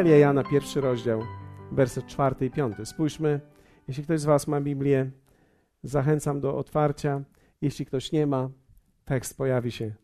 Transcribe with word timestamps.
Ewangelia 0.00 0.18
Jana, 0.18 0.44
pierwszy 0.44 0.80
rozdział, 0.80 1.22
werset 1.72 2.06
czwarty 2.06 2.46
i 2.46 2.50
piąty. 2.50 2.86
Spójrzmy, 2.86 3.40
jeśli 3.88 4.04
ktoś 4.04 4.20
z 4.20 4.24
Was 4.24 4.46
ma 4.46 4.60
Biblię, 4.60 5.10
zachęcam 5.82 6.40
do 6.40 6.56
otwarcia. 6.56 7.22
Jeśli 7.60 7.86
ktoś 7.86 8.12
nie 8.12 8.26
ma, 8.26 8.50
tekst 9.04 9.36
pojawi 9.36 9.72
się. 9.72 9.94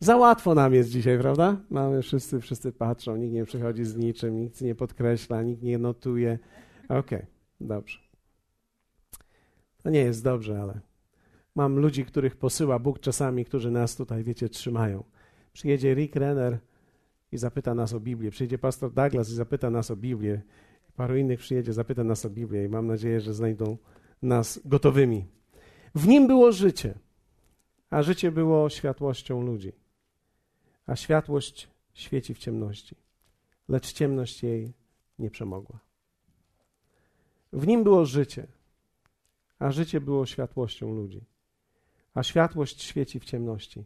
Za 0.00 0.16
łatwo 0.16 0.54
nam 0.54 0.74
jest 0.74 0.90
dzisiaj, 0.90 1.18
prawda? 1.18 1.56
Mamy 1.70 2.02
wszyscy, 2.02 2.40
wszyscy 2.40 2.72
patrzą, 2.72 3.16
nikt 3.16 3.34
nie 3.34 3.44
przychodzi 3.44 3.84
z 3.84 3.96
niczym, 3.96 4.40
nikt 4.40 4.60
nie 4.60 4.74
podkreśla, 4.74 5.42
nikt 5.42 5.62
nie 5.62 5.78
notuje. 5.78 6.38
Okej, 6.84 6.98
okay, 6.98 7.26
dobrze. 7.60 7.98
To 9.82 9.90
nie 9.90 10.00
jest 10.00 10.24
dobrze, 10.24 10.62
ale 10.62 10.80
mam 11.54 11.78
ludzi, 11.78 12.04
których 12.04 12.36
posyła 12.36 12.78
Bóg 12.78 13.00
czasami, 13.00 13.44
którzy 13.44 13.70
nas 13.70 13.96
tutaj, 13.96 14.24
wiecie, 14.24 14.48
trzymają. 14.48 15.04
Przyjedzie 15.52 15.94
Rick 15.94 16.16
Renner 16.16 16.58
i 17.32 17.38
zapyta 17.38 17.74
nas 17.74 17.92
o 17.92 18.00
Biblię. 18.00 18.30
Przyjedzie 18.30 18.58
pastor 18.58 18.92
Douglas 18.92 19.30
i 19.30 19.34
zapyta 19.34 19.70
nas 19.70 19.90
o 19.90 19.96
Biblię. 19.96 20.42
Paru 20.96 21.16
innych 21.16 21.40
przyjedzie, 21.40 21.72
zapyta 21.72 22.04
nas 22.04 22.24
o 22.24 22.30
Biblię 22.30 22.64
i 22.64 22.68
mam 22.68 22.86
nadzieję, 22.86 23.20
że 23.20 23.34
znajdą 23.34 23.76
nas 24.22 24.60
gotowymi. 24.64 25.26
W 25.94 26.08
nim 26.08 26.26
było 26.26 26.52
życie, 26.52 26.98
a 27.90 28.02
życie 28.02 28.32
było 28.32 28.70
światłością 28.70 29.42
ludzi. 29.42 29.72
A 30.86 30.96
światłość 30.96 31.68
świeci 31.92 32.34
w 32.34 32.38
ciemności, 32.38 32.96
lecz 33.68 33.92
ciemność 33.92 34.42
jej 34.42 34.72
nie 35.18 35.30
przemogła. 35.30 35.78
W 37.52 37.66
nim 37.66 37.84
było 37.84 38.04
życie, 38.04 38.46
a 39.58 39.70
życie 39.70 40.00
było 40.00 40.26
światłością 40.26 40.94
ludzi. 40.94 41.24
A 42.14 42.22
światłość 42.22 42.82
świeci 42.82 43.20
w 43.20 43.24
ciemności, 43.24 43.84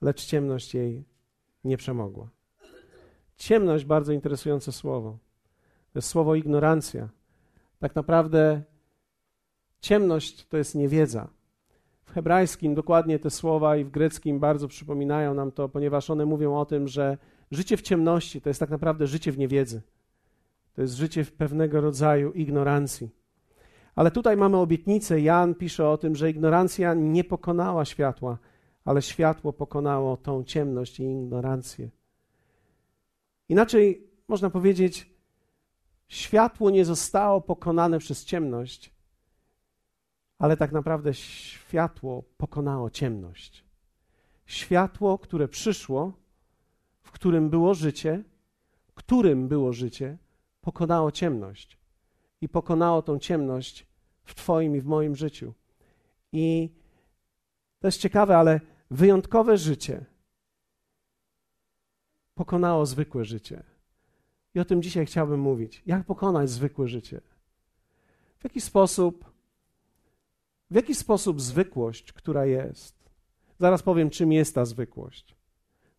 lecz 0.00 0.24
ciemność 0.24 0.74
jej 0.74 1.04
nie 1.64 1.76
przemogła. 1.76 2.35
Ciemność, 3.36 3.84
bardzo 3.84 4.12
interesujące 4.12 4.72
słowo. 4.72 5.18
To 5.92 5.98
jest 5.98 6.08
słowo 6.08 6.34
ignorancja. 6.34 7.08
Tak 7.78 7.94
naprawdę 7.94 8.62
ciemność 9.80 10.46
to 10.46 10.56
jest 10.56 10.74
niewiedza. 10.74 11.28
W 12.04 12.10
hebrajskim 12.10 12.74
dokładnie 12.74 13.18
te 13.18 13.30
słowa 13.30 13.76
i 13.76 13.84
w 13.84 13.90
greckim 13.90 14.40
bardzo 14.40 14.68
przypominają 14.68 15.34
nam 15.34 15.52
to, 15.52 15.68
ponieważ 15.68 16.10
one 16.10 16.26
mówią 16.26 16.56
o 16.56 16.64
tym, 16.64 16.88
że 16.88 17.18
życie 17.50 17.76
w 17.76 17.82
ciemności 17.82 18.40
to 18.40 18.50
jest 18.50 18.60
tak 18.60 18.70
naprawdę 18.70 19.06
życie 19.06 19.32
w 19.32 19.38
niewiedzy. 19.38 19.82
To 20.74 20.82
jest 20.82 20.94
życie 20.94 21.24
w 21.24 21.32
pewnego 21.32 21.80
rodzaju 21.80 22.32
ignorancji. 22.32 23.10
Ale 23.94 24.10
tutaj 24.10 24.36
mamy 24.36 24.56
obietnicę. 24.56 25.20
Jan 25.20 25.54
pisze 25.54 25.88
o 25.88 25.98
tym, 25.98 26.16
że 26.16 26.30
ignorancja 26.30 26.94
nie 26.94 27.24
pokonała 27.24 27.84
światła, 27.84 28.38
ale 28.84 29.02
światło 29.02 29.52
pokonało 29.52 30.16
tą 30.16 30.44
ciemność 30.44 31.00
i 31.00 31.02
ignorancję. 31.02 31.88
Inaczej 33.48 34.10
można 34.28 34.50
powiedzieć, 34.50 35.10
światło 36.08 36.70
nie 36.70 36.84
zostało 36.84 37.40
pokonane 37.40 37.98
przez 37.98 38.24
ciemność, 38.24 38.94
ale 40.38 40.56
tak 40.56 40.72
naprawdę 40.72 41.14
światło 41.14 42.24
pokonało 42.36 42.90
ciemność. 42.90 43.64
Światło, 44.46 45.18
które 45.18 45.48
przyszło, 45.48 46.12
w 47.02 47.10
którym 47.10 47.50
było 47.50 47.74
życie, 47.74 48.24
którym 48.96 49.48
było 49.48 49.72
życie, 49.72 50.18
pokonało 50.60 51.12
ciemność. 51.12 51.78
I 52.40 52.48
pokonało 52.48 53.02
tą 53.02 53.18
ciemność 53.18 53.86
w 54.24 54.34
Twoim 54.34 54.76
i 54.76 54.80
w 54.80 54.86
moim 54.86 55.16
życiu. 55.16 55.54
I 56.32 56.70
to 57.78 57.88
jest 57.88 58.00
ciekawe, 58.00 58.38
ale 58.38 58.60
wyjątkowe 58.90 59.58
życie 59.58 60.04
pokonało 62.36 62.86
zwykłe 62.86 63.24
życie. 63.24 63.62
I 64.54 64.60
o 64.60 64.64
tym 64.64 64.82
dzisiaj 64.82 65.06
chciałbym 65.06 65.40
mówić. 65.40 65.82
Jak 65.86 66.04
pokonać 66.04 66.50
zwykłe 66.50 66.88
życie? 66.88 67.20
W 68.38 68.44
jaki 68.44 68.60
sposób, 68.60 69.24
w 70.70 70.74
jaki 70.74 70.94
sposób 70.94 71.40
zwykłość, 71.40 72.12
która 72.12 72.46
jest, 72.46 73.10
zaraz 73.58 73.82
powiem, 73.82 74.10
czym 74.10 74.32
jest 74.32 74.54
ta 74.54 74.64
zwykłość, 74.64 75.36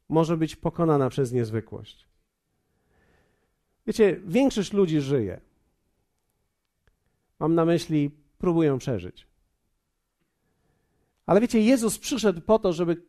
może 0.10 0.38
być 0.38 0.56
pokonana 0.56 1.10
przez 1.10 1.32
niezwykłość. 1.32 2.08
Wiecie, 3.88 4.22
większość 4.26 4.74
ludzi 4.74 5.02
żyje. 5.02 5.42
Mam 7.40 7.56
na 7.56 7.66
myśli, 7.66 8.12
próbują 8.38 8.78
przeżyć. 8.78 9.28
Ale 11.26 11.42
wiecie, 11.42 11.62
Jezus 11.62 12.00
przyszedł 12.00 12.42
po 12.42 12.60
to, 12.60 12.74
żeby 12.74 13.02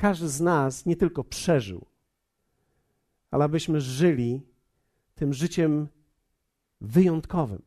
każdy 0.00 0.28
z 0.28 0.40
nas 0.40 0.86
nie 0.86 0.96
tylko 0.96 1.24
przeżył, 1.24 1.86
ale 3.30 3.44
abyśmy 3.44 3.80
żyli 3.80 4.40
tym 5.14 5.34
życiem 5.34 5.88
wyjątkowym. 6.80 7.62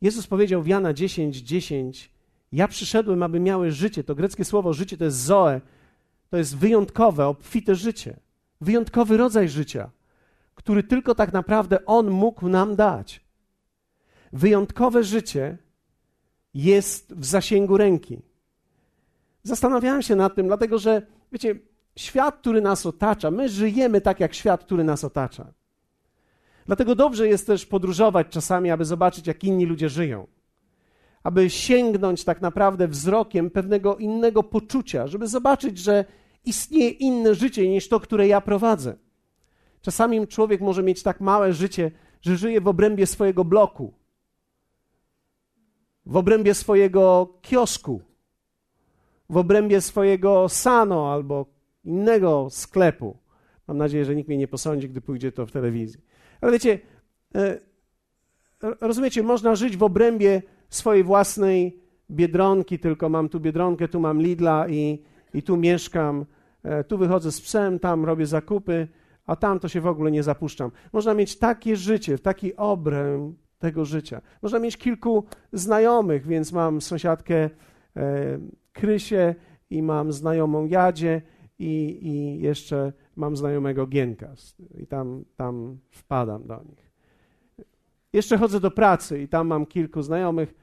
Jezus 0.00 0.26
powiedział 0.26 0.62
w 0.62 0.66
Jana 0.66 0.92
10, 0.92 1.36
10, 1.36 2.10
ja 2.52 2.68
przyszedłem, 2.68 3.22
aby 3.22 3.40
miały 3.40 3.70
życie. 3.70 4.04
To 4.04 4.14
greckie 4.14 4.44
słowo 4.44 4.72
życie 4.72 4.96
to 4.96 5.04
jest 5.04 5.16
zoe, 5.16 5.60
to 6.30 6.36
jest 6.36 6.56
wyjątkowe, 6.56 7.26
obfite 7.26 7.74
życie. 7.74 8.16
Wyjątkowy 8.60 9.16
rodzaj 9.16 9.48
życia, 9.48 9.90
który 10.54 10.82
tylko 10.82 11.14
tak 11.14 11.32
naprawdę 11.32 11.86
On 11.86 12.10
mógł 12.10 12.48
nam 12.48 12.76
dać. 12.76 13.20
Wyjątkowe 14.32 15.04
życie 15.04 15.58
jest 16.54 17.14
w 17.14 17.24
zasięgu 17.24 17.76
ręki. 17.76 18.33
Zastanawiałem 19.44 20.02
się 20.02 20.16
nad 20.16 20.34
tym, 20.34 20.46
dlatego 20.46 20.78
że, 20.78 21.02
wiecie, 21.32 21.54
świat, 21.96 22.36
który 22.36 22.60
nas 22.60 22.86
otacza, 22.86 23.30
my 23.30 23.48
żyjemy 23.48 24.00
tak 24.00 24.20
jak 24.20 24.34
świat, 24.34 24.64
który 24.64 24.84
nas 24.84 25.04
otacza. 25.04 25.52
Dlatego 26.66 26.94
dobrze 26.94 27.28
jest 27.28 27.46
też 27.46 27.66
podróżować 27.66 28.26
czasami, 28.30 28.70
aby 28.70 28.84
zobaczyć, 28.84 29.26
jak 29.26 29.44
inni 29.44 29.66
ludzie 29.66 29.88
żyją. 29.88 30.26
Aby 31.22 31.50
sięgnąć 31.50 32.24
tak 32.24 32.40
naprawdę 32.40 32.88
wzrokiem 32.88 33.50
pewnego 33.50 33.96
innego 33.96 34.42
poczucia, 34.42 35.06
żeby 35.06 35.26
zobaczyć, 35.26 35.78
że 35.78 36.04
istnieje 36.44 36.90
inne 36.90 37.34
życie 37.34 37.68
niż 37.68 37.88
to, 37.88 38.00
które 38.00 38.28
ja 38.28 38.40
prowadzę. 38.40 38.96
Czasami 39.82 40.28
człowiek 40.28 40.60
może 40.60 40.82
mieć 40.82 41.02
tak 41.02 41.20
małe 41.20 41.52
życie, 41.52 41.90
że 42.22 42.36
żyje 42.36 42.60
w 42.60 42.68
obrębie 42.68 43.06
swojego 43.06 43.44
bloku, 43.44 43.92
w 46.06 46.16
obrębie 46.16 46.54
swojego 46.54 47.34
kiosku, 47.42 48.02
w 49.34 49.36
obrębie 49.36 49.80
swojego 49.80 50.48
sano 50.48 51.12
albo 51.12 51.46
innego 51.84 52.46
sklepu. 52.50 53.16
Mam 53.68 53.78
nadzieję, 53.78 54.04
że 54.04 54.14
nikt 54.14 54.28
mnie 54.28 54.38
nie 54.38 54.48
posądzi, 54.48 54.88
gdy 54.88 55.00
pójdzie 55.00 55.32
to 55.32 55.46
w 55.46 55.52
telewizji. 55.52 56.00
Ale 56.40 56.52
wiecie, 56.52 56.78
e, 57.34 57.58
rozumiecie, 58.80 59.22
można 59.22 59.54
żyć 59.54 59.76
w 59.76 59.82
obrębie 59.82 60.42
swojej 60.68 61.04
własnej 61.04 61.80
biedronki, 62.10 62.78
tylko 62.78 63.08
mam 63.08 63.28
tu 63.28 63.40
biedronkę, 63.40 63.88
tu 63.88 64.00
mam 64.00 64.22
Lidla 64.22 64.68
i, 64.68 65.02
i 65.34 65.42
tu 65.42 65.56
mieszkam, 65.56 66.26
e, 66.62 66.84
tu 66.84 66.98
wychodzę 66.98 67.32
z 67.32 67.40
psem, 67.40 67.78
tam 67.78 68.04
robię 68.04 68.26
zakupy, 68.26 68.88
a 69.26 69.36
tam 69.36 69.60
to 69.60 69.68
się 69.68 69.80
w 69.80 69.86
ogóle 69.86 70.10
nie 70.10 70.22
zapuszczam. 70.22 70.70
Można 70.92 71.14
mieć 71.14 71.38
takie 71.38 71.76
życie, 71.76 72.18
taki 72.18 72.56
obręb 72.56 73.36
tego 73.58 73.84
życia. 73.84 74.20
Można 74.42 74.58
mieć 74.58 74.76
kilku 74.76 75.24
znajomych, 75.52 76.26
więc 76.26 76.52
mam 76.52 76.80
sąsiadkę 76.80 77.50
e, 77.96 78.38
Krysię 78.74 79.34
i 79.70 79.82
mam 79.82 80.12
znajomą 80.12 80.66
Jadzie 80.66 81.22
i, 81.58 81.98
i 82.02 82.40
jeszcze 82.40 82.92
mam 83.16 83.36
znajomego 83.36 83.86
Gienka 83.86 84.34
i 84.78 84.86
tam, 84.86 85.24
tam 85.36 85.78
wpadam 85.90 86.46
do 86.46 86.62
nich. 86.62 86.90
Jeszcze 88.12 88.38
chodzę 88.38 88.60
do 88.60 88.70
pracy 88.70 89.22
i 89.22 89.28
tam 89.28 89.46
mam 89.46 89.66
kilku 89.66 90.02
znajomych 90.02 90.54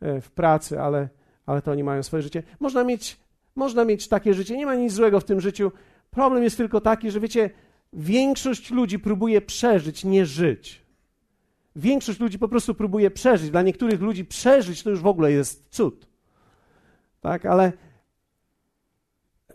e, 0.00 0.20
w 0.20 0.30
pracy, 0.30 0.80
ale, 0.80 1.08
ale 1.46 1.62
to 1.62 1.70
oni 1.70 1.84
mają 1.84 2.02
swoje 2.02 2.22
życie. 2.22 2.42
Można 2.60 2.84
mieć, 2.84 3.20
można 3.56 3.84
mieć 3.84 4.08
takie 4.08 4.34
życie, 4.34 4.56
nie 4.56 4.66
ma 4.66 4.74
nic 4.74 4.92
złego 4.92 5.20
w 5.20 5.24
tym 5.24 5.40
życiu. 5.40 5.72
Problem 6.10 6.42
jest 6.42 6.56
tylko 6.56 6.80
taki, 6.80 7.10
że 7.10 7.20
wiecie, 7.20 7.50
większość 7.92 8.70
ludzi 8.70 8.98
próbuje 8.98 9.40
przeżyć, 9.40 10.04
nie 10.04 10.26
żyć. 10.26 10.82
Większość 11.76 12.20
ludzi 12.20 12.38
po 12.38 12.48
prostu 12.48 12.74
próbuje 12.74 13.10
przeżyć. 13.10 13.50
Dla 13.50 13.62
niektórych 13.62 14.00
ludzi 14.00 14.24
przeżyć 14.24 14.82
to 14.82 14.90
już 14.90 15.00
w 15.00 15.06
ogóle 15.06 15.32
jest 15.32 15.68
cud. 15.70 16.09
Tak, 17.20 17.46
ale, 17.46 17.72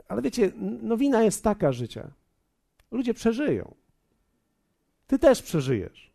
ale 0.08 0.22
wiecie, 0.22 0.52
nowina 0.82 1.24
jest 1.24 1.44
taka 1.44 1.72
życia. 1.72 2.12
Ludzie 2.92 3.14
przeżyją. 3.14 3.76
Ty 5.08 5.20
też 5.20 5.42
przeżyjesz. 5.42 6.12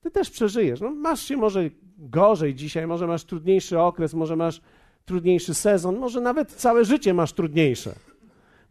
Ty 0.00 0.10
też 0.10 0.30
przeżyjesz. 0.30 0.80
No, 0.80 0.90
masz 0.90 1.20
się 1.20 1.36
może 1.36 1.70
gorzej 1.98 2.54
dzisiaj, 2.54 2.86
może 2.86 3.06
masz 3.06 3.24
trudniejszy 3.24 3.80
okres, 3.80 4.14
może 4.14 4.36
masz 4.36 4.60
trudniejszy 5.04 5.54
sezon, 5.54 5.98
może 5.98 6.20
nawet 6.20 6.52
całe 6.52 6.84
życie 6.84 7.14
masz 7.14 7.32
trudniejsze. 7.32 7.94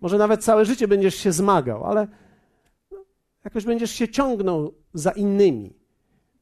Może 0.02 0.18
nawet 0.18 0.44
całe 0.44 0.66
życie 0.66 0.88
będziesz 0.88 1.16
się 1.16 1.32
zmagał, 1.32 1.84
ale 1.84 2.08
no, 2.92 3.06
jakoś 3.46 3.66
będziesz 3.66 3.92
się 3.92 4.08
ciągnął 4.08 4.74
za 4.94 5.12
innymi. 5.12 5.74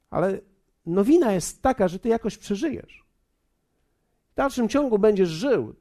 Ale 0.09 0.39
nowina 0.85 1.33
jest 1.33 1.61
taka, 1.61 1.87
że 1.87 1.99
ty 1.99 2.09
jakoś 2.09 2.37
przeżyjesz 2.37 3.04
w 4.35 4.37
dalszym 4.37 4.69
ciągu 4.69 4.99
będziesz 4.99 5.29
żył. 5.29 5.75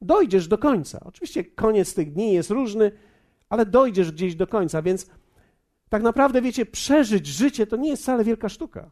Dojdziesz 0.00 0.48
do 0.48 0.58
końca. 0.58 1.00
Oczywiście 1.04 1.44
koniec 1.44 1.94
tych 1.94 2.12
dni 2.12 2.32
jest 2.32 2.50
różny, 2.50 2.92
ale 3.48 3.66
dojdziesz 3.66 4.12
gdzieś 4.12 4.34
do 4.34 4.46
końca, 4.46 4.82
więc 4.82 5.10
tak 5.88 6.02
naprawdę, 6.02 6.42
wiecie, 6.42 6.66
przeżyć 6.66 7.26
życie 7.26 7.66
to 7.66 7.76
nie 7.76 7.88
jest 7.88 8.02
wcale 8.02 8.24
wielka 8.24 8.48
sztuka. 8.48 8.90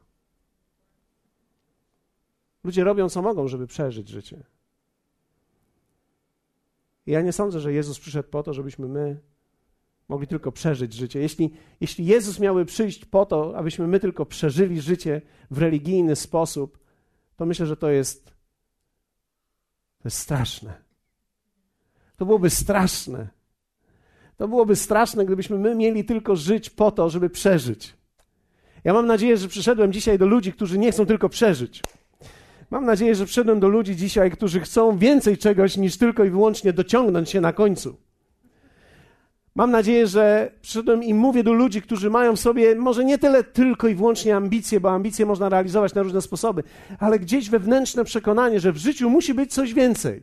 Ludzie 2.65 2.85
robią 2.85 3.09
co 3.09 3.23
mogą, 3.23 3.49
żeby 3.49 3.67
przeżyć 3.67 4.09
życie. 4.09 4.45
I 7.07 7.11
ja 7.11 7.23
nie 7.23 7.33
sądzę, 7.33 7.61
że 7.61 7.73
Jezus 7.73 7.99
przyszedł 7.99 8.29
po 8.29 8.43
to, 8.43 8.53
żebyśmy 8.53 8.89
my 8.89 9.21
mogli 10.09 10.27
tylko 10.27 10.53
przeżyć 10.53 10.93
życie. 10.93 11.21
Jeśli, 11.21 11.51
jeśli 11.81 12.07
Jezus 12.07 12.41
miałby 12.41 12.65
przyjść 12.65 13.05
po 13.05 13.27
to, 13.27 13.57
abyśmy 13.57 13.87
my 13.87 14.01
tylko 14.01 14.27
przeżyli 14.27 14.81
życie 14.81 15.23
w 15.51 15.59
religijny 15.59 16.17
sposób, 16.17 16.84
to 17.37 17.47
myślę, 17.47 17.67
że 17.67 17.77
to 17.77 17.91
jest, 17.91 18.25
to 19.99 20.05
jest 20.05 20.19
straszne. 20.19 20.75
To 22.17 22.27
byłoby 22.27 22.51
straszne. 22.51 23.29
To 24.37 24.49
byłoby 24.49 24.77
straszne, 24.77 25.25
gdybyśmy 25.25 25.59
my 25.59 25.75
mieli 25.75 26.05
tylko 26.05 26.37
żyć 26.37 26.71
po 26.71 26.91
to, 26.91 27.11
żeby 27.11 27.31
przeżyć. 27.31 27.95
Ja 28.85 28.93
mam 28.93 29.07
nadzieję, 29.07 29.37
że 29.37 29.49
przyszedłem 29.49 29.93
dzisiaj 29.93 30.19
do 30.19 30.27
ludzi, 30.27 30.53
którzy 30.53 30.79
nie 30.79 30.93
chcą 30.93 31.07
tylko 31.07 31.29
przeżyć. 31.29 31.83
Mam 32.71 32.85
nadzieję, 32.85 33.15
że 33.15 33.25
przyszedłem 33.25 33.61
do 33.61 33.69
ludzi 33.69 33.97
dzisiaj, 33.97 34.31
którzy 34.31 34.61
chcą 34.61 34.99
więcej 34.99 35.39
czegoś 35.39 35.77
niż 35.77 35.99
tylko 35.99 36.25
i 36.25 36.31
wyłącznie 36.31 36.73
dociągnąć 36.73 37.31
się 37.31 37.41
na 37.41 37.53
końcu. 37.53 37.97
Mam 39.57 39.71
nadzieję, 39.71 40.07
że 40.07 40.51
przyszedłem 40.61 41.03
i 41.03 41.15
mówię 41.15 41.43
do 41.45 41.53
ludzi, 41.53 41.83
którzy 41.83 42.11
mają 42.11 42.37
w 42.37 42.41
sobie 42.41 42.75
może 42.75 43.05
nie 43.05 43.19
tyle 43.19 43.45
tylko 43.45 43.89
i 43.89 43.95
wyłącznie 43.95 44.37
ambicje, 44.37 44.81
bo 44.81 44.91
ambicje 44.91 45.27
można 45.27 45.49
realizować 45.49 45.95
na 45.95 46.03
różne 46.03 46.23
sposoby, 46.23 46.63
ale 46.99 47.19
gdzieś 47.19 47.51
wewnętrzne 47.51 48.05
przekonanie, 48.05 48.61
że 48.61 48.73
w 48.73 48.77
życiu 48.77 49.11
musi 49.11 49.35
być 49.35 49.53
coś 49.53 49.75
więcej. 49.75 50.23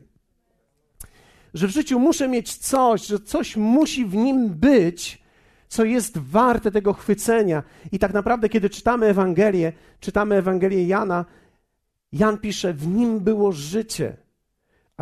Że 1.54 1.66
w 1.66 1.70
życiu 1.70 1.98
muszę 1.98 2.28
mieć 2.28 2.56
coś, 2.56 3.06
że 3.06 3.18
coś 3.18 3.56
musi 3.56 4.04
w 4.04 4.14
nim 4.14 4.48
być, 4.48 5.22
co 5.68 5.84
jest 5.84 6.18
warte 6.18 6.70
tego 6.70 6.92
chwycenia. 6.92 7.62
I 7.92 7.98
tak 7.98 8.12
naprawdę, 8.12 8.48
kiedy 8.48 8.70
czytamy 8.70 9.06
Ewangelię, 9.06 9.72
czytamy 10.00 10.34
Ewangelię 10.34 10.86
Jana, 10.86 11.24
Jan 12.12 12.38
pisze: 12.38 12.72
W 12.72 12.86
nim 12.86 13.20
było 13.20 13.52
życie 13.52 14.16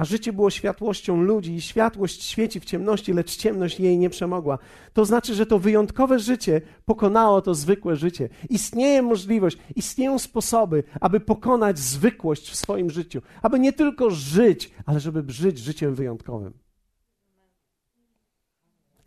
a 0.00 0.04
życie 0.04 0.32
było 0.32 0.50
światłością 0.50 1.22
ludzi 1.22 1.54
i 1.54 1.60
światłość 1.60 2.22
świeci 2.22 2.60
w 2.60 2.64
ciemności, 2.64 3.12
lecz 3.12 3.36
ciemność 3.36 3.80
jej 3.80 3.98
nie 3.98 4.10
przemogła. 4.10 4.58
To 4.92 5.04
znaczy, 5.04 5.34
że 5.34 5.46
to 5.46 5.58
wyjątkowe 5.58 6.18
życie 6.18 6.60
pokonało 6.84 7.42
to 7.42 7.54
zwykłe 7.54 7.96
życie. 7.96 8.28
Istnieje 8.50 9.02
możliwość, 9.02 9.58
istnieją 9.76 10.18
sposoby, 10.18 10.84
aby 11.00 11.20
pokonać 11.20 11.78
zwykłość 11.78 12.50
w 12.50 12.56
swoim 12.56 12.90
życiu, 12.90 13.22
aby 13.42 13.58
nie 13.58 13.72
tylko 13.72 14.10
żyć, 14.10 14.70
ale 14.86 15.00
żeby 15.00 15.32
żyć 15.32 15.58
życiem 15.58 15.94
wyjątkowym. 15.94 16.52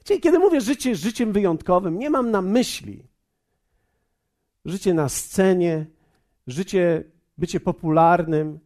Czyli 0.04 0.20
kiedy 0.20 0.40
mówię 0.40 0.62
życie 0.62 0.96
życiem 0.96 1.32
wyjątkowym, 1.32 2.00
nie 2.00 2.10
mam 2.10 2.32
na 2.32 2.42
myśli 2.42 3.04
życie 4.66 4.94
na 4.94 5.10
scenie, 5.10 5.86
życie 6.48 7.04
bycie 7.38 7.60
popularnym, 7.60 8.60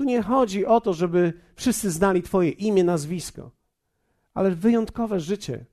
tu 0.00 0.04
nie 0.04 0.22
chodzi 0.22 0.66
o 0.66 0.80
to, 0.80 0.94
żeby 0.94 1.32
wszyscy 1.56 1.90
znali 1.90 2.22
Twoje 2.22 2.50
imię, 2.50 2.84
nazwisko, 2.84 3.50
ale 4.34 4.50
wyjątkowe 4.50 5.20
życie 5.20 5.64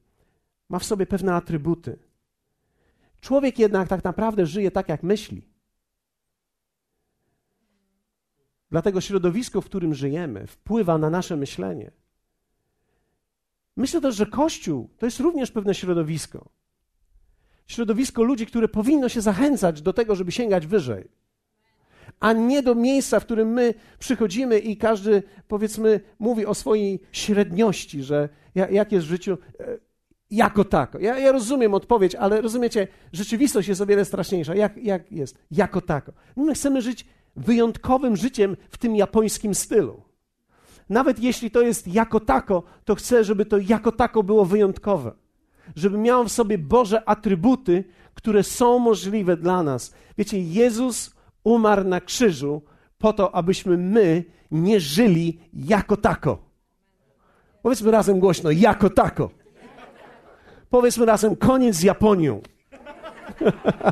ma 0.69 0.79
w 0.79 0.83
sobie 0.83 1.05
pewne 1.05 1.33
atrybuty. 1.33 1.99
Człowiek 3.21 3.59
jednak 3.59 3.87
tak 3.87 4.03
naprawdę 4.03 4.45
żyje 4.45 4.71
tak, 4.71 4.89
jak 4.89 5.03
myśli. 5.03 5.47
Dlatego 8.71 9.01
środowisko, 9.01 9.61
w 9.61 9.65
którym 9.65 9.93
żyjemy, 9.95 10.47
wpływa 10.47 10.97
na 10.97 11.09
nasze 11.09 11.35
myślenie. 11.37 11.91
Myślę 13.75 14.01
też, 14.01 14.15
że 14.15 14.25
Kościół 14.25 14.89
to 14.97 15.05
jest 15.05 15.19
również 15.19 15.51
pewne 15.51 15.75
środowisko. 15.75 16.49
Środowisko 17.67 18.23
ludzi, 18.23 18.45
które 18.45 18.67
powinno 18.67 19.09
się 19.09 19.21
zachęcać 19.21 19.81
do 19.81 19.93
tego, 19.93 20.15
żeby 20.15 20.31
sięgać 20.31 20.67
wyżej 20.67 21.07
a 22.19 22.33
nie 22.33 22.63
do 22.63 22.75
miejsca, 22.75 23.19
w 23.19 23.25
którym 23.25 23.53
my 23.53 23.73
przychodzimy 23.99 24.59
i 24.59 24.77
każdy, 24.77 25.23
powiedzmy, 25.47 25.99
mówi 26.19 26.45
o 26.45 26.53
swojej 26.53 26.99
średniości, 27.11 28.03
że 28.03 28.29
jak 28.55 28.91
jest 28.91 29.05
w 29.05 29.09
życiu 29.09 29.37
e, 29.59 29.77
jako 30.31 30.65
tako. 30.65 30.99
Ja, 30.99 31.19
ja 31.19 31.31
rozumiem 31.31 31.73
odpowiedź, 31.73 32.15
ale 32.15 32.41
rozumiecie, 32.41 32.87
rzeczywistość 33.13 33.67
jest 33.67 33.81
o 33.81 33.85
wiele 33.85 34.05
straszniejsza. 34.05 34.55
Jak, 34.55 34.77
jak 34.77 35.11
jest? 35.11 35.37
Jako 35.51 35.81
tako. 35.81 36.11
My 36.35 36.53
chcemy 36.53 36.81
żyć 36.81 37.05
wyjątkowym 37.35 38.15
życiem 38.15 38.57
w 38.69 38.77
tym 38.77 38.95
japońskim 38.95 39.55
stylu. 39.55 40.01
Nawet 40.89 41.19
jeśli 41.19 41.51
to 41.51 41.61
jest 41.61 41.87
jako 41.87 42.19
tako, 42.19 42.63
to 42.85 42.95
chcę, 42.95 43.23
żeby 43.23 43.45
to 43.45 43.57
jako 43.57 43.91
tako 43.91 44.23
było 44.23 44.45
wyjątkowe. 44.45 45.11
Żeby 45.75 45.97
miało 45.97 46.23
w 46.23 46.31
sobie 46.31 46.57
Boże 46.57 47.09
atrybuty, 47.09 47.83
które 48.13 48.43
są 48.43 48.79
możliwe 48.79 49.37
dla 49.37 49.63
nas. 49.63 49.93
Wiecie, 50.17 50.41
Jezus 50.41 51.16
umarł 51.47 51.83
na 51.83 52.01
krzyżu 52.01 52.61
po 52.97 53.13
to, 53.13 53.35
abyśmy 53.35 53.77
my 53.77 54.23
nie 54.51 54.79
żyli 54.79 55.39
jako 55.53 55.97
tako. 55.97 56.37
Powiedzmy 57.61 57.91
razem 57.91 58.19
głośno, 58.19 58.51
jako 58.51 58.89
tako. 58.89 59.29
Powiedzmy 60.69 61.05
razem, 61.05 61.35
koniec 61.35 61.75
z 61.75 61.83
Japonią. 61.83 62.41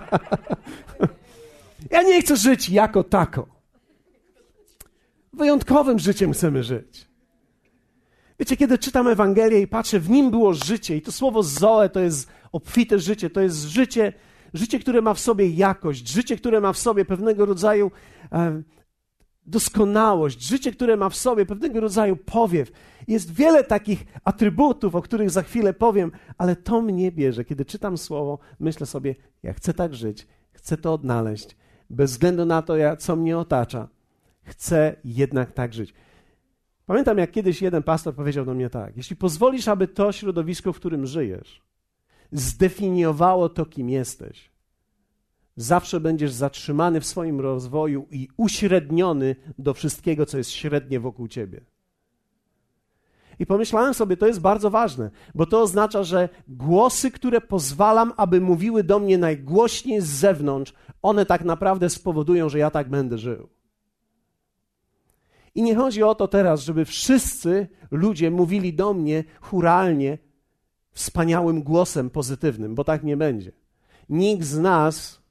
ja 1.92 2.04
nie 2.04 2.22
chcę 2.22 2.38
żyć 2.38 2.70
jako 2.70 3.04
tako. 3.04 3.48
Wyjątkowym 5.34 6.00
życiem 6.00 6.34
chcemy 6.34 6.64
żyć. 6.64 7.08
Wiecie, 8.40 8.58
kiedy 8.58 8.78
czytam 8.78 9.08
Ewangelię 9.08 9.62
i 9.62 9.68
patrzę, 9.68 10.00
w 10.00 10.10
nim 10.10 10.32
było 10.32 10.54
życie, 10.54 10.98
i 10.98 11.02
to 11.02 11.12
słowo 11.12 11.44
Zoe 11.44 11.90
to 11.90 12.00
jest 12.00 12.30
obfite 12.52 13.00
życie, 13.00 13.30
to 13.30 13.42
jest 13.42 13.64
życie 13.64 14.14
życie, 14.58 14.80
które 14.80 15.02
ma 15.02 15.14
w 15.14 15.20
sobie 15.20 15.50
jakość, 15.50 16.08
życie, 16.08 16.38
które 16.38 16.62
ma 16.62 16.74
w 16.74 16.78
sobie 16.78 17.06
pewnego 17.06 17.46
rodzaju 17.46 17.92
e, 18.32 18.62
doskonałość, 19.46 20.42
życie, 20.42 20.72
które 20.72 20.98
ma 20.98 21.10
w 21.10 21.16
sobie 21.16 21.46
pewnego 21.46 21.80
rodzaju 21.80 22.16
powiew. 22.16 22.72
Jest 23.08 23.34
wiele 23.34 23.64
takich 23.64 24.06
atrybutów, 24.24 24.96
o 24.96 25.02
których 25.02 25.30
za 25.30 25.44
chwilę 25.44 25.74
powiem, 25.74 26.12
ale 26.38 26.56
to 26.56 26.82
mnie 26.82 27.12
bierze. 27.12 27.46
Kiedy 27.46 27.66
czytam 27.66 27.98
słowo, 27.98 28.40
myślę 28.60 28.86
sobie, 28.86 29.16
ja 29.44 29.54
chcę 29.54 29.74
tak 29.74 29.96
żyć, 29.96 30.28
chcę 30.52 30.78
to 30.78 30.94
odnaleźć, 30.94 31.58
bez 31.90 32.12
względu 32.12 32.46
na 32.46 32.62
to, 32.62 32.74
co 32.98 33.16
mnie 33.16 33.38
otacza. 33.38 33.88
Chcę 34.44 34.96
jednak 35.04 35.52
tak 35.52 35.74
żyć. 35.74 35.94
Pamiętam, 36.86 37.18
jak 37.18 37.32
kiedyś 37.32 37.62
jeden 37.62 37.84
pastor 37.84 38.16
powiedział 38.16 38.46
do 38.46 38.54
mnie 38.54 38.70
tak: 38.70 38.98
Jeśli 38.98 39.16
pozwolisz, 39.16 39.68
aby 39.68 39.88
to 39.88 40.12
środowisko, 40.12 40.74
w 40.74 40.76
którym 40.76 41.06
żyjesz, 41.06 41.62
zdefiniowało 42.32 43.50
to, 43.50 43.66
kim 43.66 43.90
jesteś. 43.90 44.52
Zawsze 45.56 46.00
będziesz 46.00 46.32
zatrzymany 46.32 47.02
w 47.02 47.06
swoim 47.06 47.42
rozwoju 47.42 48.08
i 48.12 48.28
uśredniony 48.38 49.36
do 49.58 49.74
wszystkiego, 49.74 50.26
co 50.26 50.38
jest 50.38 50.52
średnie 50.52 51.00
wokół 51.00 51.28
ciebie. 51.28 51.62
I 53.40 53.46
pomyślałem 53.46 53.94
sobie, 53.94 54.18
to 54.18 54.28
jest 54.28 54.42
bardzo 54.42 54.70
ważne, 54.70 55.12
bo 55.36 55.46
to 55.46 55.62
oznacza, 55.62 56.04
że 56.04 56.30
głosy, 56.48 57.12
które 57.12 57.42
pozwalam, 57.42 58.14
aby 58.18 58.42
mówiły 58.42 58.84
do 58.84 59.00
mnie 59.00 59.18
najgłośniej 59.18 60.02
z 60.02 60.06
zewnątrz, 60.06 60.74
one 61.02 61.26
tak 61.26 61.44
naprawdę 61.44 61.90
spowodują, 61.90 62.50
że 62.50 62.60
ja 62.60 62.72
tak 62.72 62.90
będę 62.90 63.18
żył. 63.18 63.50
I 65.56 65.62
nie 65.62 65.76
chodzi 65.76 66.04
o 66.04 66.16
to 66.16 66.28
teraz, 66.28 66.62
żeby 66.62 66.86
wszyscy 66.86 67.68
ludzie 67.92 68.32
mówili 68.32 68.74
do 68.74 68.94
mnie 68.94 69.24
churalnie, 69.42 70.18
wspaniałym 70.96 71.64
głosem 71.64 72.10
pozytywnym, 72.10 72.76
bo 72.76 72.84
tak 72.84 73.04
nie 73.04 73.18
będzie. 73.18 73.52
Nikt 74.10 74.46
z 74.46 74.58
nas 74.58 75.22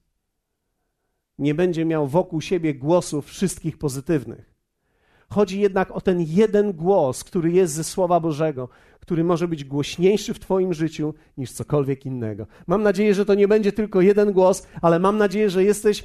nie 1.38 1.54
będzie 1.54 1.84
miał 1.84 2.08
wokół 2.08 2.40
siebie 2.40 2.74
głosów 2.74 3.26
wszystkich 3.26 3.78
pozytywnych. 3.78 4.54
Chodzi 5.28 5.60
jednak 5.60 5.90
o 5.90 6.00
ten 6.00 6.20
jeden 6.20 6.72
głos, 6.72 7.24
który 7.24 7.52
jest 7.52 7.74
ze 7.74 7.84
Słowa 7.84 8.20
Bożego, 8.20 8.68
który 9.00 9.24
może 9.24 9.48
być 9.48 9.64
głośniejszy 9.64 10.34
w 10.34 10.38
Twoim 10.38 10.74
życiu 10.74 11.14
niż 11.36 11.52
cokolwiek 11.52 12.06
innego. 12.06 12.46
Mam 12.66 12.82
nadzieję, 12.82 13.14
że 13.14 13.24
to 13.24 13.34
nie 13.34 13.48
będzie 13.48 13.72
tylko 13.72 14.00
jeden 14.00 14.32
głos, 14.32 14.66
ale 14.82 14.98
mam 14.98 15.18
nadzieję, 15.18 15.50
że 15.50 15.64
jesteś 15.64 16.04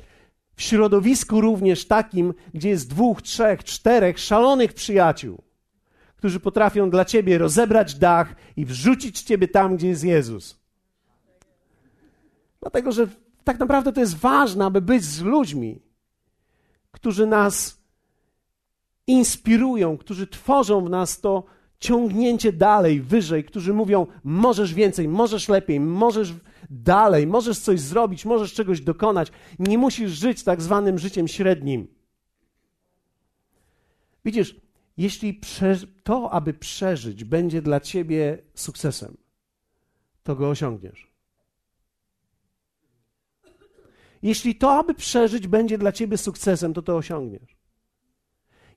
w 0.56 0.62
środowisku 0.62 1.42
również 1.42 1.88
takim, 1.88 2.34
gdzie 2.54 2.70
jest 2.70 2.90
dwóch, 2.90 3.22
trzech, 3.22 3.64
czterech 3.64 4.20
szalonych 4.20 4.74
przyjaciół 4.74 5.49
którzy 6.20 6.40
potrafią 6.40 6.90
dla 6.90 7.06
ciebie 7.06 7.38
rozebrać 7.38 7.96
dach 7.96 8.36
i 8.58 8.66
wrzucić 8.66 9.22
ciebie 9.22 9.48
tam, 9.48 9.78
gdzie 9.78 9.88
jest 9.88 10.04
Jezus. 10.04 10.60
Dlatego, 12.62 12.92
że 12.92 13.08
tak 13.44 13.60
naprawdę 13.60 13.94
to 13.94 14.00
jest 14.00 14.18
ważne, 14.18 14.66
aby 14.66 14.82
być 14.82 15.04
z 15.04 15.22
ludźmi, 15.22 15.82
którzy 16.92 17.28
nas 17.28 17.82
inspirują, 19.08 19.98
którzy 19.98 20.28
tworzą 20.28 20.86
w 20.86 20.90
nas 20.90 21.22
to 21.22 21.44
ciągnięcie 21.80 22.54
dalej, 22.54 23.02
wyżej, 23.02 23.44
którzy 23.44 23.74
mówią: 23.74 24.08
możesz 24.24 24.74
więcej, 24.74 25.08
możesz 25.08 25.50
lepiej, 25.50 25.80
możesz 25.80 26.34
dalej, 26.70 27.28
możesz 27.28 27.60
coś 27.60 27.80
zrobić, 27.80 28.26
możesz 28.26 28.54
czegoś 28.54 28.82
dokonać. 28.82 29.32
Nie 29.60 29.78
musisz 29.78 30.12
żyć 30.12 30.44
tak 30.44 30.62
zwanym 30.62 31.00
życiem 31.00 31.28
średnim. 31.28 31.88
Widzisz, 34.26 34.69
jeśli 35.00 35.42
to, 36.04 36.32
aby 36.32 36.54
przeżyć, 36.54 37.24
będzie 37.24 37.62
dla 37.62 37.80
ciebie 37.80 38.38
sukcesem, 38.54 39.18
to 40.24 40.36
go 40.36 40.50
osiągniesz. 40.50 41.12
Jeśli 44.22 44.56
to, 44.56 44.74
aby 44.74 44.94
przeżyć, 44.94 45.48
będzie 45.48 45.78
dla 45.78 45.92
ciebie 45.92 46.18
sukcesem, 46.18 46.74
to 46.74 46.82
to 46.82 46.98
osiągniesz. 46.98 47.58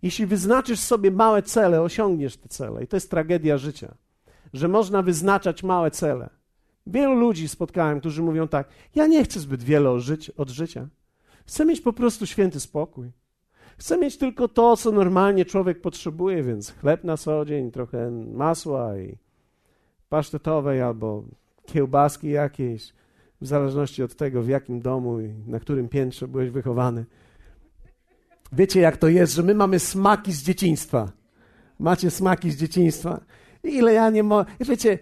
Jeśli 0.02 0.26
wyznaczysz 0.26 0.80
sobie 0.80 1.10
małe 1.10 1.42
cele, 1.42 1.82
osiągniesz 1.82 2.36
te 2.36 2.48
cele. 2.48 2.84
I 2.84 2.86
to 2.86 2.96
jest 2.96 3.10
tragedia 3.10 3.58
życia, 3.58 3.94
że 4.52 4.68
można 4.68 5.02
wyznaczać 5.02 5.62
małe 5.62 5.90
cele. 5.90 6.30
Wielu 6.86 7.14
ludzi 7.14 7.48
spotkałem, 7.48 8.00
którzy 8.00 8.22
mówią 8.22 8.48
tak: 8.48 8.68
Ja 8.94 9.06
nie 9.06 9.24
chcę 9.24 9.40
zbyt 9.40 9.62
wiele 9.62 9.90
od 10.36 10.50
życia. 10.50 10.88
Chcę 11.46 11.64
mieć 11.64 11.80
po 11.80 11.92
prostu 11.92 12.26
święty 12.26 12.60
spokój. 12.60 13.12
Chcę 13.82 13.98
mieć 13.98 14.16
tylko 14.16 14.48
to, 14.48 14.76
co 14.76 14.92
normalnie 14.92 15.44
człowiek 15.44 15.80
potrzebuje, 15.80 16.42
więc 16.42 16.70
chleb 16.70 17.04
na 17.04 17.16
co 17.16 17.44
dzień, 17.44 17.70
trochę 17.70 18.10
masła 18.10 18.98
i 18.98 19.16
pasztetowej 20.08 20.82
albo 20.82 21.24
kiełbaski 21.66 22.30
jakiejś, 22.30 22.92
w 23.40 23.46
zależności 23.46 24.02
od 24.02 24.14
tego, 24.14 24.42
w 24.42 24.48
jakim 24.48 24.80
domu 24.80 25.20
i 25.20 25.28
na 25.46 25.60
którym 25.60 25.88
piętrze 25.88 26.28
byłeś 26.28 26.50
wychowany. 26.50 27.04
Wiecie, 28.52 28.80
jak 28.80 28.96
to 28.96 29.08
jest, 29.08 29.34
że 29.34 29.42
my 29.42 29.54
mamy 29.54 29.78
smaki 29.78 30.32
z 30.32 30.42
dzieciństwa. 30.42 31.12
Macie 31.78 32.10
smaki 32.10 32.50
z 32.50 32.56
dzieciństwa. 32.56 33.20
Ile 33.64 33.92
ja 33.92 34.10
nie 34.10 34.22
mogę. 34.22 34.50
Wiecie, 34.60 34.98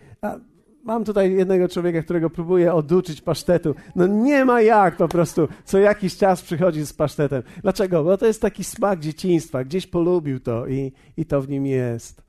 mam 0.85 1.05
tutaj 1.05 1.33
jednego 1.33 1.69
człowieka, 1.69 2.03
którego 2.03 2.31
próbuję 2.31 2.75
oduczyć 2.75 3.21
pasztetu. 3.21 3.75
No 3.97 4.07
nie 4.07 4.45
ma 4.45 4.63
jak 4.63 4.97
po 4.97 5.09
prostu. 5.09 5.49
Co 5.65 5.79
jakiś 5.79 6.17
czas 6.17 6.43
przychodzi 6.43 6.87
z 6.87 6.93
pasztetem. 6.93 7.43
Dlaczego? 7.63 8.05
Bo 8.05 8.19
to 8.19 8.27
jest 8.27 8.43
taki 8.43 8.65
smak 8.65 9.01
dzieciństwa. 9.01 9.65
Gdzieś 9.65 9.87
polubił 9.87 10.41
to 10.41 10.67
i, 10.67 10.93
i 11.17 11.27
to 11.27 11.41
w 11.43 11.49
nim 11.49 11.67
jest. 11.67 12.23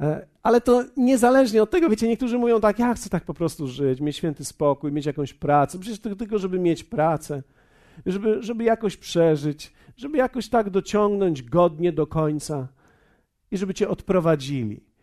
E, 0.00 0.26
ale 0.42 0.60
to 0.60 0.84
niezależnie 0.96 1.62
od 1.62 1.70
tego, 1.70 1.88
wiecie, 1.88 2.08
niektórzy 2.08 2.38
mówią 2.38 2.60
tak, 2.60 2.78
ja 2.78 2.94
chcę 2.94 3.10
tak 3.10 3.24
po 3.24 3.34
prostu 3.34 3.68
żyć, 3.68 4.00
mieć 4.00 4.16
święty 4.16 4.44
spokój, 4.44 4.92
mieć 4.92 5.06
jakąś 5.06 5.34
pracę. 5.34 5.78
Przecież 5.78 6.00
tylko, 6.00 6.38
żeby 6.38 6.58
mieć 6.58 6.84
pracę, 6.84 7.42
żeby, 8.06 8.42
żeby 8.42 8.64
jakoś 8.64 8.96
przeżyć, 8.96 9.72
żeby 9.96 10.18
jakoś 10.18 10.48
tak 10.48 10.70
dociągnąć 10.70 11.42
godnie 11.42 11.92
do 11.92 12.06
końca 12.06 12.68
i 13.50 13.56
żeby 13.56 13.74
cię 13.74 13.88
odprowadzili. 13.88 14.93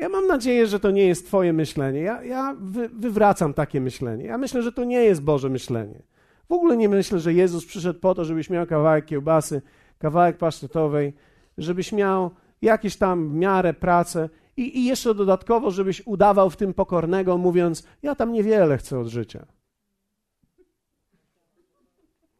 Ja 0.00 0.08
mam 0.08 0.26
nadzieję, 0.26 0.66
że 0.66 0.80
to 0.80 0.90
nie 0.90 1.06
jest 1.06 1.26
Twoje 1.26 1.52
myślenie. 1.52 2.00
Ja, 2.00 2.22
ja 2.22 2.56
wy, 2.60 2.88
wywracam 2.88 3.54
takie 3.54 3.80
myślenie. 3.80 4.24
Ja 4.24 4.38
myślę, 4.38 4.62
że 4.62 4.72
to 4.72 4.84
nie 4.84 5.04
jest 5.04 5.22
Boże 5.22 5.48
myślenie. 5.48 6.02
W 6.48 6.52
ogóle 6.52 6.76
nie 6.76 6.88
myślę, 6.88 7.20
że 7.20 7.32
Jezus 7.32 7.66
przyszedł 7.66 8.00
po 8.00 8.14
to, 8.14 8.24
żebyś 8.24 8.50
miał 8.50 8.66
kawałek 8.66 9.04
kiełbasy, 9.04 9.62
kawałek 9.98 10.38
pasztetowej, 10.38 11.12
żebyś 11.58 11.92
miał 11.92 12.30
jakieś 12.62 12.96
tam 12.96 13.36
miarę 13.36 13.74
pracę 13.74 14.28
i, 14.56 14.78
i 14.78 14.84
jeszcze 14.84 15.14
dodatkowo, 15.14 15.70
żebyś 15.70 16.06
udawał 16.06 16.50
w 16.50 16.56
tym 16.56 16.74
pokornego, 16.74 17.38
mówiąc: 17.38 17.86
Ja 18.02 18.14
tam 18.14 18.32
niewiele 18.32 18.78
chcę 18.78 18.98
od 18.98 19.06
życia. 19.06 19.46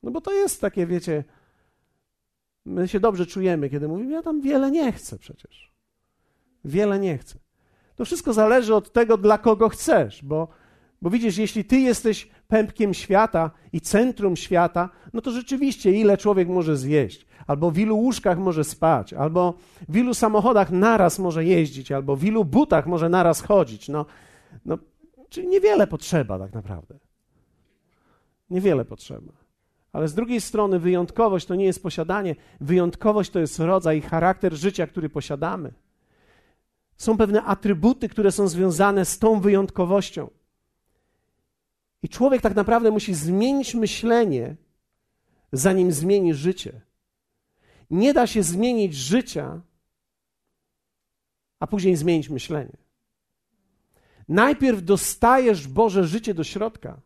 No 0.02 0.10
bo 0.10 0.20
to 0.20 0.32
jest 0.32 0.60
takie, 0.60 0.86
wiecie, 0.86 1.24
my 2.64 2.88
się 2.88 3.00
dobrze 3.00 3.26
czujemy, 3.26 3.70
kiedy 3.70 3.88
mówimy: 3.88 4.12
Ja 4.12 4.22
tam 4.22 4.40
wiele 4.40 4.70
nie 4.70 4.92
chcę 4.92 5.18
przecież. 5.18 5.74
Wiele 6.64 6.98
nie 6.98 7.18
chcę. 7.18 7.43
To 7.96 8.04
wszystko 8.04 8.32
zależy 8.32 8.74
od 8.74 8.92
tego, 8.92 9.16
dla 9.16 9.38
kogo 9.38 9.68
chcesz, 9.68 10.24
bo, 10.24 10.48
bo 11.02 11.10
widzisz, 11.10 11.38
jeśli 11.38 11.64
ty 11.64 11.78
jesteś 11.78 12.28
pępkiem 12.48 12.94
świata 12.94 13.50
i 13.72 13.80
centrum 13.80 14.36
świata, 14.36 14.88
no 15.12 15.20
to 15.20 15.30
rzeczywiście 15.30 15.92
ile 15.92 16.16
człowiek 16.16 16.48
może 16.48 16.76
zjeść, 16.76 17.26
albo 17.46 17.70
w 17.70 17.78
ilu 17.78 17.98
łóżkach 17.98 18.38
może 18.38 18.64
spać, 18.64 19.12
albo 19.12 19.54
w 19.88 19.96
ilu 19.96 20.14
samochodach 20.14 20.70
naraz 20.70 21.18
może 21.18 21.44
jeździć, 21.44 21.92
albo 21.92 22.16
w 22.16 22.24
ilu 22.24 22.44
butach 22.44 22.86
może 22.86 23.08
naraz 23.08 23.40
chodzić. 23.40 23.88
No, 23.88 24.06
no, 24.64 24.78
czyli 25.28 25.48
niewiele 25.48 25.86
potrzeba 25.86 26.38
tak 26.38 26.52
naprawdę. 26.52 26.98
Niewiele 28.50 28.84
potrzeba. 28.84 29.32
Ale 29.92 30.08
z 30.08 30.14
drugiej 30.14 30.40
strony 30.40 30.78
wyjątkowość 30.78 31.46
to 31.46 31.54
nie 31.54 31.64
jest 31.64 31.82
posiadanie, 31.82 32.36
wyjątkowość 32.60 33.30
to 33.30 33.38
jest 33.38 33.58
rodzaj 33.58 33.98
i 33.98 34.00
charakter 34.00 34.54
życia, 34.54 34.86
który 34.86 35.08
posiadamy. 35.08 35.72
Są 36.96 37.16
pewne 37.16 37.42
atrybuty, 37.42 38.08
które 38.08 38.32
są 38.32 38.48
związane 38.48 39.04
z 39.04 39.18
tą 39.18 39.40
wyjątkowością. 39.40 40.30
I 42.02 42.08
człowiek 42.08 42.42
tak 42.42 42.54
naprawdę 42.54 42.90
musi 42.90 43.14
zmienić 43.14 43.74
myślenie, 43.74 44.56
zanim 45.52 45.92
zmieni 45.92 46.34
życie. 46.34 46.80
Nie 47.90 48.14
da 48.14 48.26
się 48.26 48.42
zmienić 48.42 48.94
życia, 48.94 49.60
a 51.60 51.66
później 51.66 51.96
zmienić 51.96 52.28
myślenie. 52.28 52.76
Najpierw 54.28 54.82
dostajesz 54.82 55.68
Boże 55.68 56.04
życie 56.04 56.34
do 56.34 56.44
środka, 56.44 57.00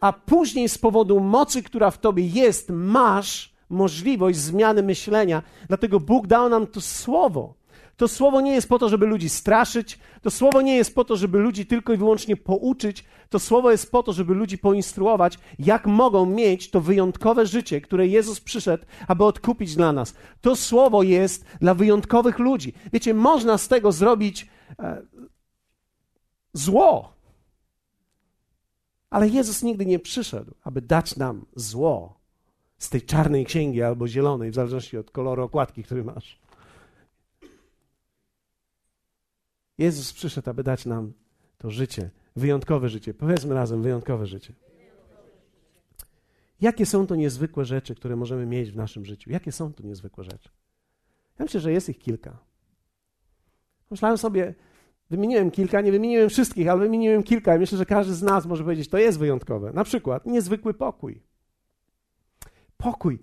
a 0.00 0.12
później 0.12 0.68
z 0.68 0.78
powodu 0.78 1.20
mocy, 1.20 1.62
która 1.62 1.90
w 1.90 1.98
tobie 1.98 2.26
jest, 2.26 2.70
masz 2.70 3.54
możliwość 3.68 4.38
zmiany 4.38 4.82
myślenia. 4.82 5.42
Dlatego 5.68 6.00
Bóg 6.00 6.26
dał 6.26 6.48
nam 6.48 6.66
to 6.66 6.80
słowo 6.80 7.54
to 7.96 8.08
słowo 8.08 8.40
nie 8.40 8.52
jest 8.52 8.68
po 8.68 8.78
to, 8.78 8.88
żeby 8.88 9.06
ludzi 9.06 9.28
straszyć, 9.28 9.98
to 10.22 10.30
słowo 10.30 10.62
nie 10.62 10.76
jest 10.76 10.94
po 10.94 11.04
to, 11.04 11.16
żeby 11.16 11.38
ludzi 11.38 11.66
tylko 11.66 11.92
i 11.92 11.96
wyłącznie 11.96 12.36
pouczyć, 12.36 13.04
to 13.30 13.38
słowo 13.38 13.70
jest 13.70 13.90
po 13.90 14.02
to, 14.02 14.12
żeby 14.12 14.34
ludzi 14.34 14.58
poinstruować, 14.58 15.38
jak 15.58 15.86
mogą 15.86 16.26
mieć 16.26 16.70
to 16.70 16.80
wyjątkowe 16.80 17.46
życie, 17.46 17.80
które 17.80 18.06
Jezus 18.06 18.40
przyszedł, 18.40 18.84
aby 19.08 19.24
odkupić 19.24 19.74
dla 19.74 19.92
nas. 19.92 20.14
To 20.40 20.56
słowo 20.56 21.02
jest 21.02 21.44
dla 21.60 21.74
wyjątkowych 21.74 22.38
ludzi. 22.38 22.72
Wiecie, 22.92 23.14
można 23.14 23.58
z 23.58 23.68
tego 23.68 23.92
zrobić 23.92 24.46
e, 24.78 25.02
zło, 26.52 27.12
ale 29.10 29.28
Jezus 29.28 29.62
nigdy 29.62 29.86
nie 29.86 29.98
przyszedł, 29.98 30.54
aby 30.64 30.80
dać 30.80 31.16
nam 31.16 31.46
zło 31.54 32.18
z 32.78 32.88
tej 32.88 33.02
czarnej 33.02 33.44
księgi 33.44 33.82
albo 33.82 34.08
zielonej, 34.08 34.50
w 34.50 34.54
zależności 34.54 34.98
od 34.98 35.10
koloru 35.10 35.42
okładki, 35.42 35.84
który 35.84 36.04
masz. 36.04 36.45
Jezus 39.78 40.12
przyszedł, 40.12 40.50
aby 40.50 40.62
dać 40.62 40.86
nam 40.86 41.12
to 41.58 41.70
życie, 41.70 42.10
wyjątkowe 42.36 42.88
życie. 42.88 43.14
Powiedzmy 43.14 43.54
razem, 43.54 43.82
wyjątkowe 43.82 44.26
życie. 44.26 44.54
Jakie 46.60 46.86
są 46.86 47.06
to 47.06 47.14
niezwykłe 47.14 47.64
rzeczy, 47.64 47.94
które 47.94 48.16
możemy 48.16 48.46
mieć 48.46 48.70
w 48.70 48.76
naszym 48.76 49.04
życiu? 49.04 49.30
Jakie 49.30 49.52
są 49.52 49.72
to 49.72 49.82
niezwykłe 49.82 50.24
rzeczy? 50.24 50.48
Ja 51.38 51.44
myślę, 51.44 51.60
że 51.60 51.72
jest 51.72 51.88
ich 51.88 51.98
kilka. 51.98 52.38
Myślałem 53.90 54.18
sobie, 54.18 54.54
wymieniłem 55.10 55.50
kilka, 55.50 55.80
nie 55.80 55.92
wymieniłem 55.92 56.28
wszystkich, 56.28 56.68
ale 56.68 56.80
wymieniłem 56.80 57.22
kilka 57.22 57.58
myślę, 57.58 57.78
że 57.78 57.86
każdy 57.86 58.14
z 58.14 58.22
nas 58.22 58.46
może 58.46 58.64
powiedzieć, 58.64 58.88
to 58.88 58.98
jest 58.98 59.18
wyjątkowe. 59.18 59.72
Na 59.72 59.84
przykład 59.84 60.26
niezwykły 60.26 60.74
pokój. 60.74 61.22
Pokój. 62.76 63.18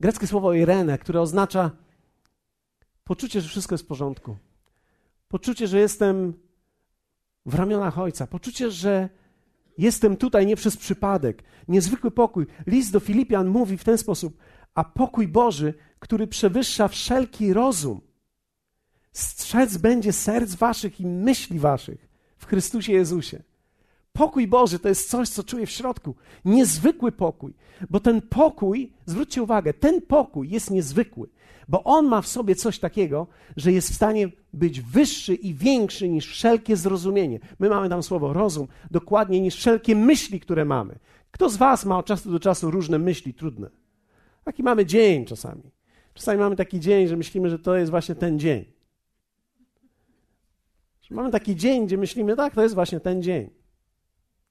Greckie 0.00 0.26
słowo 0.26 0.52
irene, 0.52 0.98
które 0.98 1.20
oznacza 1.20 1.70
poczucie, 3.04 3.40
że 3.40 3.48
wszystko 3.48 3.74
jest 3.74 3.84
w 3.84 3.88
porządku. 3.88 4.36
Poczucie, 5.28 5.66
że 5.66 5.78
jestem 5.78 6.34
w 7.46 7.54
ramionach 7.54 7.98
Ojca. 7.98 8.26
Poczucie, 8.26 8.70
że 8.70 9.08
jestem 9.78 10.16
tutaj 10.16 10.46
nie 10.46 10.56
przez 10.56 10.76
przypadek. 10.76 11.42
Niezwykły 11.68 12.10
pokój. 12.10 12.46
List 12.66 12.92
do 12.92 13.00
Filipian 13.00 13.48
mówi 13.48 13.78
w 13.78 13.84
ten 13.84 13.98
sposób: 13.98 14.38
A 14.74 14.84
pokój 14.84 15.28
Boży, 15.28 15.74
który 15.98 16.26
przewyższa 16.26 16.88
wszelki 16.88 17.52
rozum, 17.52 18.00
strzec 19.12 19.76
będzie 19.76 20.12
serc 20.12 20.54
waszych 20.54 21.00
i 21.00 21.06
myśli 21.06 21.58
waszych 21.58 22.08
w 22.36 22.46
Chrystusie 22.46 22.92
Jezusie. 22.92 23.42
Pokój 24.18 24.46
Boży 24.46 24.78
to 24.78 24.88
jest 24.88 25.10
coś, 25.10 25.28
co 25.28 25.42
czuję 25.42 25.66
w 25.66 25.70
środku. 25.70 26.14
Niezwykły 26.44 27.12
pokój, 27.12 27.54
bo 27.90 28.00
ten 28.00 28.22
pokój, 28.22 28.92
zwróćcie 29.06 29.42
uwagę, 29.42 29.74
ten 29.74 30.02
pokój 30.02 30.50
jest 30.50 30.70
niezwykły 30.70 31.28
bo 31.68 31.84
on 31.84 32.06
ma 32.06 32.22
w 32.22 32.26
sobie 32.26 32.54
coś 32.54 32.78
takiego, 32.78 33.26
że 33.56 33.72
jest 33.72 33.90
w 33.90 33.94
stanie 33.94 34.28
być 34.52 34.80
wyższy 34.80 35.34
i 35.34 35.54
większy 35.54 36.08
niż 36.08 36.26
wszelkie 36.26 36.76
zrozumienie. 36.76 37.38
My 37.58 37.68
mamy 37.68 37.88
tam 37.88 38.02
słowo 38.02 38.32
rozum, 38.32 38.68
dokładnie 38.90 39.40
niż 39.40 39.56
wszelkie 39.56 39.96
myśli, 39.96 40.40
które 40.40 40.64
mamy. 40.64 40.98
Kto 41.30 41.48
z 41.48 41.56
Was 41.56 41.84
ma 41.84 41.98
od 41.98 42.06
czasu 42.06 42.30
do 42.32 42.40
czasu 42.40 42.70
różne 42.70 42.98
myśli 42.98 43.34
trudne? 43.34 43.70
Taki 44.44 44.62
mamy 44.62 44.86
dzień 44.86 45.24
czasami. 45.24 45.62
Czasami 46.14 46.38
mamy 46.38 46.56
taki 46.56 46.80
dzień, 46.80 47.08
że 47.08 47.16
myślimy, 47.16 47.50
że 47.50 47.58
to 47.58 47.76
jest 47.76 47.90
właśnie 47.90 48.14
ten 48.14 48.38
dzień. 48.38 48.64
Mamy 51.10 51.30
taki 51.30 51.56
dzień, 51.56 51.86
gdzie 51.86 51.98
myślimy, 51.98 52.36
tak, 52.36 52.54
to 52.54 52.62
jest 52.62 52.74
właśnie 52.74 53.00
ten 53.00 53.22
dzień. 53.22 53.57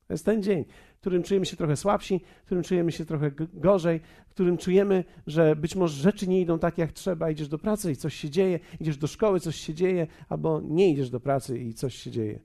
To 0.08 0.14
jest 0.14 0.26
ten 0.26 0.44
dzień 0.44 0.66
w 0.98 1.00
którym 1.00 1.24
czujemy 1.24 1.46
się 1.46 1.58
trochę 1.58 1.76
słabsi, 1.76 2.22
w 2.42 2.46
którym 2.46 2.64
czujemy 2.64 2.92
się 2.92 3.06
trochę 3.06 3.32
gorzej, 3.54 4.02
w 4.28 4.30
którym 4.30 4.58
czujemy, 4.58 5.04
że 5.28 5.56
być 5.56 5.76
może 5.76 6.02
rzeczy 6.02 6.28
nie 6.28 6.42
idą 6.42 6.60
tak, 6.60 6.78
jak 6.78 6.92
trzeba. 6.92 7.32
Idziesz 7.32 7.48
do 7.48 7.58
pracy 7.58 7.92
i 7.92 7.96
coś 7.96 8.14
się 8.14 8.30
dzieje, 8.30 8.60
idziesz 8.80 8.98
do 8.98 9.08
szkoły, 9.08 9.40
coś 9.40 9.56
się 9.56 9.74
dzieje, 9.74 10.08
albo 10.30 10.62
nie 10.62 10.92
idziesz 10.92 11.10
do 11.10 11.20
pracy 11.20 11.60
i 11.60 11.74
coś 11.74 11.96
się 11.96 12.12
dzieje. 12.12 12.40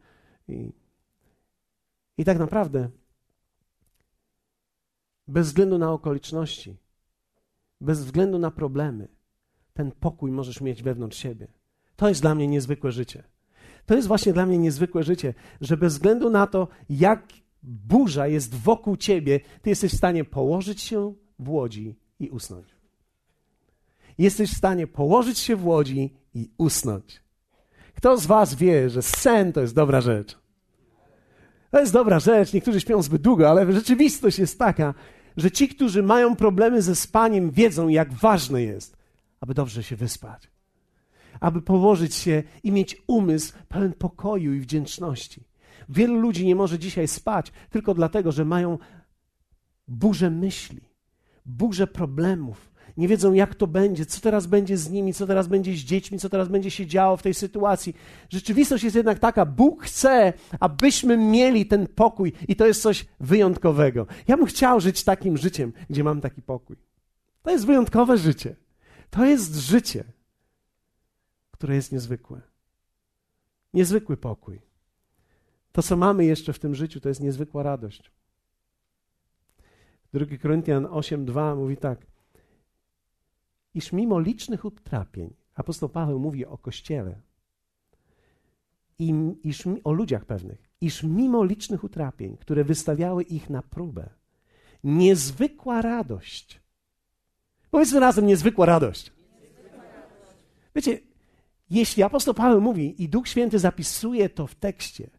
I, 0.48 0.72
i 2.18 2.24
tak 2.24 2.38
naprawdę, 2.38 2.90
bez 5.28 5.46
względu 5.46 5.78
na 5.78 5.92
okoliczności, 5.92 6.76
bez 7.80 8.04
względu 8.04 8.38
na 8.38 8.50
problemy, 8.50 9.08
ten 9.74 9.92
pokój 9.92 10.30
możesz 10.30 10.60
mieć 10.60 10.82
wewnątrz 10.82 11.18
siebie. 11.18 11.46
To 11.96 12.08
jest 12.08 12.22
dla 12.22 12.34
mnie 12.34 12.48
niezwykłe 12.48 12.92
życie. 12.92 13.24
To 13.86 13.94
jest 13.94 14.08
właśnie 14.08 14.32
dla 14.32 14.46
mnie 14.46 14.58
niezwykłe 14.58 15.02
życie, 15.02 15.34
że 15.60 15.76
bez 15.76 15.92
względu 15.92 16.30
na 16.30 16.46
to, 16.46 16.68
jak 16.90 17.41
burza 17.62 18.26
jest 18.26 18.54
wokół 18.54 18.96
ciebie, 18.96 19.40
ty 19.62 19.70
jesteś 19.70 19.92
w 19.92 19.96
stanie 19.96 20.24
położyć 20.24 20.80
się 20.80 21.14
w 21.38 21.48
łodzi 21.48 21.96
i 22.18 22.28
usnąć. 22.30 22.66
Jesteś 24.18 24.50
w 24.50 24.56
stanie 24.56 24.86
położyć 24.86 25.38
się 25.38 25.56
w 25.56 25.66
łodzi 25.66 26.14
i 26.34 26.50
usnąć. 26.58 27.22
Kto 27.94 28.18
z 28.18 28.26
Was 28.26 28.54
wie, 28.54 28.90
że 28.90 29.02
sen 29.02 29.52
to 29.52 29.60
jest 29.60 29.74
dobra 29.74 30.00
rzecz? 30.00 30.38
To 31.70 31.80
jest 31.80 31.92
dobra 31.92 32.20
rzecz. 32.20 32.52
Niektórzy 32.52 32.80
śpią 32.80 33.02
zbyt 33.02 33.22
długo, 33.22 33.50
ale 33.50 33.72
rzeczywistość 33.72 34.38
jest 34.38 34.58
taka, 34.58 34.94
że 35.36 35.50
ci, 35.50 35.68
którzy 35.68 36.02
mają 36.02 36.36
problemy 36.36 36.82
ze 36.82 36.96
spaniem, 36.96 37.50
wiedzą, 37.50 37.88
jak 37.88 38.12
ważne 38.12 38.62
jest, 38.62 38.96
aby 39.40 39.54
dobrze 39.54 39.82
się 39.82 39.96
wyspać. 39.96 40.50
Aby 41.40 41.62
położyć 41.62 42.14
się 42.14 42.42
i 42.62 42.72
mieć 42.72 43.02
umysł 43.06 43.52
pełen 43.68 43.92
pokoju 43.92 44.54
i 44.54 44.60
wdzięczności. 44.60 45.44
Wielu 45.92 46.20
ludzi 46.20 46.46
nie 46.46 46.56
może 46.56 46.78
dzisiaj 46.78 47.08
spać 47.08 47.52
tylko 47.70 47.94
dlatego, 47.94 48.32
że 48.32 48.44
mają 48.44 48.78
burzę 49.88 50.30
myśli, 50.30 50.80
burzę 51.46 51.86
problemów, 51.86 52.72
nie 52.96 53.08
wiedzą, 53.08 53.32
jak 53.32 53.54
to 53.54 53.66
będzie, 53.66 54.06
co 54.06 54.20
teraz 54.20 54.46
będzie 54.46 54.76
z 54.76 54.90
nimi, 54.90 55.14
co 55.14 55.26
teraz 55.26 55.48
będzie 55.48 55.72
z 55.72 55.78
dziećmi, 55.78 56.18
co 56.18 56.28
teraz 56.28 56.48
będzie 56.48 56.70
się 56.70 56.86
działo 56.86 57.16
w 57.16 57.22
tej 57.22 57.34
sytuacji. 57.34 57.94
Rzeczywistość 58.30 58.84
jest 58.84 58.96
jednak 58.96 59.18
taka: 59.18 59.46
Bóg 59.46 59.84
chce, 59.84 60.32
abyśmy 60.60 61.16
mieli 61.16 61.66
ten 61.66 61.86
pokój, 61.86 62.32
i 62.48 62.56
to 62.56 62.66
jest 62.66 62.82
coś 62.82 63.06
wyjątkowego. 63.20 64.06
Ja 64.28 64.36
bym 64.36 64.46
chciał 64.46 64.80
żyć 64.80 65.04
takim 65.04 65.36
życiem, 65.36 65.72
gdzie 65.90 66.04
mam 66.04 66.20
taki 66.20 66.42
pokój. 66.42 66.76
To 67.42 67.50
jest 67.50 67.66
wyjątkowe 67.66 68.18
życie. 68.18 68.56
To 69.10 69.24
jest 69.24 69.56
życie, 69.56 70.04
które 71.50 71.74
jest 71.74 71.92
niezwykłe. 71.92 72.40
Niezwykły 73.74 74.16
pokój. 74.16 74.60
To, 75.72 75.82
co 75.82 75.96
mamy 75.96 76.24
jeszcze 76.24 76.52
w 76.52 76.58
tym 76.58 76.74
życiu, 76.74 77.00
to 77.00 77.08
jest 77.08 77.20
niezwykła 77.20 77.62
radość. 77.62 78.10
2 80.12 80.38
Koryntian 80.42 80.84
8:2 80.84 81.56
mówi 81.56 81.76
tak: 81.76 82.06
iż 83.74 83.92
mimo 83.92 84.20
licznych 84.20 84.64
utrapień, 84.64 85.34
apostoł 85.54 85.88
Paweł 85.88 86.18
mówi 86.18 86.46
o 86.46 86.58
Kościele, 86.58 87.20
i, 88.98 89.14
iż, 89.44 89.64
o 89.84 89.92
ludziach 89.92 90.24
pewnych, 90.24 90.70
iż 90.80 91.02
mimo 91.02 91.44
licznych 91.44 91.84
utrapień, 91.84 92.36
które 92.36 92.64
wystawiały 92.64 93.22
ich 93.22 93.50
na 93.50 93.62
próbę, 93.62 94.10
niezwykła 94.84 95.82
radość. 95.82 96.60
Powiedzmy 97.70 98.00
razem, 98.00 98.26
niezwykła 98.26 98.66
radość. 98.66 99.12
Wiecie, 100.74 101.00
jeśli 101.70 102.02
apostoł 102.02 102.34
Paweł 102.34 102.60
mówi 102.60 103.02
i 103.02 103.08
Duch 103.08 103.28
Święty 103.28 103.58
zapisuje 103.58 104.28
to 104.28 104.46
w 104.46 104.54
tekście, 104.54 105.10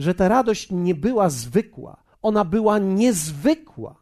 że 0.00 0.14
ta 0.14 0.28
radość 0.28 0.68
nie 0.70 0.94
była 0.94 1.30
zwykła, 1.30 2.02
ona 2.22 2.44
była 2.44 2.78
niezwykła, 2.78 3.94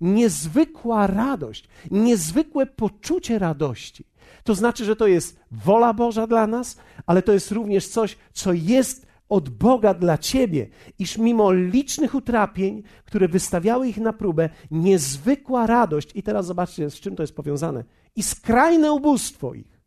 niezwykła 0.00 1.06
radość, 1.06 1.68
niezwykłe 1.90 2.66
poczucie 2.66 3.38
radości. 3.38 4.04
To 4.44 4.54
znaczy, 4.54 4.84
że 4.84 4.96
to 4.96 5.06
jest 5.06 5.40
wola 5.50 5.94
Boża 5.94 6.26
dla 6.26 6.46
nas, 6.46 6.76
ale 7.06 7.22
to 7.22 7.32
jest 7.32 7.50
również 7.50 7.88
coś, 7.88 8.16
co 8.32 8.52
jest 8.52 9.06
od 9.28 9.48
Boga 9.48 9.94
dla 9.94 10.18
ciebie, 10.18 10.68
iż 10.98 11.18
mimo 11.18 11.52
licznych 11.52 12.14
utrapień, 12.14 12.82
które 13.04 13.28
wystawiały 13.28 13.88
ich 13.88 13.98
na 13.98 14.12
próbę, 14.12 14.48
niezwykła 14.70 15.66
radość, 15.66 16.10
i 16.14 16.22
teraz 16.22 16.46
zobaczcie, 16.46 16.90
z 16.90 17.00
czym 17.00 17.16
to 17.16 17.22
jest 17.22 17.36
powiązane, 17.36 17.84
i 18.16 18.22
skrajne 18.22 18.92
ubóstwo 18.92 19.54
ich 19.54 19.80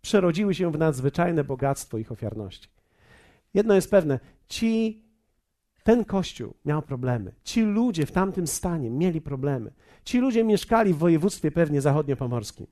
przerodziły 0.00 0.54
się 0.54 0.72
w 0.72 0.78
nadzwyczajne 0.78 1.44
bogactwo 1.44 1.98
ich 1.98 2.12
ofiarności. 2.12 2.68
Jedno 3.54 3.74
jest 3.74 3.90
pewne, 3.90 4.20
ci 4.48 5.04
ten 5.82 6.04
kościół 6.04 6.54
miał 6.64 6.82
problemy. 6.82 7.32
Ci 7.44 7.62
ludzie 7.62 8.06
w 8.06 8.12
tamtym 8.12 8.46
stanie 8.46 8.90
mieli 8.90 9.20
problemy. 9.20 9.72
Ci 10.04 10.18
ludzie 10.18 10.44
mieszkali 10.44 10.94
w 10.94 10.98
województwie 10.98 11.50
pewnie 11.50 11.80
zachodniopomorskim. 11.80 12.66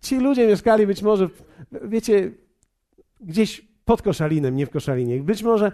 Ci 0.00 0.16
ludzie 0.16 0.46
mieszkali 0.46 0.86
być 0.86 1.02
może, 1.02 1.28
wiecie, 1.82 2.32
gdzieś 3.20 3.68
pod 3.84 4.02
Koszalinem, 4.02 4.56
nie 4.56 4.66
w 4.66 4.70
Koszalinie. 4.70 5.20
Być 5.20 5.42
może, 5.42 5.72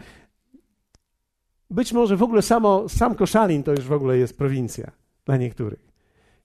być 1.71 1.93
może 1.93 2.17
w 2.17 2.23
ogóle 2.23 2.43
samo, 2.43 2.89
sam 2.89 3.15
Koszalin 3.15 3.63
to 3.63 3.71
już 3.71 3.85
w 3.85 3.93
ogóle 3.93 4.19
jest 4.19 4.39
prowincja 4.39 4.91
dla 5.25 5.37
niektórych. 5.37 5.91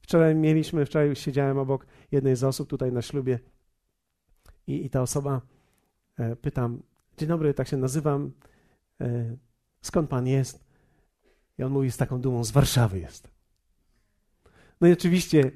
Wczoraj 0.01 0.35
mieliśmy, 0.35 0.85
wczoraj 0.85 1.15
siedziałem 1.15 1.57
obok 1.57 1.85
jednej 2.11 2.35
z 2.35 2.43
osób 2.43 2.69
tutaj 2.69 2.91
na 2.91 3.01
ślubie 3.01 3.39
i, 4.67 4.85
i 4.85 4.89
ta 4.89 5.01
osoba, 5.01 5.41
pytam, 6.41 6.81
Dzień 7.17 7.29
dobry, 7.29 7.53
tak 7.53 7.67
się 7.67 7.77
nazywam. 7.77 8.31
E, 9.01 9.37
skąd 9.81 10.09
pan 10.09 10.27
jest? 10.27 10.65
I 11.57 11.63
on 11.63 11.71
mówi 11.71 11.91
z 11.91 11.97
taką 11.97 12.21
dumą: 12.21 12.43
Z 12.43 12.51
Warszawy 12.51 12.99
jest. 12.99 13.27
No 14.81 14.87
i 14.87 14.91
oczywiście, 14.91 15.51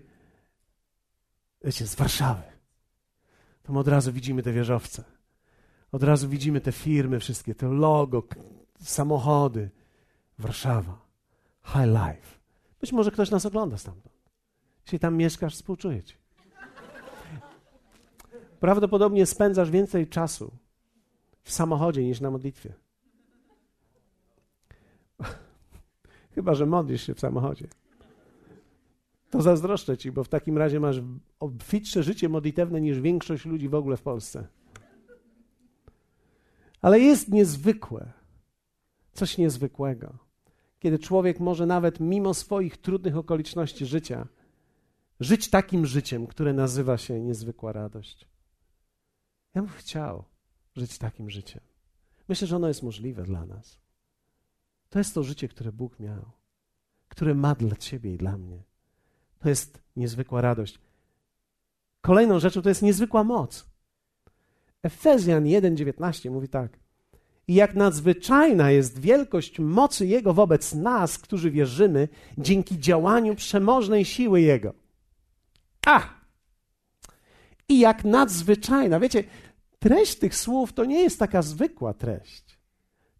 wiecie, 1.63 1.87
z 1.87 1.95
Warszawy. 1.95 2.43
To 3.63 3.73
my 3.73 3.79
od 3.79 3.87
razu 3.87 4.13
widzimy 4.13 4.43
te 4.43 4.51
wieżowce. 4.51 5.03
Od 5.91 6.03
razu 6.03 6.29
widzimy 6.29 6.61
te 6.61 6.71
firmy, 6.71 7.19
wszystkie, 7.19 7.55
te 7.55 7.67
logo, 7.67 8.23
samochody. 8.79 9.69
Warszawa. 10.39 11.01
High 11.65 11.87
life. 11.87 12.39
Być 12.81 12.91
może 12.91 13.11
ktoś 13.11 13.31
nas 13.31 13.45
ogląda 13.45 13.77
stamtąd. 13.77 14.19
Jeśli 14.85 14.99
tam 14.99 15.15
mieszkasz, 15.15 15.55
współczuję 15.55 16.03
ci. 16.03 16.15
Prawdopodobnie 18.59 19.25
spędzasz 19.25 19.69
więcej 19.69 20.07
czasu 20.07 20.51
w 21.43 21.51
samochodzie 21.51 22.03
niż 22.03 22.21
na 22.21 22.31
modlitwie. 22.31 22.73
Chyba, 26.35 26.55
że 26.55 26.65
modlisz 26.65 27.07
się 27.07 27.13
w 27.13 27.19
samochodzie. 27.19 27.67
To 29.29 29.41
zazdroszczę 29.41 29.97
ci, 29.97 30.11
bo 30.11 30.23
w 30.23 30.29
takim 30.29 30.57
razie 30.57 30.79
masz 30.79 31.01
obfitsze 31.39 32.03
życie 32.03 32.29
modlitewne 32.29 32.81
niż 32.81 32.99
większość 32.99 33.45
ludzi 33.45 33.69
w 33.69 33.75
ogóle 33.75 33.97
w 33.97 34.01
Polsce. 34.01 34.47
Ale 36.81 36.99
jest 36.99 37.29
niezwykłe, 37.29 38.11
coś 39.13 39.37
niezwykłego, 39.37 40.17
kiedy 40.79 40.99
człowiek 40.99 41.39
może 41.39 41.65
nawet 41.65 41.99
mimo 41.99 42.33
swoich 42.33 42.77
trudnych 42.77 43.17
okoliczności 43.17 43.85
życia 43.85 44.27
żyć 45.19 45.49
takim 45.49 45.85
życiem, 45.85 46.27
które 46.27 46.53
nazywa 46.53 46.97
się 46.97 47.19
niezwykła 47.19 47.71
radość. 47.71 48.27
Ja 49.55 49.61
bym 49.61 49.71
chciał, 49.71 50.23
żyć 50.75 50.97
takim 50.97 51.29
życiem. 51.29 51.61
Myślę, 52.29 52.47
że 52.47 52.55
ono 52.55 52.67
jest 52.67 52.83
możliwe 52.83 53.23
dla 53.23 53.45
nas. 53.45 53.79
To 54.89 54.99
jest 54.99 55.13
to 55.13 55.23
życie, 55.23 55.47
które 55.47 55.71
Bóg 55.71 55.99
miał, 55.99 56.31
które 57.07 57.35
ma 57.35 57.55
dla 57.55 57.75
Ciebie 57.75 58.13
i 58.13 58.17
dla 58.17 58.37
mnie. 58.37 58.63
To 59.39 59.49
jest 59.49 59.81
niezwykła 59.95 60.41
radość. 60.41 60.79
Kolejną 62.01 62.39
rzeczą 62.39 62.61
to 62.61 62.69
jest 62.69 62.81
niezwykła 62.81 63.23
moc. 63.23 63.65
Efezjan 64.83 65.43
1:19 65.43 66.31
mówi 66.31 66.47
tak: 66.47 66.79
I 67.47 67.53
jak 67.53 67.75
nadzwyczajna 67.75 68.71
jest 68.71 68.99
wielkość 68.99 69.59
mocy 69.59 70.07
Jego 70.07 70.33
wobec 70.33 70.73
nas, 70.73 71.17
którzy 71.17 71.51
wierzymy, 71.51 72.07
dzięki 72.37 72.79
działaniu 72.79 73.35
przemożnej 73.35 74.05
siły 74.05 74.41
Jego. 74.41 74.73
A! 75.85 76.18
I 77.69 77.79
jak 77.79 78.05
nadzwyczajna. 78.05 78.99
Wiecie, 78.99 79.23
treść 79.79 80.15
tych 80.15 80.35
słów 80.35 80.73
to 80.73 80.85
nie 80.85 81.01
jest 81.01 81.19
taka 81.19 81.41
zwykła 81.41 81.93
treść. 81.93 82.59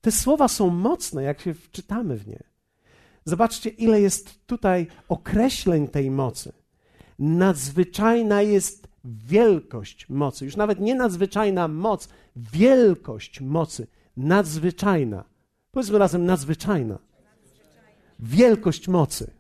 Te 0.01 0.12
słowa 0.12 0.47
są 0.47 0.69
mocne, 0.69 1.23
jak 1.23 1.41
się 1.41 1.53
wczytamy 1.53 2.17
w 2.17 2.27
nie. 2.27 2.43
Zobaczcie, 3.25 3.69
ile 3.69 4.01
jest 4.01 4.47
tutaj 4.47 4.88
określeń 5.09 5.88
tej 5.88 6.12
mocy. 6.12 6.53
Nadzwyczajna 7.19 8.41
jest 8.41 8.88
wielkość 9.05 10.09
mocy. 10.09 10.45
Już 10.45 10.55
nawet 10.55 10.79
nie 10.79 10.95
nadzwyczajna 10.95 11.67
moc, 11.67 12.09
wielkość 12.35 13.41
mocy. 13.41 13.88
Nadzwyczajna. 14.17 15.23
Powiedzmy 15.71 15.97
razem, 15.97 16.25
nadzwyczajna. 16.25 16.99
Wielkość 18.19 18.88
mocy. 18.88 19.31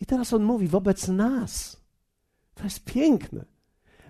I 0.00 0.06
teraz 0.06 0.32
on 0.32 0.44
mówi 0.44 0.68
wobec 0.68 1.08
nas. 1.08 1.85
To 2.56 2.64
jest 2.64 2.84
piękne 2.84 3.44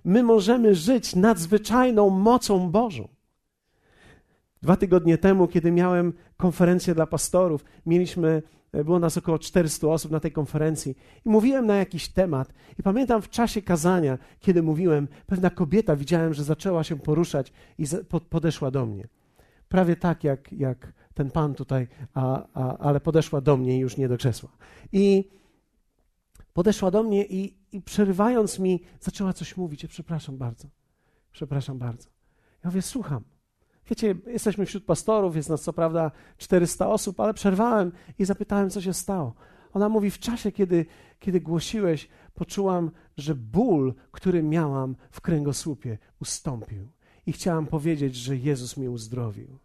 my 0.06 0.22
możemy 0.22 0.74
żyć 0.74 1.16
nadzwyczajną 1.16 2.11
mocą 2.11 2.70
Bożą. 2.70 3.09
Dwa 4.62 4.76
tygodnie 4.76 5.18
temu, 5.18 5.48
kiedy 5.48 5.72
miałem 5.72 6.12
konferencję 6.37 6.94
dla 6.94 7.06
pastorów, 7.06 7.64
mieliśmy, 7.87 8.42
e, 8.72 8.85
było 8.85 8.98
nas 8.98 9.18
około 9.18 9.38
400 9.38 9.88
osób 9.88 10.11
na 10.11 10.20
tej 10.20 10.32
konferencji 10.32 10.96
i 11.24 11.28
mówiłem 11.28 11.66
na 11.66 11.76
jakiś 11.76 12.09
temat. 12.09 12.52
I 12.78 12.82
pamiętam 12.82 13.22
w 13.22 13.30
czasie 13.30 13.62
kazania, 13.62 14.18
kiedy 14.40 14.62
mówiłem, 14.62 15.09
pewna 15.26 15.50
kobieta 15.50 15.96
widziałem, 15.96 16.35
że 16.35 16.44
zaczęła 16.44 16.85
się 16.85 16.96
poruszać 16.96 17.52
i 17.78 17.85
podeszła 18.30 18.70
do 18.70 18.87
mnie. 18.87 19.09
Prawie 19.68 19.96
tak 19.96 20.24
jak, 20.24 20.52
jak 20.52 20.92
ten 21.14 21.30
pan 21.30 21.54
tutaj, 21.54 21.88
a, 22.14 22.46
a, 22.54 22.78
ale 22.78 23.00
podeszła 23.00 23.40
do 23.40 23.56
mnie 23.56 23.76
i 23.76 23.80
już 23.80 23.96
nie 23.96 24.09
do 24.09 24.16
krzesła. 24.16 24.50
I 24.92 25.30
podeszła 26.52 26.90
do 26.90 27.02
mnie 27.02 27.24
i, 27.24 27.54
i 27.76 27.82
przerywając 27.82 28.58
mi, 28.58 28.82
zaczęła 29.00 29.32
coś 29.32 29.56
mówić. 29.56 29.82
Ja 29.82 29.88
przepraszam 29.88 30.36
bardzo. 30.36 30.68
Przepraszam 31.32 31.78
bardzo. 31.78 32.08
Ja 32.64 32.70
mówię, 32.70 32.82
słucham. 32.82 33.24
Wiecie, 33.90 34.14
jesteśmy 34.26 34.66
wśród 34.66 34.84
pastorów, 34.84 35.36
jest 35.36 35.48
nas 35.48 35.62
co 35.62 35.72
prawda 35.72 36.10
400 36.38 36.88
osób, 36.88 37.20
ale 37.20 37.34
przerwałem 37.34 37.92
i 38.18 38.24
zapytałem, 38.24 38.70
co 38.70 38.80
się 38.80 38.94
stało. 38.94 39.34
Ona 39.72 39.88
mówi, 39.88 40.10
w 40.10 40.18
czasie, 40.18 40.52
kiedy, 40.52 40.86
kiedy 41.18 41.40
głosiłeś, 41.40 42.08
poczułam, 42.34 42.90
że 43.16 43.34
ból, 43.34 43.94
który 44.12 44.42
miałam 44.42 44.96
w 45.10 45.20
kręgosłupie, 45.20 45.98
ustąpił. 46.20 46.88
I 47.26 47.32
chciałam 47.32 47.66
powiedzieć, 47.66 48.14
że 48.14 48.36
Jezus 48.36 48.76
mnie 48.76 48.90
uzdrowił. 48.90 49.58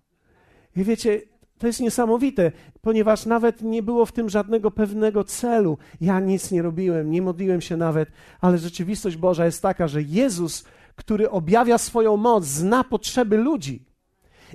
I 0.75 0.83
wiecie, 0.83 1.21
to 1.61 1.67
jest 1.67 1.79
niesamowite, 1.79 2.51
ponieważ 2.81 3.25
nawet 3.25 3.61
nie 3.61 3.83
było 3.83 4.05
w 4.05 4.11
tym 4.11 4.29
żadnego 4.29 4.71
pewnego 4.71 5.23
celu. 5.23 5.77
Ja 6.01 6.19
nic 6.19 6.51
nie 6.51 6.61
robiłem, 6.61 7.11
nie 7.11 7.21
modliłem 7.21 7.61
się 7.61 7.77
nawet, 7.77 8.09
ale 8.41 8.57
rzeczywistość 8.57 9.17
Boża 9.17 9.45
jest 9.45 9.61
taka, 9.61 9.87
że 9.87 10.01
Jezus, 10.01 10.65
który 10.95 11.29
objawia 11.29 11.77
swoją 11.77 12.17
moc, 12.17 12.45
zna 12.45 12.83
potrzeby 12.83 13.37
ludzi. 13.37 13.85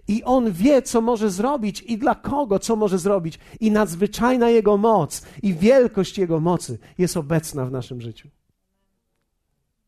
I 0.08 0.24
on 0.24 0.52
wie, 0.52 0.82
co 0.82 1.00
może 1.00 1.30
zrobić 1.30 1.82
i 1.82 1.98
dla 1.98 2.14
kogo, 2.14 2.58
co 2.58 2.76
może 2.76 2.98
zrobić. 2.98 3.38
I 3.60 3.70
nadzwyczajna 3.70 4.50
jego 4.50 4.76
moc 4.76 5.26
i 5.42 5.54
wielkość 5.54 6.18
jego 6.18 6.40
mocy 6.40 6.78
jest 6.98 7.16
obecna 7.16 7.66
w 7.66 7.72
naszym 7.72 8.00
życiu. 8.00 8.28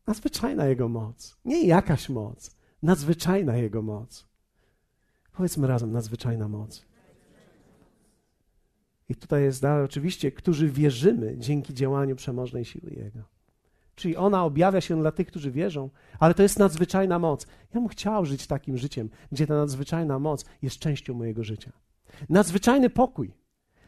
Nadzwyczajna 0.07 0.67
jego 0.67 0.89
moc. 0.89 1.37
Nie 1.45 1.67
jakaś 1.67 2.09
moc. 2.09 2.57
Nadzwyczajna 2.83 3.57
jego 3.57 3.83
moc. 3.83 4.27
Powiedzmy 5.33 5.67
razem, 5.67 5.93
nadzwyczajna 5.93 6.49
moc. 6.49 6.88
I 9.09 9.15
tutaj 9.15 9.43
jest 9.43 9.63
dalej, 9.63 9.85
oczywiście, 9.85 10.33
którzy 10.33 10.69
wierzymy 10.69 11.39
dzięki 11.39 11.75
działaniu 11.75 12.17
przemożnej 12.17 12.65
siły 12.65 12.91
Jego. 12.91 13.21
Czyli 13.95 14.17
ona 14.17 14.45
objawia 14.45 14.81
się 14.81 15.01
dla 15.01 15.13
tych, 15.13 15.29
którzy 15.29 15.51
wierzą, 15.51 15.91
ale 16.19 16.35
to 16.35 16.43
jest 16.43 16.59
nadzwyczajna 16.59 17.19
moc. 17.19 17.47
Ja 17.75 17.81
bym 17.81 17.89
chciał 17.89 18.27
żyć 18.27 18.47
takim 18.47 18.79
życiem, 18.79 19.11
gdzie 19.33 19.47
ta 19.47 19.55
nadzwyczajna 19.55 20.19
moc 20.19 20.45
jest 20.63 20.79
częścią 20.79 21.15
mojego 21.15 21.45
życia. 21.45 21.73
Nadzwyczajny 22.29 22.91
pokój, 22.91 23.35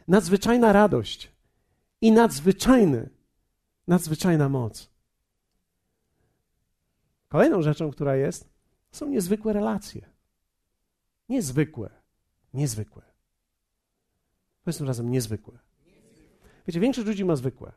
nadzwyczajna 0.07 0.73
radość 0.73 1.31
i 2.01 2.11
nadzwyczajny, 2.11 3.09
nadzwyczajna 3.87 4.49
moc. 4.49 4.91
Kolejną 7.27 7.61
rzeczą, 7.61 7.91
która 7.91 8.15
jest, 8.15 8.49
są 8.91 9.07
niezwykłe 9.07 9.53
relacje. 9.53 10.09
Niezwykłe, 11.29 11.89
niezwykłe. 12.53 13.10
Powiedzmy 14.63 14.87
razem 14.87 15.11
niezwykłe. 15.11 15.57
Wiecie, 16.67 16.79
większość 16.79 17.07
ludzi 17.07 17.25
ma 17.25 17.35
zwykłe. 17.35 17.71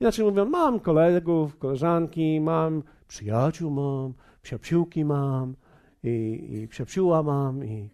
Inaczej 0.00 0.24
mówiąc, 0.24 0.50
mam 0.50 0.80
kolegów, 0.80 1.58
koleżanki, 1.58 2.40
mam 2.40 2.82
przyjaciół, 3.08 3.70
mam 3.70 4.14
psiapsiłki 4.42 5.04
mam 5.04 5.56
i, 6.02 6.48
i 6.50 6.68
psiapsiła 6.68 7.22
mam 7.22 7.64
i, 7.64 7.90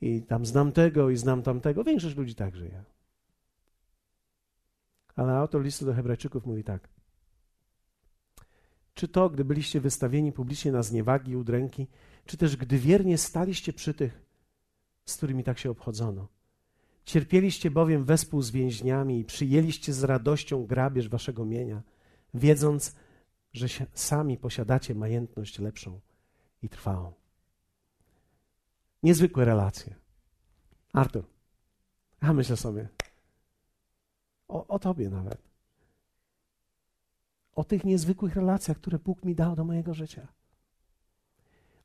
i 0.00 0.22
tam 0.22 0.46
znam 0.46 0.72
tego 0.72 1.10
i 1.10 1.16
znam 1.16 1.42
tamtego. 1.42 1.84
Większość 1.84 2.16
ludzi 2.16 2.34
tak 2.34 2.56
żyje. 2.56 2.84
Ale 5.16 5.32
autor 5.32 5.62
listu 5.62 5.86
do 5.86 5.94
Hebrajczyków 5.94 6.46
mówi 6.46 6.64
tak. 6.64 6.88
Czy 8.94 9.08
to, 9.08 9.30
gdy 9.30 9.44
byliście 9.44 9.80
wystawieni 9.80 10.32
publicznie 10.32 10.72
na 10.72 10.82
zniewagi 10.82 11.32
i 11.32 11.36
udręki, 11.36 11.86
czy 12.26 12.36
też 12.36 12.56
gdy 12.56 12.78
wiernie 12.78 13.18
staliście 13.18 13.72
przy 13.72 13.94
tych, 13.94 14.22
z 15.04 15.16
którymi 15.16 15.44
tak 15.44 15.58
się 15.58 15.70
obchodzono? 15.70 16.28
Cierpieliście 17.08 17.70
bowiem 17.70 18.04
wespół 18.04 18.42
z 18.42 18.50
więźniami 18.50 19.20
i 19.20 19.24
przyjęliście 19.24 19.92
z 19.92 20.04
radością 20.04 20.66
grabież 20.66 21.08
waszego 21.08 21.44
mienia, 21.44 21.82
wiedząc, 22.34 22.94
że 23.52 23.66
sami 23.94 24.38
posiadacie 24.38 24.94
majętność 24.94 25.58
lepszą 25.58 26.00
i 26.62 26.68
trwałą. 26.68 27.12
Niezwykłe 29.02 29.44
relacje. 29.44 29.94
Artur, 30.92 31.24
ja 32.22 32.32
myślę 32.32 32.56
sobie 32.56 32.88
o, 34.48 34.66
o 34.66 34.78
tobie 34.78 35.10
nawet. 35.10 35.42
O 37.52 37.64
tych 37.64 37.84
niezwykłych 37.84 38.34
relacjach, 38.34 38.76
które 38.76 38.98
Bóg 38.98 39.24
mi 39.24 39.34
dał 39.34 39.56
do 39.56 39.64
mojego 39.64 39.94
życia. 39.94 40.28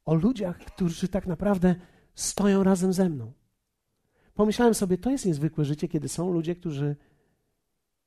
O 0.06 0.14
ludziach, 0.14 0.58
którzy 0.58 1.08
tak 1.08 1.28
naprawdę 1.28 1.76
stoją 2.16 2.64
razem 2.64 2.94
ze 2.94 3.10
mną 3.10 3.34
pomyślałem 4.34 4.74
sobie, 4.74 4.98
to 4.98 5.10
jest 5.10 5.26
niezwykłe 5.26 5.66
życie, 5.66 5.88
kiedy 5.88 6.10
są 6.10 6.34
ludzie, 6.34 6.56
którzy, 6.56 6.96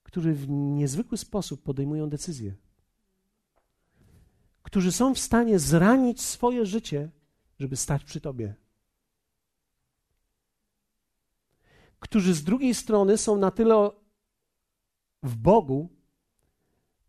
którzy 0.03 0.33
w 0.35 0.49
niezwykły 0.49 1.19
sposób 1.19 1.63
podejmują 1.63 2.09
decyzje. 2.09 2.55
Którzy 4.63 4.93
są 4.93 5.15
w 5.15 5.19
stanie 5.19 5.59
zranić 5.59 6.21
swoje 6.21 6.67
życie, 6.67 7.11
żeby 7.59 7.77
stać 7.77 8.05
przy 8.05 8.21
Tobie. 8.21 8.55
Którzy 11.99 12.35
z 12.35 12.45
drugiej 12.45 12.75
strony 12.75 13.19
są 13.19 13.37
na 13.37 13.51
tyle 13.51 13.91
w 15.23 15.37
Bogu, 15.37 15.89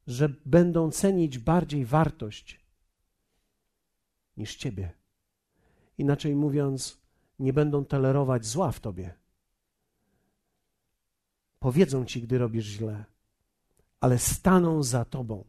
że 0.07 0.29
będą 0.45 0.91
cenić 0.91 1.37
bardziej 1.37 1.85
wartość 1.85 2.59
niż 4.37 4.55
Ciebie. 4.55 4.91
Inaczej 5.97 6.35
mówiąc, 6.35 7.06
nie 7.39 7.53
będą 7.53 7.85
tolerować 7.85 8.45
zła 8.45 8.71
w 8.71 8.79
tobie. 8.79 9.13
Powiedzą 11.59 12.05
ci, 12.05 12.21
gdy 12.21 12.37
robisz 12.37 12.65
źle, 12.65 13.05
ale 14.01 14.19
staną 14.19 14.83
za 14.83 15.05
tobą, 15.05 15.43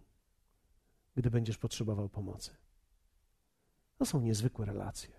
gdy 1.17 1.31
będziesz 1.31 1.59
potrzebował 1.59 2.09
pomocy. 2.09 2.57
To 3.99 4.07
są 4.07 4.21
niezwykłe 4.21 4.67
relacje. 4.67 5.11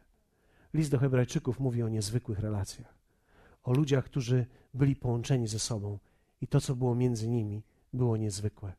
List 0.74 0.92
do 0.92 1.00
Hebrajczyków 1.00 1.60
mówi 1.60 1.84
o 1.84 1.90
niezwykłych 1.90 2.40
relacjach, 2.40 2.94
o 3.64 3.74
ludziach, 3.74 4.06
którzy 4.06 4.46
byli 4.74 4.96
połączeni 4.96 5.48
ze 5.48 5.60
sobą 5.60 6.00
i 6.42 6.48
to, 6.48 6.62
co 6.62 6.76
było 6.76 6.96
między 6.96 7.28
nimi, 7.28 7.64
było 7.94 8.18
niezwykłe. 8.18 8.74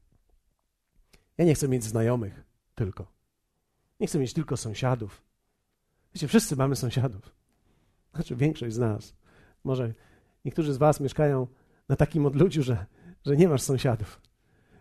Ja 1.38 1.44
nie 1.44 1.54
chcę 1.54 1.68
mieć 1.68 1.84
znajomych 1.84 2.44
tylko. 2.74 3.06
Nie 4.00 4.06
chcę 4.06 4.18
mieć 4.18 4.32
tylko 4.32 4.56
sąsiadów. 4.56 5.22
Wiecie, 6.14 6.28
wszyscy 6.28 6.56
mamy 6.56 6.76
sąsiadów. 6.76 7.39
Znaczy 8.14 8.36
większość 8.36 8.74
z 8.74 8.78
nas. 8.78 9.14
Może 9.64 9.94
niektórzy 10.44 10.72
z 10.72 10.76
was 10.76 11.00
mieszkają 11.00 11.46
na 11.88 11.96
takim 11.96 12.26
odludziu, 12.26 12.62
że, 12.62 12.86
że 13.26 13.36
nie 13.36 13.48
masz 13.48 13.62
sąsiadów. 13.62 14.20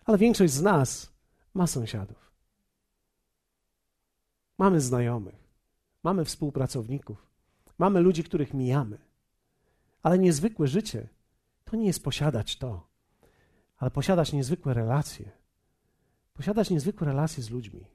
Ale 0.05 0.17
większość 0.17 0.53
z 0.53 0.61
nas 0.61 1.13
ma 1.53 1.67
sąsiadów. 1.67 2.31
Mamy 4.57 4.81
znajomych, 4.81 5.35
mamy 6.03 6.25
współpracowników, 6.25 7.27
mamy 7.77 7.99
ludzi, 7.99 8.23
których 8.23 8.53
mijamy. 8.53 8.97
Ale 10.03 10.19
niezwykłe 10.19 10.67
życie 10.67 11.09
to 11.65 11.75
nie 11.75 11.87
jest 11.87 12.03
posiadać 12.03 12.57
to, 12.57 12.87
ale 13.77 13.91
posiadać 13.91 14.33
niezwykłe 14.33 14.73
relacje. 14.73 15.31
Posiadać 16.33 16.69
niezwykłe 16.69 17.07
relacje 17.07 17.43
z 17.43 17.49
ludźmi, 17.49 17.85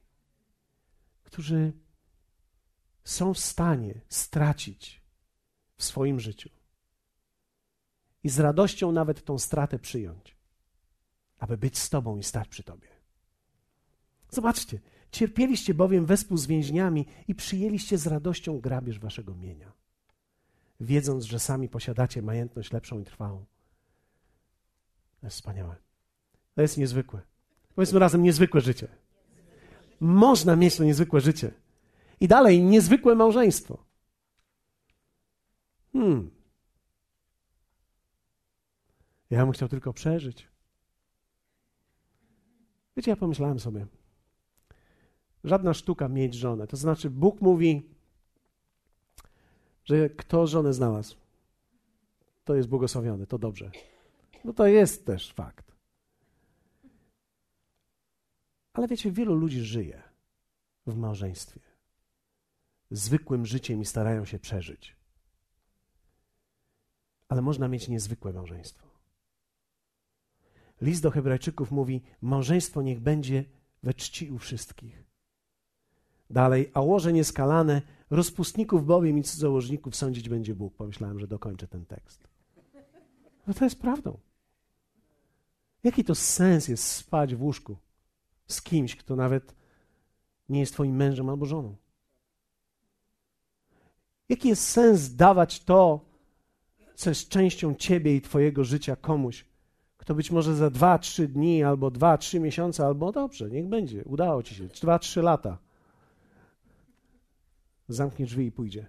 którzy 1.23 1.73
są 3.03 3.33
w 3.33 3.39
stanie 3.39 4.01
stracić 4.09 5.04
w 5.77 5.83
swoim 5.83 6.19
życiu. 6.19 6.49
I 8.23 8.29
z 8.29 8.39
radością 8.39 8.91
nawet 8.91 9.25
tą 9.25 9.37
stratę 9.39 9.79
przyjąć, 9.79 10.35
aby 11.39 11.57
być 11.57 11.77
z 11.77 11.89
Tobą 11.89 12.17
i 12.17 12.23
stać 12.23 12.47
przy 12.47 12.63
Tobie. 12.63 12.87
Zobaczcie, 14.29 14.79
cierpieliście 15.11 15.73
bowiem 15.73 16.05
wespół 16.05 16.37
z 16.37 16.47
więźniami 16.47 17.05
i 17.27 17.35
przyjęliście 17.35 17.97
z 17.97 18.07
radością 18.07 18.59
grabież 18.59 18.99
Waszego 18.99 19.35
mienia, 19.35 19.71
wiedząc, 20.79 21.23
że 21.23 21.39
sami 21.39 21.69
posiadacie 21.69 22.21
majętność 22.21 22.71
lepszą 22.71 22.99
i 22.99 23.03
trwałą. 23.03 23.45
To 25.21 25.27
jest 25.27 25.37
wspaniałe. 25.37 25.75
To 26.55 26.61
jest 26.61 26.77
niezwykłe. 26.77 27.21
Powiedzmy 27.75 27.99
razem, 27.99 28.23
niezwykłe 28.23 28.61
życie. 28.61 28.87
Można 29.99 30.55
mieć 30.55 30.77
to 30.77 30.83
niezwykłe 30.83 31.21
życie. 31.21 31.51
I 32.19 32.27
dalej, 32.27 32.63
niezwykłe 32.63 33.15
małżeństwo. 33.15 33.84
Hmm. 35.95 36.31
Ja 39.29 39.43
bym 39.45 39.51
chciał 39.51 39.69
tylko 39.69 39.93
przeżyć. 39.93 40.47
Wiecie, 42.97 43.11
ja 43.11 43.17
pomyślałem 43.17 43.59
sobie, 43.59 43.87
żadna 45.43 45.73
sztuka 45.73 46.07
mieć 46.07 46.33
żonę. 46.33 46.67
To 46.67 46.77
znaczy, 46.77 47.09
Bóg 47.09 47.41
mówi, 47.41 47.89
że 49.85 50.09
kto 50.09 50.47
żonę 50.47 50.73
znalazł, 50.73 51.15
to 52.43 52.55
jest 52.55 52.69
błogosławiony, 52.69 53.27
to 53.27 53.37
dobrze. 53.37 53.71
No 54.43 54.53
to 54.53 54.67
jest 54.67 55.05
też 55.05 55.33
fakt. 55.33 55.71
Ale 58.73 58.87
wiecie, 58.87 59.11
wielu 59.11 59.35
ludzi 59.35 59.61
żyje 59.61 60.03
w 60.87 60.95
małżeństwie. 60.95 61.59
Zwykłym 62.91 63.45
życiem 63.45 63.81
i 63.81 63.85
starają 63.85 64.25
się 64.25 64.39
przeżyć 64.39 64.95
ale 67.29 67.41
można 67.41 67.67
mieć 67.67 67.87
niezwykłe 67.87 68.33
małżeństwo. 68.33 68.87
List 70.81 71.03
do 71.03 71.11
Hebrajczyków 71.11 71.71
mówi: 71.71 72.01
Małżeństwo 72.21 72.81
niech 72.81 72.99
będzie 72.99 73.45
we 73.83 73.93
czci 73.93 74.31
u 74.31 74.37
wszystkich. 74.37 75.03
Dalej, 76.29 76.71
a 76.73 76.81
łoże 76.81 77.13
nieskalane, 77.13 77.81
rozpustników 78.09 78.85
bowiem 78.85 79.17
i 79.17 79.23
cudzołożników 79.23 79.95
sądzić 79.95 80.29
będzie 80.29 80.55
Bóg. 80.55 80.75
Pomyślałem, 80.75 81.19
że 81.19 81.27
dokończę 81.27 81.67
ten 81.67 81.85
tekst. 81.85 82.27
No 83.47 83.53
to 83.53 83.65
jest 83.65 83.79
prawdą. 83.79 84.17
Jaki 85.83 86.03
to 86.03 86.15
sens 86.15 86.67
jest 86.67 86.83
spać 86.83 87.35
w 87.35 87.43
łóżku 87.43 87.77
z 88.47 88.61
kimś, 88.61 88.95
kto 88.95 89.15
nawet 89.15 89.55
nie 90.49 90.59
jest 90.59 90.73
Twoim 90.73 90.95
mężem 90.95 91.29
albo 91.29 91.45
żoną? 91.45 91.75
Jaki 94.29 94.47
jest 94.47 94.67
sens 94.67 95.15
dawać 95.15 95.63
to, 95.63 96.05
co 96.95 97.09
jest 97.09 97.29
częścią 97.29 97.75
Ciebie 97.75 98.15
i 98.15 98.21
Twojego 98.21 98.63
życia 98.63 98.95
komuś, 98.95 99.45
kto 99.97 100.15
być 100.15 100.31
może 100.31 100.55
za 100.55 100.69
dwa, 100.69 100.99
trzy 100.99 101.27
dni, 101.27 101.63
albo 101.63 101.91
dwa, 101.91 102.17
trzy 102.17 102.39
miesiące, 102.39 102.85
albo 102.85 103.11
dobrze, 103.11 103.49
niech 103.49 103.67
będzie, 103.67 104.03
udało 104.03 104.43
Ci 104.43 104.55
się, 104.55 104.67
dwa, 104.67 104.99
trzy 104.99 105.21
lata, 105.21 105.57
zamknie 107.87 108.25
drzwi 108.25 108.45
i 108.45 108.51
pójdzie. 108.51 108.87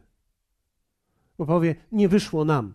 Bo 1.39 1.47
powie, 1.47 1.75
nie 1.93 2.09
wyszło 2.09 2.45
nam. 2.45 2.75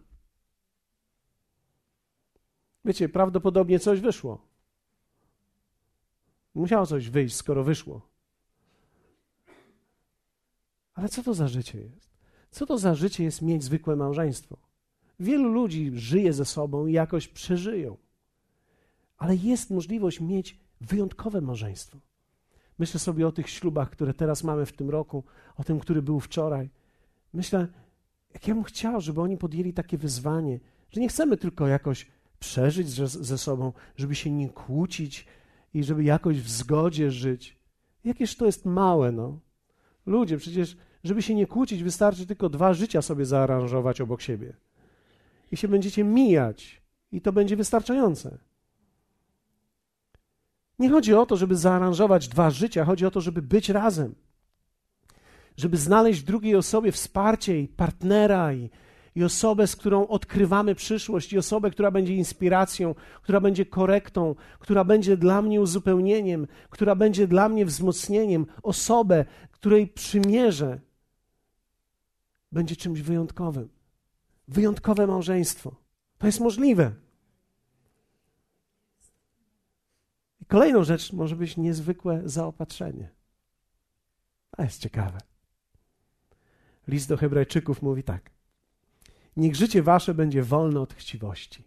Wiecie, 2.86 3.10
prawdopodobnie 3.10 3.80
coś 3.80 4.00
wyszło. 4.00 4.48
Musiało 6.56 6.86
coś 6.86 7.10
wyjść, 7.10 7.36
skoro 7.36 7.64
wyszło. 7.64 8.02
Ale 10.94 11.10
co 11.10 11.24
to 11.24 11.34
za 11.34 11.48
życie 11.48 11.82
jest? 11.82 12.12
Co 12.52 12.66
to 12.66 12.78
za 12.78 12.96
życie 12.96 13.24
jest 13.24 13.42
mieć 13.42 13.64
zwykłe 13.64 13.96
małżeństwo? 13.96 14.71
Wielu 15.22 15.50
ludzi 15.50 15.92
żyje 15.94 16.34
ze 16.34 16.46
sobą 16.46 16.88
i 16.88 16.94
jakoś 16.94 17.28
przeżyją. 17.28 17.98
Ale 19.18 19.36
jest 19.36 19.70
możliwość 19.70 20.20
mieć 20.20 20.60
wyjątkowe 20.82 21.42
małżeństwo. 21.42 21.98
Myślę 22.80 23.00
sobie 23.00 23.28
o 23.28 23.32
tych 23.32 23.50
ślubach, 23.50 23.90
które 23.90 24.14
teraz 24.14 24.44
mamy 24.44 24.66
w 24.66 24.74
tym 24.74 24.90
roku, 24.90 25.24
o 25.58 25.64
tym, 25.64 25.80
który 25.80 26.02
był 26.02 26.20
wczoraj. 26.20 26.70
Myślę, 27.34 27.68
jak 28.34 28.48
ja 28.48 28.54
bym 28.54 28.64
chciał, 28.64 29.02
żeby 29.02 29.22
oni 29.22 29.38
podjęli 29.38 29.74
takie 29.74 29.98
wyzwanie, 29.98 30.60
że 30.90 31.02
nie 31.02 31.10
chcemy 31.10 31.38
tylko 31.38 31.68
jakoś 31.68 32.08
przeżyć 32.40 32.90
ze, 32.90 33.08
ze 33.08 33.38
sobą, 33.38 33.74
żeby 33.96 34.16
się 34.16 34.32
nie 34.32 34.50
kłócić 34.50 35.26
i 35.74 35.84
żeby 35.84 36.04
jakoś 36.04 36.42
w 36.42 36.50
zgodzie 36.50 37.12
żyć. 37.12 37.58
Jakież 38.04 38.36
to 38.36 38.46
jest 38.46 38.66
małe, 38.66 39.12
no. 39.12 39.40
Ludzie, 40.06 40.38
przecież, 40.38 40.78
żeby 41.04 41.22
się 41.22 41.36
nie 41.36 41.48
kłócić, 41.48 41.84
wystarczy 41.84 42.26
tylko 42.26 42.50
dwa 42.50 42.74
życia 42.74 43.02
sobie 43.02 43.26
zaaranżować 43.26 44.02
obok 44.02 44.22
siebie. 44.22 44.54
I 45.52 45.58
się 45.58 45.68
będziecie 45.68 46.04
mijać, 46.04 46.82
i 47.12 47.22
to 47.22 47.34
będzie 47.34 47.56
wystarczające. 47.56 48.38
Nie 50.80 50.90
chodzi 50.90 51.14
o 51.14 51.26
to, 51.26 51.38
żeby 51.38 51.56
zaaranżować 51.56 52.28
dwa 52.28 52.50
życia, 52.50 52.86
chodzi 52.86 53.06
o 53.06 53.12
to, 53.12 53.22
żeby 53.22 53.42
być 53.42 53.70
razem. 53.70 54.16
Żeby 55.58 55.78
znaleźć 55.78 56.24
drugiej 56.24 56.56
osobie 56.56 56.92
wsparcie 56.92 57.62
i 57.62 57.68
partnera 57.68 58.54
i, 58.54 58.70
i 59.16 59.24
osobę, 59.24 59.68
z 59.68 59.76
którą 59.76 60.08
odkrywamy 60.08 60.76
przyszłość, 60.76 61.34
i 61.34 61.38
osobę, 61.38 61.72
która 61.72 61.92
będzie 61.92 62.16
inspiracją, 62.16 62.96
która 63.22 63.40
będzie 63.40 63.66
korektą, 63.66 64.36
która 64.60 64.84
będzie 64.84 65.18
dla 65.18 65.42
mnie 65.42 65.62
uzupełnieniem, 65.62 66.48
która 66.70 66.96
będzie 66.96 67.28
dla 67.28 67.50
mnie 67.50 67.66
wzmocnieniem, 67.66 68.46
osobę, 68.64 69.26
której 69.52 69.88
przymierze 69.88 70.80
będzie 72.52 72.76
czymś 72.76 73.02
wyjątkowym. 73.02 73.81
Wyjątkowe 74.52 75.08
małżeństwo. 75.08 75.76
To 76.18 76.28
jest 76.28 76.40
możliwe. 76.40 76.92
I 80.42 80.46
kolejną 80.46 80.84
rzecz 80.84 81.14
może 81.14 81.36
być 81.36 81.58
niezwykłe 81.58 82.22
zaopatrzenie. 82.26 83.10
To 84.58 84.64
jest 84.64 84.82
ciekawe. 84.82 85.18
List 86.88 87.10
do 87.10 87.18
Hebrajczyków 87.18 87.82
mówi 87.82 88.04
tak. 88.04 88.32
Niech 89.38 89.56
życie 89.56 89.84
wasze 89.84 90.14
będzie 90.14 90.44
wolne 90.44 90.80
od 90.80 90.94
chciwości. 90.94 91.64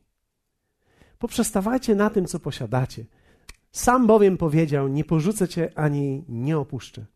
Poprzestawajcie 1.18 1.94
na 1.94 2.11
tym, 2.11 2.27
co 2.27 2.40
posiadacie. 2.40 3.05
Sam 3.73 4.07
bowiem 4.07 4.37
powiedział: 4.37 4.88
Nie 4.88 5.05
porzucę 5.05 5.49
cię 5.49 5.73
ani 5.75 6.25
nie 6.29 6.59
opuszczę. 6.59 7.07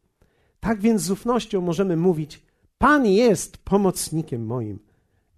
Tak 0.61 0.81
więc 0.81 1.03
z 1.03 1.11
ufnością 1.11 1.61
możemy 1.61 1.97
mówić: 1.97 2.43
Pan 2.79 3.07
jest 3.07 3.59
pomocnikiem 3.59 4.47
moim. 4.47 4.88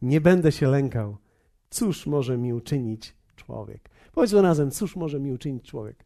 Nie 0.03 0.21
będę 0.21 0.53
się 0.53 0.69
lękał. 0.69 1.17
Cóż 1.71 2.07
może 2.07 2.39
mi 2.39 2.53
uczynić 2.53 3.17
człowiek? 3.37 3.91
Powiedzmy 4.13 4.43
razem: 4.43 4.71
Cóż 4.71 4.97
może 4.97 5.21
mi 5.21 5.33
uczynić 5.33 5.65
człowiek? 5.65 6.05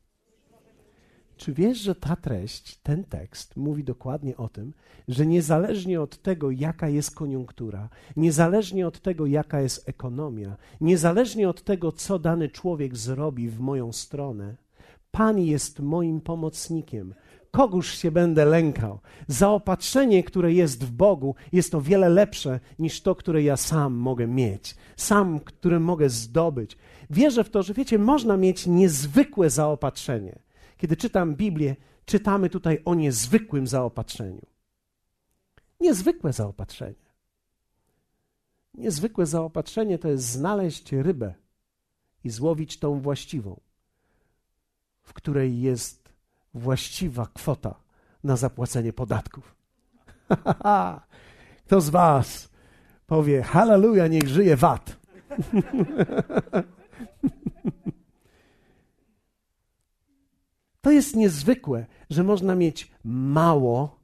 Czy 1.36 1.52
wiesz, 1.52 1.78
że 1.78 1.94
ta 1.94 2.16
treść, 2.16 2.76
ten 2.76 3.04
tekst 3.04 3.56
mówi 3.56 3.84
dokładnie 3.84 4.36
o 4.36 4.48
tym, 4.48 4.74
że 5.08 5.26
niezależnie 5.26 6.00
od 6.00 6.22
tego, 6.22 6.50
jaka 6.50 6.88
jest 6.88 7.14
koniunktura, 7.14 7.88
niezależnie 8.16 8.86
od 8.86 9.00
tego, 9.00 9.26
jaka 9.26 9.60
jest 9.60 9.88
ekonomia, 9.88 10.56
niezależnie 10.80 11.48
od 11.48 11.62
tego, 11.62 11.92
co 11.92 12.18
dany 12.18 12.48
człowiek 12.48 12.96
zrobi 12.96 13.48
w 13.48 13.60
moją 13.60 13.92
stronę, 13.92 14.56
Pan 15.14 15.38
jest 15.38 15.80
moim 15.80 16.20
pomocnikiem. 16.20 17.14
Kogóż 17.54 17.98
się 17.98 18.10
będę 18.10 18.44
lękał? 18.44 19.00
Zaopatrzenie, 19.28 20.24
które 20.24 20.52
jest 20.52 20.84
w 20.84 20.90
Bogu, 20.90 21.34
jest 21.52 21.74
o 21.74 21.80
wiele 21.80 22.08
lepsze 22.08 22.60
niż 22.78 23.00
to, 23.00 23.14
które 23.14 23.42
ja 23.42 23.56
sam 23.56 23.94
mogę 23.94 24.26
mieć, 24.26 24.76
sam, 24.96 25.40
które 25.40 25.80
mogę 25.80 26.10
zdobyć. 26.10 26.76
Wierzę 27.10 27.44
w 27.44 27.50
to, 27.50 27.62
że 27.62 27.74
wiecie, 27.74 27.98
można 27.98 28.36
mieć 28.36 28.66
niezwykłe 28.66 29.50
zaopatrzenie 29.50 30.44
kiedy 30.84 30.96
czytam 30.96 31.34
Biblię, 31.34 31.76
czytamy 32.06 32.50
tutaj 32.50 32.82
o 32.84 32.94
niezwykłym 32.94 33.66
zaopatrzeniu. 33.66 34.46
Niezwykłe 35.80 36.32
zaopatrzenie. 36.32 37.04
Niezwykłe 38.74 39.26
zaopatrzenie 39.26 39.98
to 39.98 40.08
jest 40.08 40.24
znaleźć 40.24 40.92
rybę 40.92 41.34
i 42.24 42.30
złowić 42.30 42.78
tą 42.78 43.00
właściwą, 43.00 43.60
w 45.02 45.12
której 45.12 45.60
jest 45.60 46.03
właściwa 46.54 47.26
kwota 47.34 47.74
na 48.24 48.36
zapłacenie 48.36 48.92
podatków. 48.92 49.54
Kto 51.66 51.80
z 51.80 51.90
Was 51.90 52.48
powie: 53.06 53.42
Halleluja, 53.42 54.06
niech 54.06 54.28
żyje 54.28 54.56
VAT? 54.56 54.96
To 60.80 60.90
jest 60.90 61.16
niezwykłe, 61.16 61.86
że 62.10 62.22
można 62.22 62.54
mieć 62.54 62.90
mało, 63.04 64.00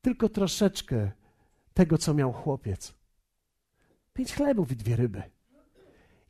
tylko 0.00 0.28
troszeczkę 0.28 1.10
tego, 1.74 1.98
co 1.98 2.14
miał 2.14 2.32
chłopiec. 2.32 2.94
Pięć 4.12 4.34
chlebów 4.34 4.72
i 4.72 4.76
dwie 4.76 4.96
ryby. 4.96 5.22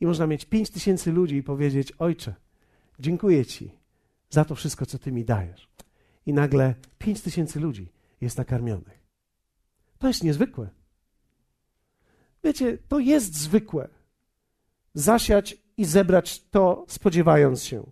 I 0.01 0.07
można 0.07 0.27
mieć 0.27 0.44
pięć 0.44 0.70
tysięcy 0.70 1.12
ludzi 1.12 1.37
i 1.37 1.42
powiedzieć: 1.42 1.92
Ojcze, 1.92 2.35
dziękuję 2.98 3.46
Ci 3.46 3.82
za 4.33 4.45
to 4.45 4.55
wszystko, 4.55 4.87
co 4.87 4.99
Ty 4.99 5.12
mi 5.12 5.25
dajesz. 5.25 5.68
I 6.27 6.33
nagle 6.33 6.75
pięć 6.99 7.21
tysięcy 7.21 7.61
ludzi 7.61 7.92
jest 8.21 8.38
nakarmionych. 8.38 9.07
To 9.99 10.09
jest 10.09 10.25
niezwykłe. 10.25 10.71
Wiecie, 12.45 12.79
to 12.88 12.99
jest 12.99 13.35
zwykłe. 13.35 13.88
Zasiać 14.95 15.57
i 15.77 15.85
zebrać 15.85 16.45
to, 16.45 16.85
spodziewając 16.88 17.64
się. 17.64 17.90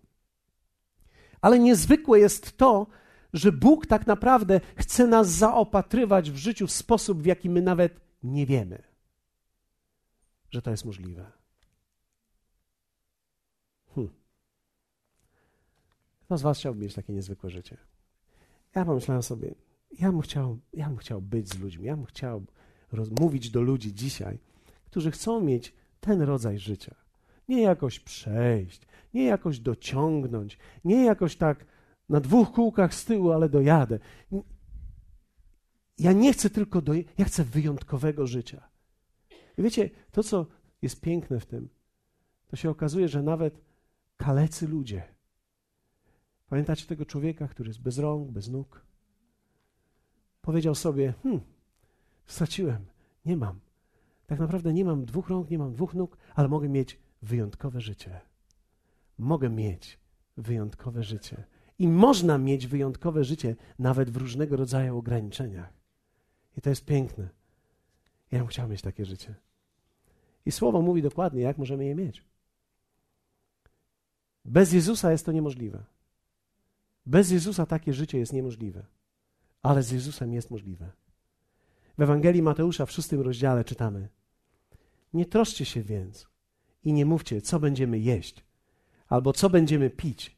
Ale 1.40 1.58
niezwykłe 1.58 2.18
jest 2.18 2.56
to, 2.56 2.86
że 3.32 3.52
Bóg 3.52 3.86
tak 3.86 4.06
naprawdę 4.06 4.60
chce 4.76 5.06
nas 5.06 5.28
zaopatrywać 5.28 6.30
w 6.30 6.36
życiu 6.36 6.66
w 6.66 6.72
sposób, 6.72 7.22
w 7.22 7.26
jaki 7.26 7.50
my 7.50 7.62
nawet 7.62 8.00
nie 8.22 8.46
wiemy, 8.46 8.82
że 10.50 10.62
to 10.62 10.70
jest 10.70 10.84
możliwe. 10.84 11.32
Hmm. 13.94 14.14
Kto 16.30 16.38
z 16.38 16.42
Was 16.42 16.58
chciałby 16.58 16.82
mieć 16.82 16.94
takie 16.94 17.12
niezwykłe 17.12 17.50
życie? 17.50 17.76
Ja 18.74 18.84
pomyślałem 18.84 19.22
sobie, 19.22 19.54
ja 19.98 20.12
bym 20.12 20.20
chciał, 20.20 20.58
ja 20.72 20.88
bym 20.88 20.96
chciał 20.96 21.22
być 21.22 21.48
z 21.48 21.58
ludźmi, 21.58 21.86
ja 21.86 21.96
bym 21.96 22.06
chciał 22.06 22.42
mówić 23.20 23.50
do 23.50 23.62
ludzi 23.62 23.94
dzisiaj, 23.94 24.38
którzy 24.84 25.10
chcą 25.10 25.40
mieć 25.40 25.74
ten 26.00 26.22
rodzaj 26.22 26.58
życia. 26.58 26.94
Nie 27.48 27.62
jakoś 27.62 28.00
przejść, 28.00 28.82
nie 29.14 29.24
jakoś 29.24 29.60
dociągnąć, 29.60 30.58
nie 30.84 31.04
jakoś 31.04 31.36
tak 31.36 31.66
na 32.08 32.20
dwóch 32.20 32.52
kółkach 32.52 32.94
z 32.94 33.04
tyłu, 33.04 33.32
ale 33.32 33.48
dojadę. 33.48 33.98
Ja 35.98 36.12
nie 36.12 36.32
chcę 36.32 36.50
tylko 36.50 36.82
do, 36.82 36.92
ja 37.18 37.24
chcę 37.24 37.44
wyjątkowego 37.44 38.26
życia. 38.26 38.68
I 39.58 39.62
wiecie, 39.62 39.90
to 40.10 40.22
co 40.22 40.46
jest 40.82 41.00
piękne 41.00 41.40
w 41.40 41.46
tym, 41.46 41.68
to 42.46 42.56
się 42.56 42.70
okazuje, 42.70 43.08
że 43.08 43.22
nawet 43.22 43.60
kalecy 44.16 44.68
ludzie. 44.68 45.19
Pamiętacie 46.50 46.86
tego 46.86 47.06
człowieka, 47.06 47.48
który 47.48 47.68
jest 47.68 47.80
bez 47.80 47.98
rąk, 47.98 48.30
bez 48.30 48.48
nóg? 48.48 48.84
Powiedział 50.42 50.74
sobie: 50.74 51.14
Hmm, 51.22 51.40
straciłem, 52.26 52.86
nie 53.24 53.36
mam. 53.36 53.60
Tak 54.26 54.38
naprawdę 54.40 54.72
nie 54.72 54.84
mam 54.84 55.04
dwóch 55.04 55.28
rąk, 55.28 55.50
nie 55.50 55.58
mam 55.58 55.72
dwóch 55.72 55.94
nóg, 55.94 56.16
ale 56.34 56.48
mogę 56.48 56.68
mieć 56.68 56.98
wyjątkowe 57.22 57.80
życie. 57.80 58.20
mogę 59.18 59.50
mieć 59.50 59.98
wyjątkowe 60.36 61.02
życie. 61.02 61.44
I 61.78 61.88
można 61.88 62.38
mieć 62.38 62.66
wyjątkowe 62.66 63.24
życie 63.24 63.56
nawet 63.78 64.10
w 64.10 64.16
różnego 64.16 64.56
rodzaju 64.56 64.98
ograniczeniach. 64.98 65.72
I 66.56 66.60
to 66.60 66.70
jest 66.70 66.84
piękne. 66.84 67.28
Ja 68.30 68.38
bym 68.38 68.48
chciał 68.48 68.68
mieć 68.68 68.82
takie 68.82 69.04
życie. 69.04 69.34
I 70.46 70.52
słowo 70.52 70.82
mówi 70.82 71.02
dokładnie, 71.02 71.42
jak 71.42 71.58
możemy 71.58 71.84
je 71.84 71.94
mieć. 71.94 72.24
Bez 74.44 74.72
Jezusa 74.72 75.12
jest 75.12 75.26
to 75.26 75.32
niemożliwe. 75.32 75.84
Bez 77.06 77.30
Jezusa 77.30 77.66
takie 77.66 77.92
życie 77.92 78.18
jest 78.18 78.32
niemożliwe, 78.32 78.86
ale 79.62 79.82
z 79.82 79.90
Jezusem 79.90 80.32
jest 80.32 80.50
możliwe. 80.50 80.92
W 81.98 82.02
Ewangelii 82.02 82.42
Mateusza 82.42 82.86
w 82.86 82.92
szóstym 82.92 83.20
rozdziale 83.20 83.64
czytamy: 83.64 84.08
Nie 85.12 85.26
troszcie 85.26 85.64
się 85.64 85.82
więc 85.82 86.28
i 86.84 86.92
nie 86.92 87.06
mówcie, 87.06 87.42
co 87.42 87.60
będziemy 87.60 87.98
jeść, 87.98 88.44
albo 89.08 89.32
co 89.32 89.50
będziemy 89.50 89.90
pić, 89.90 90.36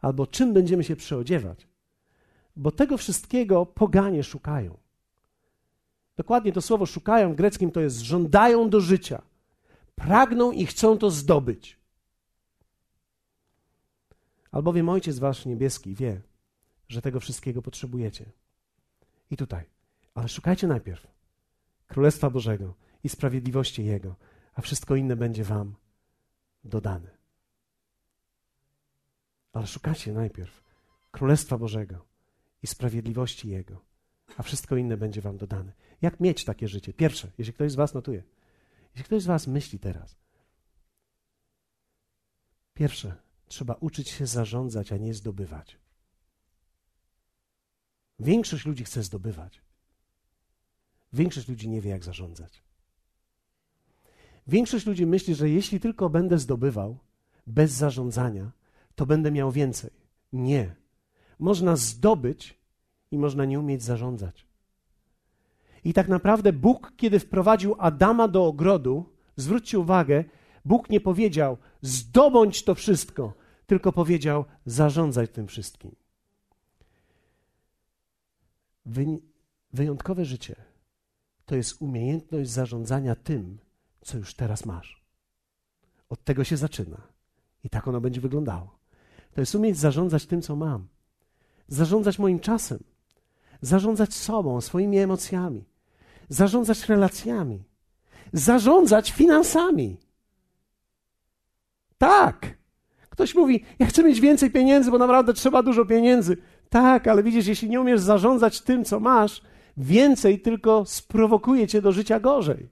albo 0.00 0.26
czym 0.26 0.52
będziemy 0.52 0.84
się 0.84 0.96
przeodziewać, 0.96 1.68
bo 2.56 2.70
tego 2.70 2.96
wszystkiego 2.96 3.66
poganie 3.66 4.22
szukają. 4.22 4.78
Dokładnie 6.16 6.52
to 6.52 6.62
słowo 6.62 6.86
szukają 6.86 7.32
w 7.32 7.36
greckim 7.36 7.70
to 7.70 7.80
jest 7.80 8.00
żądają 8.00 8.70
do 8.70 8.80
życia, 8.80 9.22
pragną 9.94 10.52
i 10.52 10.66
chcą 10.66 10.98
to 10.98 11.10
zdobyć. 11.10 11.77
Albowiem 14.50 14.88
Ojciec 14.88 15.18
Wasz 15.18 15.46
Niebieski 15.46 15.94
wie, 15.94 16.20
że 16.88 17.02
tego 17.02 17.20
wszystkiego 17.20 17.62
potrzebujecie. 17.62 18.32
I 19.30 19.36
tutaj. 19.36 19.64
Ale 20.14 20.28
szukajcie 20.28 20.66
najpierw 20.66 21.06
Królestwa 21.86 22.30
Bożego 22.30 22.74
i 23.04 23.08
sprawiedliwości 23.08 23.84
Jego, 23.84 24.16
a 24.54 24.60
wszystko 24.60 24.96
inne 24.96 25.16
będzie 25.16 25.44
Wam 25.44 25.74
dodane. 26.64 27.18
Ale 29.52 29.66
szukajcie 29.66 30.12
najpierw 30.12 30.62
Królestwa 31.10 31.58
Bożego 31.58 32.04
i 32.62 32.66
sprawiedliwości 32.66 33.48
Jego, 33.48 33.84
a 34.36 34.42
wszystko 34.42 34.76
inne 34.76 34.96
będzie 34.96 35.20
Wam 35.20 35.36
dodane. 35.36 35.72
Jak 36.02 36.20
mieć 36.20 36.44
takie 36.44 36.68
życie? 36.68 36.92
Pierwsze, 36.92 37.30
jeśli 37.38 37.54
ktoś 37.54 37.72
z 37.72 37.74
Was 37.74 37.94
notuje, 37.94 38.22
jeśli 38.94 39.04
ktoś 39.04 39.22
z 39.22 39.26
Was 39.26 39.46
myśli 39.46 39.78
teraz, 39.78 40.16
pierwsze, 42.74 43.16
trzeba 43.48 43.74
uczyć 43.74 44.08
się 44.08 44.26
zarządzać, 44.26 44.92
a 44.92 44.96
nie 44.96 45.14
zdobywać. 45.14 45.78
Większość 48.20 48.66
ludzi 48.66 48.84
chce 48.84 49.02
zdobywać. 49.02 49.60
Większość 51.12 51.48
ludzi 51.48 51.68
nie 51.68 51.80
wie, 51.80 51.90
jak 51.90 52.04
zarządzać. 52.04 52.62
Większość 54.46 54.86
ludzi 54.86 55.06
myśli, 55.06 55.34
że 55.34 55.48
jeśli 55.48 55.80
tylko 55.80 56.10
będę 56.10 56.38
zdobywał 56.38 56.98
bez 57.46 57.72
zarządzania, 57.72 58.50
to 58.94 59.06
będę 59.06 59.30
miał 59.30 59.52
więcej. 59.52 59.90
Nie. 60.32 60.74
Można 61.38 61.76
zdobyć 61.76 62.58
i 63.10 63.18
można 63.18 63.44
nie 63.44 63.60
umieć 63.60 63.82
zarządzać. 63.82 64.46
I 65.84 65.92
tak 65.92 66.08
naprawdę 66.08 66.52
Bóg, 66.52 66.92
kiedy 66.96 67.20
wprowadził 67.20 67.74
Adama 67.78 68.28
do 68.28 68.46
ogrodu, 68.46 69.04
zwróćcie 69.36 69.78
uwagę, 69.78 70.24
Bóg 70.68 70.90
nie 70.90 71.00
powiedział: 71.00 71.56
zdobądź 71.82 72.64
to 72.64 72.74
wszystko, 72.74 73.34
tylko 73.66 73.92
powiedział: 73.92 74.44
zarządzaj 74.66 75.28
tym 75.28 75.46
wszystkim. 75.46 75.94
Wy, 78.86 79.06
wyjątkowe 79.72 80.24
życie 80.24 80.56
to 81.46 81.56
jest 81.56 81.82
umiejętność 81.82 82.50
zarządzania 82.50 83.14
tym, 83.14 83.58
co 84.00 84.18
już 84.18 84.34
teraz 84.34 84.64
masz. 84.64 85.04
Od 86.08 86.24
tego 86.24 86.44
się 86.44 86.56
zaczyna. 86.56 87.00
I 87.64 87.70
tak 87.70 87.88
ono 87.88 88.00
będzie 88.00 88.20
wyglądało. 88.20 88.78
To 89.34 89.40
jest 89.40 89.54
umieć 89.54 89.78
zarządzać 89.78 90.26
tym, 90.26 90.42
co 90.42 90.56
mam. 90.56 90.88
Zarządzać 91.68 92.18
moim 92.18 92.40
czasem. 92.40 92.78
Zarządzać 93.60 94.14
sobą, 94.14 94.60
swoimi 94.60 94.98
emocjami. 94.98 95.64
Zarządzać 96.28 96.88
relacjami. 96.88 97.64
Zarządzać 98.32 99.12
finansami. 99.12 99.96
Tak. 101.98 102.58
Ktoś 103.10 103.34
mówi, 103.34 103.64
ja 103.78 103.86
chcę 103.86 104.04
mieć 104.04 104.20
więcej 104.20 104.50
pieniędzy, 104.50 104.90
bo 104.90 104.98
naprawdę 104.98 105.32
trzeba 105.32 105.62
dużo 105.62 105.84
pieniędzy. 105.84 106.36
Tak, 106.68 107.06
ale 107.06 107.22
widzisz, 107.22 107.46
jeśli 107.46 107.68
nie 107.68 107.80
umiesz 107.80 108.00
zarządzać 108.00 108.60
tym, 108.60 108.84
co 108.84 109.00
masz, 109.00 109.42
więcej 109.76 110.40
tylko 110.40 110.84
sprowokuje 110.84 111.66
cię 111.66 111.82
do 111.82 111.92
życia 111.92 112.20
gorzej. 112.20 112.68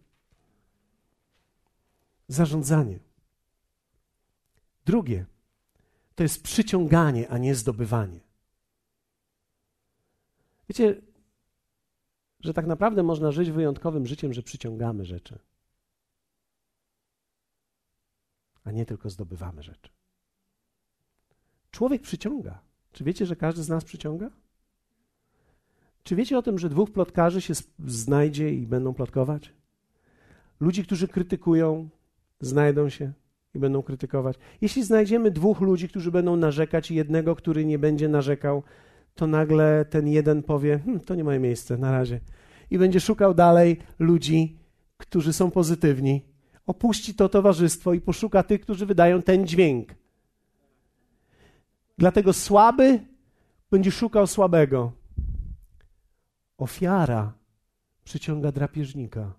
Zarządzanie. 2.29 2.99
Drugie 4.85 5.27
to 6.15 6.23
jest 6.23 6.43
przyciąganie, 6.43 7.29
a 7.29 7.39
nie 7.39 7.55
zdobywanie. 7.55 8.21
Wiecie, 10.69 11.03
że 12.41 12.55
tak 12.55 12.67
naprawdę 12.67 13.03
można 13.03 13.33
żyć 13.33 13.51
wyjątkowym 13.51 14.07
życiem, 14.07 14.33
że 14.33 14.43
przyciągamy 14.43 15.05
rzeczy, 15.05 15.39
a 18.66 18.72
nie 18.72 18.87
tylko 18.87 19.11
zdobywamy 19.11 19.62
rzeczy. 19.62 19.90
Człowiek 21.70 22.02
przyciąga. 22.02 22.59
Czy 22.92 23.05
wiecie, 23.05 23.26
że 23.26 23.37
każdy 23.37 23.62
z 23.62 23.68
nas 23.68 23.85
przyciąga? 23.85 24.31
Czy 26.02 26.16
wiecie 26.16 26.38
o 26.38 26.42
tym, 26.42 26.59
że 26.59 26.68
dwóch 26.68 26.92
plotkarzy 26.92 27.40
się 27.40 27.55
znajdzie 27.87 28.55
i 28.55 28.66
będą 28.66 28.94
plotkować? 28.94 29.52
Ludzi, 30.61 30.85
którzy 30.85 31.09
krytykują, 31.09 31.88
znajdą 32.40 32.88
się 32.88 33.12
i 33.55 33.59
będą 33.59 33.83
krytykować. 33.83 34.37
Jeśli 34.61 34.85
znajdziemy 34.85 35.31
dwóch 35.31 35.61
ludzi, 35.61 35.88
którzy 35.88 36.11
będą 36.11 36.37
narzekać 36.37 36.90
i 36.90 36.94
jednego, 36.94 37.37
który 37.37 37.64
nie 37.64 37.79
będzie 37.79 38.09
narzekał, 38.09 38.62
to 39.14 39.26
nagle 39.26 39.85
ten 39.90 40.09
jeden 40.09 40.42
powie: 40.42 40.79
hm, 40.79 41.00
To 41.00 41.14
nie 41.14 41.24
moje 41.24 41.38
miejsce, 41.38 41.79
na 41.79 41.92
razie. 41.92 42.20
I 42.70 42.79
będzie 42.79 43.00
szukał 43.00 43.35
dalej 43.35 43.76
ludzi, 43.98 44.59
którzy 44.96 45.33
są 45.33 45.50
pozytywni. 45.50 46.36
Opuści 46.66 47.14
to 47.14 47.29
towarzystwo 47.29 47.94
i 47.94 48.00
poszuka 48.00 48.42
tych, 48.42 48.61
którzy 48.61 48.87
wydają 48.87 49.22
ten 49.22 49.46
dźwięk. 49.46 49.94
Dlatego 51.98 52.33
słaby 52.33 53.00
będzie 53.70 53.90
szukał 53.90 54.26
słabego. 54.26 54.92
Ofiara 56.59 57.33
przyciąga 58.05 58.52
drapieżnika. 58.52 59.33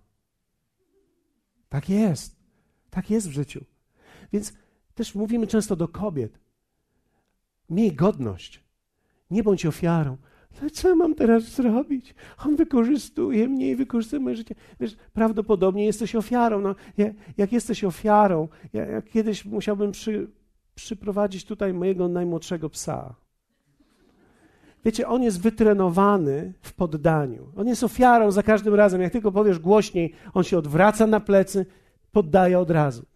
Tak 1.68 1.88
jest. 1.88 2.36
Tak 2.90 3.10
jest 3.10 3.28
w 3.28 3.32
życiu. 3.32 3.64
Więc 4.32 4.52
też 4.94 5.14
mówimy 5.14 5.46
często 5.46 5.76
do 5.76 5.88
kobiet: 5.88 6.38
miej 7.70 7.92
godność. 7.92 8.64
Nie 9.30 9.42
bądź 9.42 9.66
ofiarą. 9.66 10.16
Co 10.72 10.96
mam 10.96 11.14
teraz 11.14 11.44
zrobić? 11.44 12.14
On 12.46 12.56
wykorzystuje 12.56 13.48
mnie 13.48 13.70
i 13.70 13.76
wykorzystuje 13.76 14.20
moje 14.20 14.36
życie. 14.36 14.54
Wiesz, 14.80 14.96
prawdopodobnie 15.12 15.84
jesteś 15.84 16.14
ofiarą. 16.14 16.60
No, 16.60 16.74
jak 17.36 17.52
jesteś 17.52 17.84
ofiarą, 17.84 18.48
ja, 18.72 18.86
ja 18.86 19.02
kiedyś 19.02 19.44
musiałbym 19.44 19.92
przy, 19.92 20.30
przyprowadzić 20.74 21.44
tutaj 21.44 21.74
mojego 21.74 22.08
najmłodszego 22.08 22.70
psa. 22.70 23.14
Wiecie, 24.84 25.08
on 25.08 25.22
jest 25.22 25.40
wytrenowany 25.40 26.52
w 26.60 26.72
poddaniu. 26.72 27.52
On 27.56 27.68
jest 27.68 27.84
ofiarą 27.84 28.30
za 28.30 28.42
każdym 28.42 28.74
razem. 28.74 29.00
Jak 29.00 29.12
tylko 29.12 29.32
powiesz 29.32 29.58
głośniej, 29.58 30.12
on 30.34 30.44
się 30.44 30.58
odwraca 30.58 31.06
na 31.06 31.20
plecy, 31.20 31.66
poddaje 32.12 32.58
od 32.58 32.70
razu. 32.70 33.06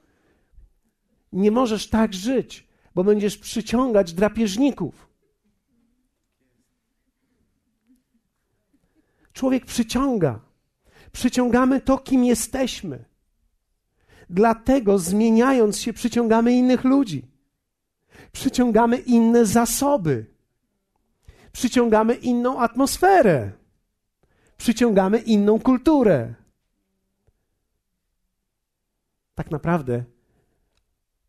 Nie 1.33 1.50
możesz 1.50 1.88
tak 1.88 2.14
żyć, 2.14 2.68
bo 2.94 3.05
będziesz 3.05 3.38
przyciągać 3.38 4.12
drapieżników. 4.12 5.12
Człowiek 9.33 9.66
przyciąga. 9.66 10.41
Przyciągamy 11.12 11.80
to, 11.80 11.99
kim 11.99 12.24
jesteśmy. 12.24 13.05
Dlatego 14.30 14.99
zmieniając 14.99 15.78
się, 15.78 15.93
przyciągamy 15.93 16.53
innych 16.53 16.85
ludzi. 16.85 17.26
Przyciągamy 18.33 18.99
inne 18.99 19.47
zasoby. 19.47 20.26
Przyciągamy 21.53 22.14
inną 22.14 22.61
atmosferę. 22.61 23.53
Przyciągamy 24.57 25.18
inną 25.18 25.61
kulturę. 25.61 26.35
Tak 29.35 29.51
naprawdę 29.51 30.05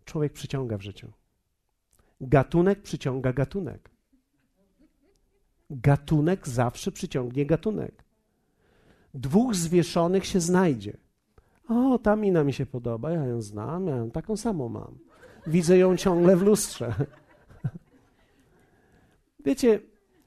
człowiek 0.05 0.33
przyciąga 0.33 0.77
w 0.77 0.81
życiu. 0.81 1.11
Gatunek 2.21 2.81
przyciąga 2.81 3.33
gatunek. 3.33 3.92
Gatunek 5.69 6.47
zawsze 6.47 6.91
przyciągnie 6.91 7.45
gatunek. 7.45 8.03
Dwóch 9.13 9.55
zwieszonych 9.55 10.25
się 10.25 10.39
znajdzie. 10.39 10.97
O, 11.67 11.99
ta 11.99 12.15
mina 12.15 12.43
mi 12.43 12.53
się 12.53 12.65
podoba, 12.65 13.11
ja 13.11 13.25
ją 13.25 13.41
znam, 13.41 13.87
ja 13.87 13.95
ją 13.95 14.11
taką 14.11 14.37
samą 14.37 14.69
mam. 14.69 14.97
Widzę 15.47 15.77
ją 15.77 15.97
ciągle 15.97 16.37
w 16.37 16.41
lustrze. 16.41 16.93
Wiecie, 19.45 19.79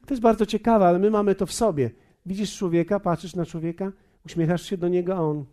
to 0.07 0.15
jest 0.15 0.23
bardzo 0.23 0.47
ciekawe, 0.47 0.87
ale 0.87 0.99
my 0.99 1.11
mamy 1.11 1.35
to 1.35 1.47
w 1.47 1.53
sobie. 1.53 1.91
Widzisz 2.27 2.57
człowieka, 2.59 3.01
patrzysz 3.01 3.35
na 3.35 3.47
człowieka, 3.47 3.93
uśmiechasz 4.27 4.63
się 4.63 4.77
do 4.77 4.89
niego, 4.89 5.17
a 5.17 5.21
on 5.21 5.45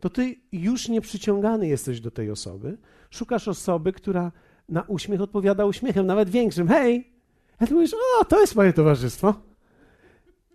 to 0.00 0.10
ty 0.10 0.36
już 0.52 0.88
nie 0.88 1.00
przyciągany 1.00 1.68
jesteś 1.68 2.00
do 2.00 2.10
tej 2.10 2.30
osoby. 2.30 2.78
Szukasz 3.10 3.48
osoby, 3.48 3.92
która 3.92 4.32
na 4.68 4.82
uśmiech 4.82 5.20
odpowiada 5.20 5.64
uśmiechem, 5.64 6.06
nawet 6.06 6.30
większym. 6.30 6.68
Hej! 6.68 7.15
A 7.58 7.66
ty 7.66 7.74
mówisz, 7.74 7.94
o, 8.20 8.24
to 8.24 8.40
jest 8.40 8.56
moje 8.56 8.72
towarzystwo. 8.72 9.34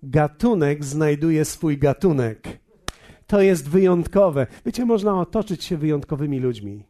Gatunek 0.04 0.86
znajduje 0.86 1.46
swój 1.46 1.78
gatunek. 1.78 2.60
To 3.28 3.42
jest 3.42 3.70
wyjątkowe. 3.70 4.48
Wiecie, 4.66 4.86
można 4.86 5.20
otoczyć 5.20 5.64
się 5.64 5.78
wyjątkowymi 5.78 6.40
ludźmi. 6.40 6.86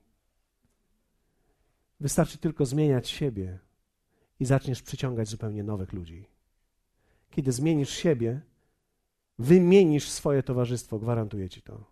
Wystarczy 1.99 2.38
tylko 2.38 2.66
zmieniać 2.66 3.09
siebie 3.09 3.59
i 4.39 4.45
zaczniesz 4.45 4.82
przyciągać 4.82 5.28
zupełnie 5.28 5.64
nowych 5.64 5.93
ludzi. 5.93 6.26
Kiedy 7.30 7.51
zmienisz 7.51 7.89
siebie, 7.89 8.41
wymienisz 9.39 10.09
swoje 10.09 10.43
towarzystwo, 10.43 10.99
gwarantuję 10.99 11.49
ci 11.49 11.62
to. 11.62 11.84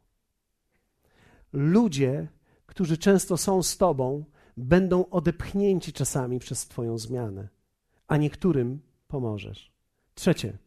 Ludzie, 1.53 2.27
którzy 2.65 2.97
często 2.97 3.37
są 3.37 3.63
z 3.63 3.77
tobą, 3.77 4.25
będą 4.57 5.09
odepchnięci 5.09 5.93
czasami 5.93 6.39
przez 6.39 6.67
Twoją 6.67 6.97
zmianę, 6.97 7.47
a 8.09 8.17
niektórym 8.17 8.81
pomożesz. 9.07 9.71
Trzecie, 10.15 10.57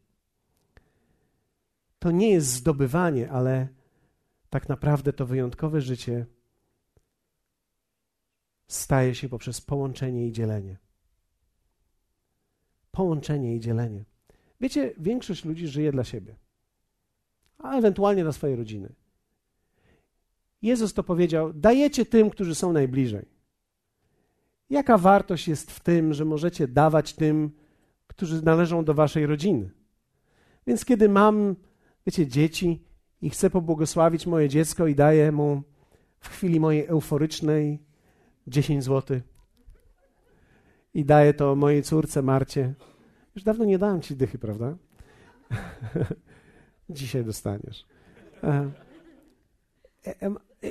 to 1.98 2.10
nie 2.10 2.30
jest 2.30 2.46
zdobywanie, 2.46 3.30
ale 3.30 3.68
tak 4.50 4.68
naprawdę 4.68 5.12
to 5.12 5.26
wyjątkowe 5.26 5.80
życie 5.80 6.26
staje 8.68 9.14
się 9.14 9.28
poprzez 9.28 9.60
połączenie 9.60 10.26
i 10.26 10.32
dzielenie. 10.32 10.78
Połączenie 12.90 13.56
i 13.56 13.60
dzielenie. 13.60 14.04
Wiecie, 14.60 14.94
większość 14.98 15.44
ludzi 15.44 15.68
żyje 15.68 15.92
dla 15.92 16.04
siebie, 16.04 16.36
a 17.58 17.78
ewentualnie 17.78 18.22
dla 18.22 18.32
swojej 18.32 18.56
rodziny. 18.56 18.94
Jezus 20.62 20.94
to 20.94 21.02
powiedział: 21.02 21.52
dajecie 21.52 22.06
tym, 22.06 22.30
którzy 22.30 22.54
są 22.54 22.72
najbliżej. 22.72 23.31
Jaka 24.72 24.98
wartość 24.98 25.48
jest 25.48 25.70
w 25.70 25.80
tym, 25.80 26.14
że 26.14 26.24
możecie 26.24 26.68
dawać 26.68 27.14
tym, 27.14 27.50
którzy 28.06 28.44
należą 28.44 28.84
do 28.84 28.94
waszej 28.94 29.26
rodziny? 29.26 29.70
Więc 30.66 30.84
kiedy 30.84 31.08
mam, 31.08 31.56
wiecie, 32.06 32.26
dzieci 32.26 32.84
i 33.22 33.30
chcę 33.30 33.50
pobłogosławić 33.50 34.26
moje 34.26 34.48
dziecko 34.48 34.86
i 34.86 34.94
daję 34.94 35.32
mu 35.32 35.62
w 36.20 36.28
chwili 36.28 36.60
mojej 36.60 36.86
euforycznej 36.86 37.82
10 38.46 38.84
zł 38.84 39.20
i 40.94 41.04
daję 41.04 41.34
to 41.34 41.56
mojej 41.56 41.82
córce 41.82 42.22
Marcie. 42.22 42.74
Już 43.34 43.44
dawno 43.44 43.64
nie 43.64 43.78
dałem 43.78 44.00
ci 44.00 44.16
dychy, 44.16 44.38
prawda? 44.38 44.76
Dzisiaj 46.90 47.24
dostaniesz. 47.24 47.86
E, 48.44 48.70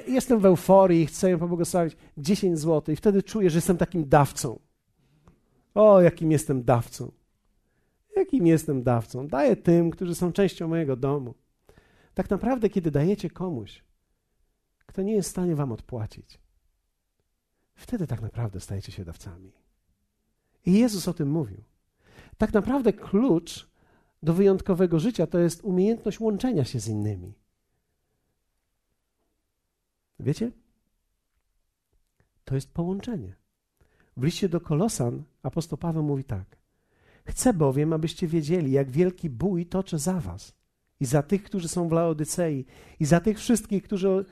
jestem 0.08 0.40
w 0.40 0.46
euforii, 0.46 1.06
chcę 1.06 1.30
ją 1.30 1.40
pobłogosławić, 1.40 1.98
10 2.18 2.60
zł 2.60 2.94
i 2.94 2.96
wtedy 2.96 3.24
czuję, 3.24 3.50
że 3.50 3.58
jestem 3.58 3.78
takim 3.78 4.10
dawcą. 4.10 4.60
O, 5.74 6.02
jakim 6.02 6.32
jestem 6.32 6.64
dawcą. 6.64 7.12
Jakim 8.16 8.48
jestem 8.48 8.84
dawcą? 8.84 9.28
Daję 9.28 9.56
tym, 9.56 9.92
którzy 9.92 10.16
są 10.16 10.32
częścią 10.32 10.68
mojego 10.68 10.96
domu. 10.96 11.36
Tak 12.14 12.30
naprawdę, 12.30 12.70
kiedy 12.70 12.92
dajecie 12.92 13.30
komuś, 13.30 13.84
kto 14.86 15.02
nie 15.02 15.14
jest 15.14 15.30
w 15.30 15.32
stanie 15.32 15.56
wam 15.56 15.72
odpłacić, 15.72 16.40
wtedy 17.76 18.08
tak 18.08 18.22
naprawdę 18.22 18.60
stajecie 18.60 18.92
się 18.92 19.06
dawcami. 19.06 19.52
I 20.66 20.74
Jezus 20.74 21.08
o 21.08 21.14
tym 21.14 21.32
mówił. 21.32 21.64
Tak 22.38 22.54
naprawdę 22.54 22.94
klucz 22.94 23.70
do 24.24 24.34
wyjątkowego 24.34 25.00
życia 25.00 25.28
to 25.28 25.40
jest 25.40 25.64
umiejętność 25.64 26.20
łączenia 26.20 26.66
się 26.66 26.80
z 26.80 26.88
innymi. 26.88 27.34
Wiecie? 30.22 30.52
To 32.46 32.56
jest 32.56 32.74
połączenie. 32.74 33.36
W 34.18 34.24
liście 34.24 34.50
do 34.50 34.62
Kolosan 34.62 35.24
apostoł 35.44 35.78
Paweł 35.78 36.04
mówi 36.04 36.24
tak. 36.24 36.58
Chcę 37.26 37.54
bowiem, 37.54 37.94
abyście 37.94 38.28
wiedzieli, 38.28 38.72
jak 38.72 38.92
wielki 38.92 39.30
bój 39.30 39.66
toczę 39.66 40.00
za 40.00 40.20
was 40.20 40.54
i 41.00 41.06
za 41.06 41.24
tych, 41.24 41.44
którzy 41.44 41.68
są 41.68 41.90
w 41.90 41.92
Laodycei 41.92 42.66
i 43.00 43.06
za 43.06 43.20
tych 43.20 43.40
wszystkich, 43.40 43.84
którzy, 43.84 44.26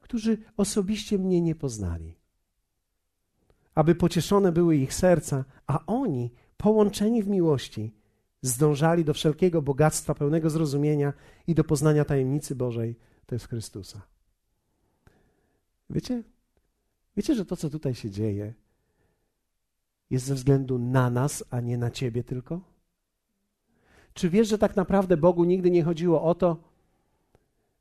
którzy 0.00 0.38
osobiście 0.56 1.18
mnie 1.18 1.40
nie 1.40 1.54
poznali. 1.54 2.16
Aby 3.74 3.94
pocieszone 3.94 4.52
były 4.52 4.76
ich 4.76 4.94
serca, 4.94 5.44
a 5.66 5.86
oni, 5.86 6.32
połączeni 6.56 7.22
w 7.22 7.28
miłości, 7.28 7.94
zdążali 8.42 9.04
do 9.04 9.14
wszelkiego 9.14 9.62
bogactwa 9.62 10.14
pełnego 10.14 10.50
zrozumienia 10.50 11.12
i 11.46 11.54
do 11.54 11.64
poznania 11.64 12.04
tajemnicy 12.04 12.54
Bożej, 12.54 12.98
to 13.26 13.34
jest 13.34 13.48
Chrystusa. 13.48 14.11
Wiecie? 15.92 16.22
Wiecie, 17.16 17.34
że 17.34 17.44
to, 17.44 17.56
co 17.56 17.70
tutaj 17.70 17.94
się 17.94 18.10
dzieje, 18.10 18.54
jest 20.10 20.24
ze 20.24 20.34
względu 20.34 20.78
na 20.78 21.10
nas, 21.10 21.44
a 21.50 21.60
nie 21.60 21.78
na 21.78 21.90
ciebie 21.90 22.24
tylko? 22.24 22.60
Czy 24.14 24.30
wiesz, 24.30 24.48
że 24.48 24.58
tak 24.58 24.76
naprawdę 24.76 25.16
Bogu 25.16 25.44
nigdy 25.44 25.70
nie 25.70 25.84
chodziło 25.84 26.22
o 26.22 26.34
to? 26.34 26.56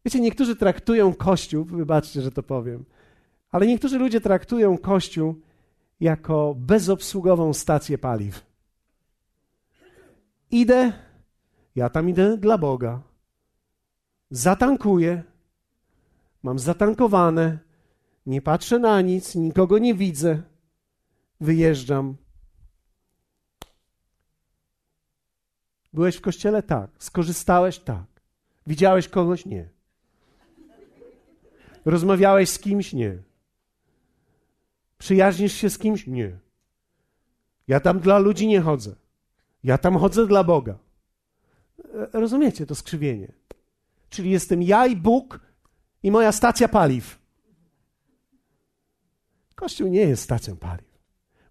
Wiecie, 0.06 0.20
niektórzy 0.20 0.56
traktują 0.56 1.14
Kościół, 1.14 1.66
wybaczcie, 1.66 2.22
że 2.22 2.32
to 2.32 2.44
powiem, 2.44 2.86
ale 3.52 3.68
niektórzy 3.68 4.00
ludzie 4.00 4.22
traktują 4.22 4.78
Kościół 4.78 5.42
jako 6.00 6.56
bezobsługową 6.58 7.54
stację 7.54 7.98
paliw. 7.98 8.46
Idę, 10.52 10.94
ja 11.76 11.90
tam 11.90 12.10
idę 12.10 12.38
dla 12.38 12.58
Boga. 12.58 13.02
Zatankuję, 14.30 15.24
mam 16.44 16.60
zatankowane, 16.60 17.60
nie 18.26 18.42
patrzę 18.42 18.80
na 18.80 19.02
nic, 19.02 19.36
nikogo 19.36 19.78
nie 19.78 19.96
widzę. 19.96 20.42
Wyjeżdżam. 21.42 22.18
Byłeś 25.94 26.16
w 26.16 26.22
kościele? 26.22 26.64
Tak. 26.64 26.90
Skorzystałeś? 27.00 27.80
Tak. 27.80 28.06
Widziałeś 28.68 29.08
kogoś? 29.08 29.46
Nie. 29.46 29.70
Rozmawiałeś 31.86 32.50
z 32.50 32.60
kimś? 32.60 32.94
Nie. 32.94 33.18
Przyjaźnisz 34.98 35.54
się 35.54 35.70
z 35.70 35.78
kimś? 35.78 36.08
Nie. 36.08 36.40
Ja 37.68 37.80
tam 37.80 38.00
dla 38.00 38.20
ludzi 38.20 38.48
nie 38.48 38.62
chodzę. 38.62 38.96
Ja 39.64 39.78
tam 39.78 39.98
chodzę 39.98 40.28
dla 40.28 40.44
Boga. 40.44 40.78
E, 41.94 42.20
rozumiecie 42.20 42.66
to 42.66 42.76
skrzywienie? 42.76 43.32
Czyli 44.10 44.32
jestem 44.32 44.64
ja 44.64 44.88
i 44.88 44.96
Bóg 44.96 45.40
i 46.04 46.12
moja 46.12 46.32
stacja 46.32 46.68
paliw. 46.68 47.21
Kościół 49.62 49.88
nie 49.88 50.00
jest 50.00 50.24
stacją 50.24 50.58
paliw. 50.58 51.00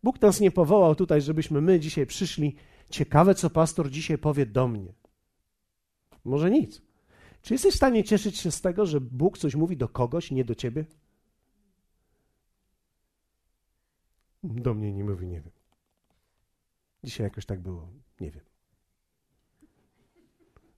Bóg 0.02 0.22
nas 0.22 0.40
nie 0.40 0.50
powołał 0.50 0.94
tutaj, 0.94 1.22
żebyśmy 1.22 1.60
my 1.60 1.80
dzisiaj 1.80 2.06
przyszli. 2.06 2.56
Ciekawe, 2.90 3.34
co 3.34 3.50
pastor 3.50 3.90
dzisiaj 3.90 4.18
powie 4.18 4.46
do 4.46 4.68
mnie. 4.68 4.94
Może 6.24 6.50
nic. 6.50 6.82
Czy 7.42 7.54
jesteś 7.54 7.74
w 7.74 7.76
stanie 7.76 8.04
cieszyć 8.04 8.38
się 8.38 8.50
z 8.50 8.60
tego, 8.60 8.86
że 8.86 9.00
Bóg 9.00 9.38
coś 9.38 9.54
mówi 9.54 9.76
do 9.76 9.88
kogoś, 9.88 10.30
nie 10.30 10.44
do 10.44 10.54
ciebie? 10.54 10.84
Do 14.42 14.74
mnie 14.74 14.92
nie 14.92 15.04
mówi, 15.04 15.26
nie 15.26 15.40
wiem. 15.40 15.52
Dzisiaj 17.04 17.24
jakoś 17.24 17.46
tak 17.46 17.60
było, 17.60 17.88
nie 18.20 18.30
wiem. 18.30 18.44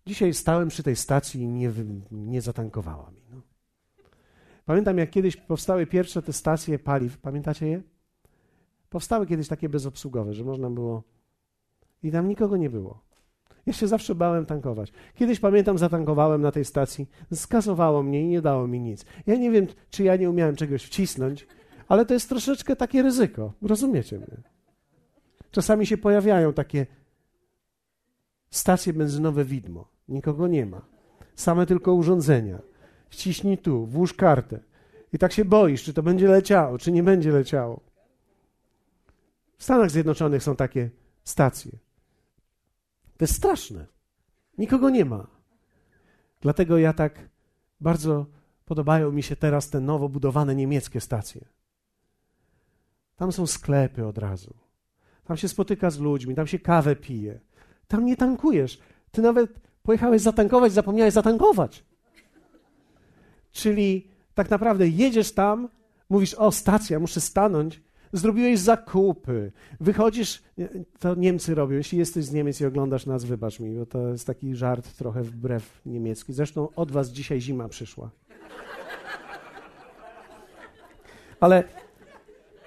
Dzisiaj 0.06 0.34
stałem 0.34 0.68
przy 0.68 0.82
tej 0.82 0.96
stacji 0.96 1.40
i 1.40 1.48
nie, 1.48 1.72
nie 2.10 2.42
zatankowała 2.42 3.10
mi. 3.10 3.21
Pamiętam, 4.64 4.98
jak 4.98 5.10
kiedyś 5.10 5.36
powstały 5.36 5.86
pierwsze 5.86 6.22
te 6.22 6.32
stacje 6.32 6.78
paliw. 6.78 7.18
Pamiętacie 7.18 7.66
je? 7.66 7.82
Powstały 8.90 9.26
kiedyś 9.26 9.48
takie 9.48 9.68
bezobsługowe, 9.68 10.34
że 10.34 10.44
można 10.44 10.70
było. 10.70 11.02
I 12.02 12.10
tam 12.10 12.28
nikogo 12.28 12.56
nie 12.56 12.70
było. 12.70 13.00
Ja 13.66 13.72
się 13.72 13.86
zawsze 13.86 14.14
bałem 14.14 14.46
tankować. 14.46 14.92
Kiedyś 15.14 15.40
pamiętam, 15.40 15.78
zatankowałem 15.78 16.42
na 16.42 16.52
tej 16.52 16.64
stacji, 16.64 17.08
skasowało 17.34 18.02
mnie 18.02 18.22
i 18.22 18.26
nie 18.26 18.42
dało 18.42 18.68
mi 18.68 18.80
nic. 18.80 19.04
Ja 19.26 19.36
nie 19.36 19.50
wiem, 19.50 19.66
czy 19.90 20.04
ja 20.04 20.16
nie 20.16 20.30
umiałem 20.30 20.56
czegoś 20.56 20.84
wcisnąć, 20.84 21.46
ale 21.88 22.06
to 22.06 22.14
jest 22.14 22.28
troszeczkę 22.28 22.76
takie 22.76 23.02
ryzyko. 23.02 23.52
Rozumiecie 23.62 24.18
mnie? 24.18 24.42
Czasami 25.50 25.86
się 25.86 25.96
pojawiają 25.96 26.52
takie 26.52 26.86
stacje 28.50 28.92
benzynowe 28.92 29.44
widmo. 29.44 29.88
Nikogo 30.08 30.46
nie 30.48 30.66
ma. 30.66 30.82
Same 31.34 31.66
tylko 31.66 31.94
urządzenia 31.94 32.71
wciśnij 33.12 33.58
tu, 33.58 33.86
włóż 33.86 34.14
kartę. 34.14 34.60
I 35.12 35.18
tak 35.18 35.32
się 35.32 35.44
boisz, 35.44 35.82
czy 35.82 35.94
to 35.94 36.02
będzie 36.02 36.28
leciało, 36.28 36.78
czy 36.78 36.92
nie 36.92 37.02
będzie 37.02 37.32
leciało. 37.32 37.80
W 39.58 39.64
Stanach 39.64 39.90
Zjednoczonych 39.90 40.42
są 40.42 40.56
takie 40.56 40.90
stacje. 41.24 41.72
To 43.16 43.24
jest 43.24 43.36
straszne. 43.36 43.86
Nikogo 44.58 44.90
nie 44.90 45.04
ma. 45.04 45.26
Dlatego 46.40 46.78
ja 46.78 46.92
tak 46.92 47.28
bardzo 47.80 48.26
podobają 48.64 49.12
mi 49.12 49.22
się 49.22 49.36
teraz 49.36 49.70
te 49.70 49.80
nowo 49.80 50.08
budowane 50.08 50.54
niemieckie 50.54 51.00
stacje. 51.00 51.44
Tam 53.16 53.32
są 53.32 53.46
sklepy 53.46 54.06
od 54.06 54.18
razu. 54.18 54.54
Tam 55.24 55.36
się 55.36 55.48
spotyka 55.48 55.90
z 55.90 55.98
ludźmi, 55.98 56.34
tam 56.34 56.46
się 56.46 56.58
kawę 56.58 56.96
pije. 56.96 57.40
Tam 57.88 58.04
nie 58.04 58.16
tankujesz. 58.16 58.80
Ty 59.10 59.22
nawet 59.22 59.60
pojechałeś 59.82 60.22
zatankować, 60.22 60.72
zapomniałeś 60.72 61.14
zatankować. 61.14 61.84
Czyli 63.52 64.08
tak 64.34 64.50
naprawdę 64.50 64.88
jedziesz 64.88 65.32
tam, 65.32 65.68
mówisz, 66.10 66.34
o 66.34 66.52
stacja, 66.52 67.00
muszę 67.00 67.20
stanąć, 67.20 67.82
zrobiłeś 68.12 68.58
zakupy, 68.58 69.52
wychodzisz, 69.80 70.42
to 70.98 71.14
Niemcy 71.14 71.54
robią, 71.54 71.76
jeśli 71.76 71.98
jesteś 71.98 72.24
z 72.24 72.32
Niemiec 72.32 72.60
i 72.60 72.66
oglądasz 72.66 73.06
nas, 73.06 73.24
wybacz 73.24 73.60
mi, 73.60 73.76
bo 73.76 73.86
to 73.86 74.08
jest 74.08 74.26
taki 74.26 74.54
żart 74.54 74.96
trochę 74.96 75.22
wbrew 75.22 75.80
niemiecki. 75.86 76.32
Zresztą 76.32 76.68
od 76.76 76.90
was 76.90 77.08
dzisiaj 77.08 77.40
zima 77.40 77.68
przyszła. 77.68 78.10
Ale 81.40 81.64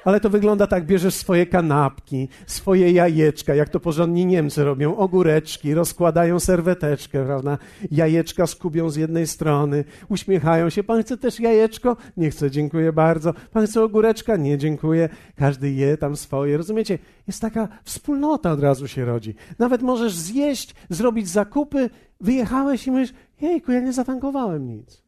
ale 0.06 0.20
to 0.20 0.30
wygląda 0.30 0.68
tak, 0.68 0.86
bierzesz 0.86 1.14
swoje 1.14 1.45
kanapki, 1.45 2.28
swoje 2.47 2.91
jajeczka, 2.91 3.56
jak 3.56 3.70
to 3.70 3.80
porządni 3.80 4.26
Niemcy 4.26 4.64
robią, 4.64 4.97
ogóreczki, 4.97 5.74
rozkładają 5.74 6.39
serweteczkę, 6.39 7.26
prawda? 7.26 7.58
Jajeczka 7.91 8.47
skubią 8.47 8.89
z 8.89 8.95
jednej 8.95 9.28
strony, 9.28 9.84
uśmiechają 10.10 10.70
się. 10.70 10.84
Pan 10.84 11.03
chce 11.03 11.18
też 11.18 11.39
jajeczko? 11.39 11.97
Nie 12.18 12.30
chcę, 12.30 12.51
dziękuję 12.51 12.93
bardzo. 12.93 13.34
Pan 13.51 13.68
chce 13.68 13.84
ogóreczka? 13.84 14.36
Nie, 14.36 14.58
dziękuję. 14.58 15.10
Każdy 15.36 15.72
je 15.72 15.97
tam 15.97 16.16
swoje. 16.16 16.58
Rozumiecie? 16.58 16.99
Jest 17.28 17.41
taka 17.41 17.68
wspólnota 17.84 18.51
od 18.51 18.60
razu 18.60 18.88
się 18.88 19.06
rodzi. 19.06 19.36
Nawet 19.60 19.82
możesz 19.82 20.14
zjeść, 20.14 20.76
zrobić 20.89 21.30
zakupy, 21.30 21.89
wyjechałeś 22.22 22.88
i 22.88 22.91
mówisz, 22.91 23.14
jejku, 23.41 23.72
ja 23.72 23.80
nie 23.80 23.93
zatankowałem 23.93 24.68
nic. 24.68 25.05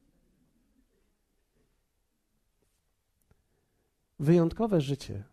Wyjątkowe 4.20 4.82
życie 4.82 5.24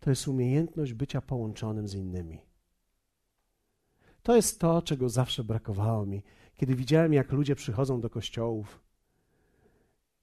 to 0.00 0.10
jest 0.10 0.28
umiejętność 0.28 0.92
bycia 0.92 1.20
połączonym 1.20 1.88
z 1.88 1.94
innymi. 1.94 2.40
To 4.22 4.36
jest 4.36 4.60
to, 4.60 4.82
czego 4.82 5.08
zawsze 5.08 5.44
brakowało 5.44 6.06
mi, 6.06 6.22
kiedy 6.54 6.74
widziałem, 6.74 7.12
jak 7.12 7.32
ludzie 7.32 7.54
przychodzą 7.54 8.00
do 8.00 8.10
kościołów. 8.10 8.80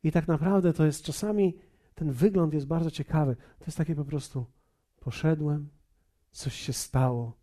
I 0.04 0.12
tak 0.12 0.28
naprawdę 0.28 0.74
to 0.74 0.86
jest 0.86 1.04
czasami, 1.04 1.58
ten 1.96 2.12
wygląd 2.12 2.54
jest 2.54 2.68
bardzo 2.68 2.92
ciekawy. 2.92 3.36
To 3.36 3.66
jest 3.66 3.78
takie 3.78 3.96
po 3.96 4.06
prostu: 4.06 4.46
poszedłem, 5.00 5.70
coś 6.32 6.56
się 6.56 6.74
stało, 6.74 7.38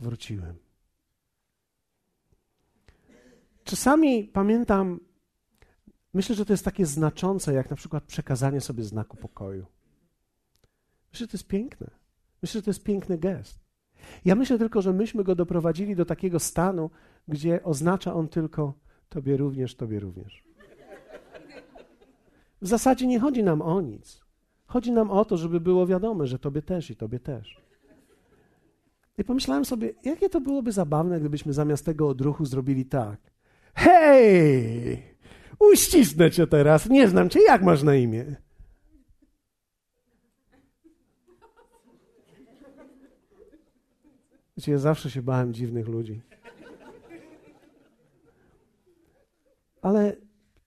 wróciłem. 0.00 0.56
Czasami 3.64 4.24
pamiętam, 4.24 5.00
myślę, 6.14 6.34
że 6.34 6.44
to 6.44 6.52
jest 6.52 6.64
takie 6.64 6.86
znaczące, 6.86 7.54
jak 7.54 7.70
na 7.70 7.76
przykład 7.76 8.04
przekazanie 8.04 8.60
sobie 8.60 8.84
znaku 8.84 9.16
pokoju. 9.16 9.66
Myślę, 11.12 11.24
że 11.24 11.28
to 11.28 11.36
jest 11.36 11.48
piękne. 11.48 11.90
Myślę, 12.42 12.58
że 12.58 12.62
to 12.62 12.70
jest 12.70 12.84
piękny 12.84 13.18
gest. 13.18 13.58
Ja 14.24 14.34
myślę 14.34 14.58
tylko, 14.58 14.82
że 14.82 14.92
myśmy 14.92 15.24
go 15.24 15.34
doprowadzili 15.34 15.96
do 15.96 16.04
takiego 16.04 16.38
stanu, 16.38 16.90
gdzie 17.28 17.62
oznacza 17.62 18.14
on 18.14 18.28
tylko 18.28 18.74
Tobie 19.08 19.36
również, 19.36 19.74
Tobie 19.74 20.00
również. 20.00 20.44
W 22.62 22.68
zasadzie 22.68 23.06
nie 23.06 23.20
chodzi 23.20 23.42
nam 23.42 23.62
o 23.62 23.80
nic. 23.80 24.20
Chodzi 24.66 24.92
nam 24.92 25.10
o 25.10 25.24
to, 25.24 25.36
żeby 25.36 25.60
było 25.60 25.86
wiadome, 25.86 26.26
że 26.26 26.38
Tobie 26.38 26.62
też 26.62 26.90
i 26.90 26.96
Tobie 26.96 27.20
też. 27.20 27.56
I 29.18 29.24
pomyślałem 29.24 29.64
sobie, 29.64 29.94
jakie 30.04 30.28
to 30.28 30.40
byłoby 30.40 30.72
zabawne, 30.72 31.20
gdybyśmy 31.20 31.52
zamiast 31.52 31.84
tego 31.84 32.08
odruchu 32.08 32.44
zrobili 32.44 32.86
tak. 32.86 33.20
Hej! 33.74 35.02
Uścisnę 35.58 36.30
cię 36.30 36.46
teraz, 36.46 36.88
nie 36.88 37.08
znam 37.08 37.30
cię, 37.30 37.40
jak 37.42 37.62
masz 37.62 37.82
na 37.82 37.94
imię? 37.94 38.36
Wiecie, 44.56 44.72
ja 44.72 44.78
zawsze 44.78 45.10
się 45.10 45.22
bałem 45.22 45.54
dziwnych 45.54 45.88
ludzi. 45.88 46.22
Ale 49.82 50.16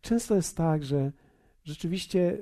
często 0.01 0.35
jest 0.35 0.57
tak, 0.57 0.83
że 0.83 1.11
rzeczywiście 1.63 2.37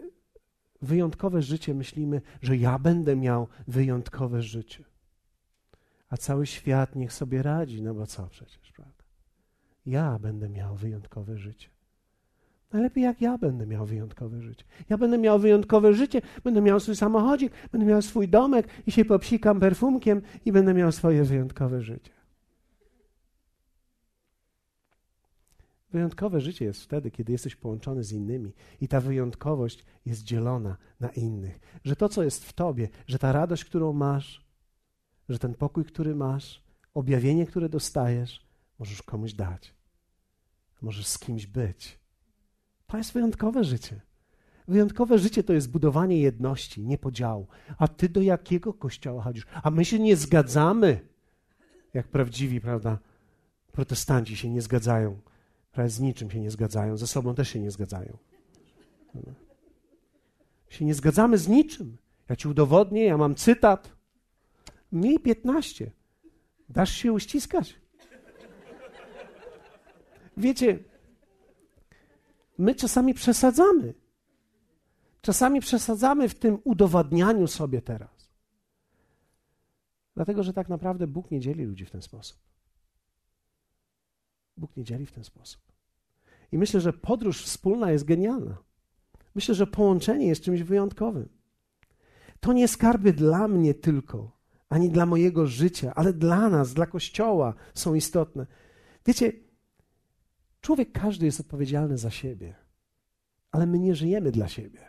wyjątkowe 0.82 1.42
życie 1.42 1.74
myślimy, 1.74 2.22
że 2.42 2.58
ja 2.58 2.80
będę 2.80 3.16
miał 3.16 3.48
wyjątkowe 3.68 4.42
życie. 4.42 4.84
A 6.10 6.18
cały 6.18 6.46
świat 6.46 6.96
niech 6.96 7.14
sobie 7.14 7.44
radzi, 7.44 7.82
no 7.82 7.94
bo 7.94 8.08
co 8.08 8.28
przecież, 8.28 8.72
prawda? 8.72 9.04
Ja 9.86 10.20
będę 10.20 10.50
miał 10.50 10.76
wyjątkowe 10.76 11.38
życie. 11.38 11.73
Najlepiej 12.74 13.04
jak 13.04 13.22
ja 13.22 13.38
będę 13.38 13.68
miał 13.68 13.86
wyjątkowe 13.86 14.42
życie. 14.42 14.66
Ja 14.90 14.98
będę 14.98 15.18
miał 15.18 15.40
wyjątkowe 15.40 15.94
życie, 15.94 16.22
będę 16.44 16.62
miał 16.62 16.80
swój 16.80 16.96
samochodzik, 16.96 17.54
będę 17.72 17.88
miał 17.88 18.02
swój 18.02 18.28
domek 18.28 18.68
i 18.88 18.92
się 18.92 19.06
popsikam 19.06 19.60
perfumkiem 19.60 20.22
i 20.46 20.52
będę 20.52 20.74
miał 20.74 20.92
swoje 20.92 21.24
wyjątkowe 21.24 21.82
życie. 21.82 22.12
Wyjątkowe 25.92 26.42
życie 26.42 26.66
jest 26.66 26.84
wtedy, 26.84 27.12
kiedy 27.12 27.32
jesteś 27.32 27.56
połączony 27.56 28.04
z 28.04 28.12
innymi 28.12 28.54
i 28.82 28.88
ta 28.88 29.02
wyjątkowość 29.02 29.86
jest 30.06 30.24
dzielona 30.24 30.78
na 31.00 31.10
innych. 31.10 31.60
Że 31.84 31.96
to, 31.96 32.10
co 32.10 32.24
jest 32.24 32.46
w 32.46 32.54
tobie, 32.54 32.90
że 33.08 33.20
ta 33.20 33.32
radość, 33.32 33.66
którą 33.66 33.94
masz, 33.94 34.46
że 35.30 35.40
ten 35.40 35.54
pokój, 35.54 35.86
który 35.86 36.16
masz, 36.16 36.64
objawienie, 36.94 37.46
które 37.46 37.70
dostajesz, 37.70 38.48
możesz 38.80 39.02
komuś 39.02 39.34
dać. 39.34 39.74
Możesz 40.82 41.08
z 41.08 41.20
kimś 41.20 41.48
być. 41.48 42.03
To 42.94 42.98
jest 42.98 43.14
wyjątkowe 43.14 43.64
życie. 43.64 44.02
Wyjątkowe 44.68 45.20
życie 45.20 45.44
to 45.44 45.54
jest 45.54 45.72
budowanie 45.72 46.20
jedności, 46.20 46.82
nie 46.82 46.98
podziału. 46.98 47.48
A 47.78 47.88
ty 47.88 48.10
do 48.10 48.22
jakiego 48.22 48.74
kościoła 48.74 49.24
chodzisz? 49.24 49.46
A 49.64 49.72
my 49.72 49.86
się 49.86 50.00
nie 50.00 50.16
zgadzamy, 50.16 51.00
jak 51.94 52.08
prawdziwi, 52.08 52.62
prawda? 52.62 53.00
Protestanci 53.72 54.38
się 54.38 54.50
nie 54.50 54.62
zgadzają. 54.62 55.20
Prawie 55.72 55.90
z 55.90 56.00
niczym 56.00 56.32
się 56.32 56.40
nie 56.40 56.52
zgadzają, 56.52 56.98
ze 56.98 57.08
sobą 57.08 57.36
też 57.36 57.50
się 57.50 57.60
nie 57.60 57.72
zgadzają. 57.72 58.18
Się 60.70 60.86
nie 60.86 60.94
zgadzamy 60.94 61.38
z 61.38 61.48
niczym. 61.48 61.98
Ja 62.30 62.36
ci 62.36 62.48
udowodnię, 62.48 63.06
ja 63.06 63.18
mam 63.18 63.36
cytat. 63.36 63.96
Mi 64.92 65.20
15. 65.20 65.92
Dasz 66.70 66.92
się 66.92 67.14
uściskać? 67.14 67.80
Wiecie, 70.38 70.93
my 72.58 72.76
czasami 72.76 73.14
przesadzamy. 73.14 73.94
Czasami 75.22 75.62
przesadzamy 75.62 76.30
w 76.30 76.36
tym 76.36 76.58
udowadnianiu 76.64 77.48
sobie 77.48 77.82
teraz. 77.82 78.30
Dlatego, 80.16 80.44
że 80.44 80.54
tak 80.54 80.70
naprawdę 80.70 81.08
Bóg 81.08 81.32
nie 81.32 81.40
dzieli 81.40 81.64
ludzi 81.64 81.86
w 81.86 81.92
ten 81.92 82.02
sposób. 82.02 82.38
Bóg 84.58 84.78
nie 84.78 84.84
dzieli 84.84 85.06
w 85.06 85.12
ten 85.12 85.24
sposób. 85.24 85.62
I 86.52 86.58
myślę, 86.58 86.82
że 86.82 86.94
podróż 86.94 87.44
wspólna 87.44 87.92
jest 87.92 88.06
genialna. 88.06 88.58
Myślę, 89.36 89.56
że 89.56 89.68
połączenie 89.68 90.28
jest 90.28 90.44
czymś 90.44 90.62
wyjątkowym. 90.62 91.30
To 92.40 92.54
nie 92.54 92.68
skarby 92.68 93.14
dla 93.14 93.48
mnie 93.48 93.74
tylko, 93.74 94.32
ani 94.70 94.90
dla 94.90 95.06
mojego 95.06 95.48
życia, 95.48 95.94
ale 95.96 96.14
dla 96.14 96.50
nas, 96.50 96.74
dla 96.74 96.86
Kościoła 96.86 97.54
są 97.74 97.94
istotne. 97.94 98.46
Wiecie, 99.06 99.32
Człowiek 100.64 100.92
każdy 100.92 101.26
jest 101.26 101.40
odpowiedzialny 101.40 101.98
za 101.98 102.12
siebie, 102.12 102.56
ale 103.52 103.66
my 103.66 103.80
nie 103.80 103.96
żyjemy 103.96 104.32
dla 104.32 104.48
siebie. 104.48 104.80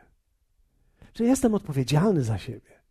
Że 1.14 1.24
jestem 1.24 1.54
odpowiedzialny 1.54 2.22
za 2.22 2.38
siebie, 2.38 2.82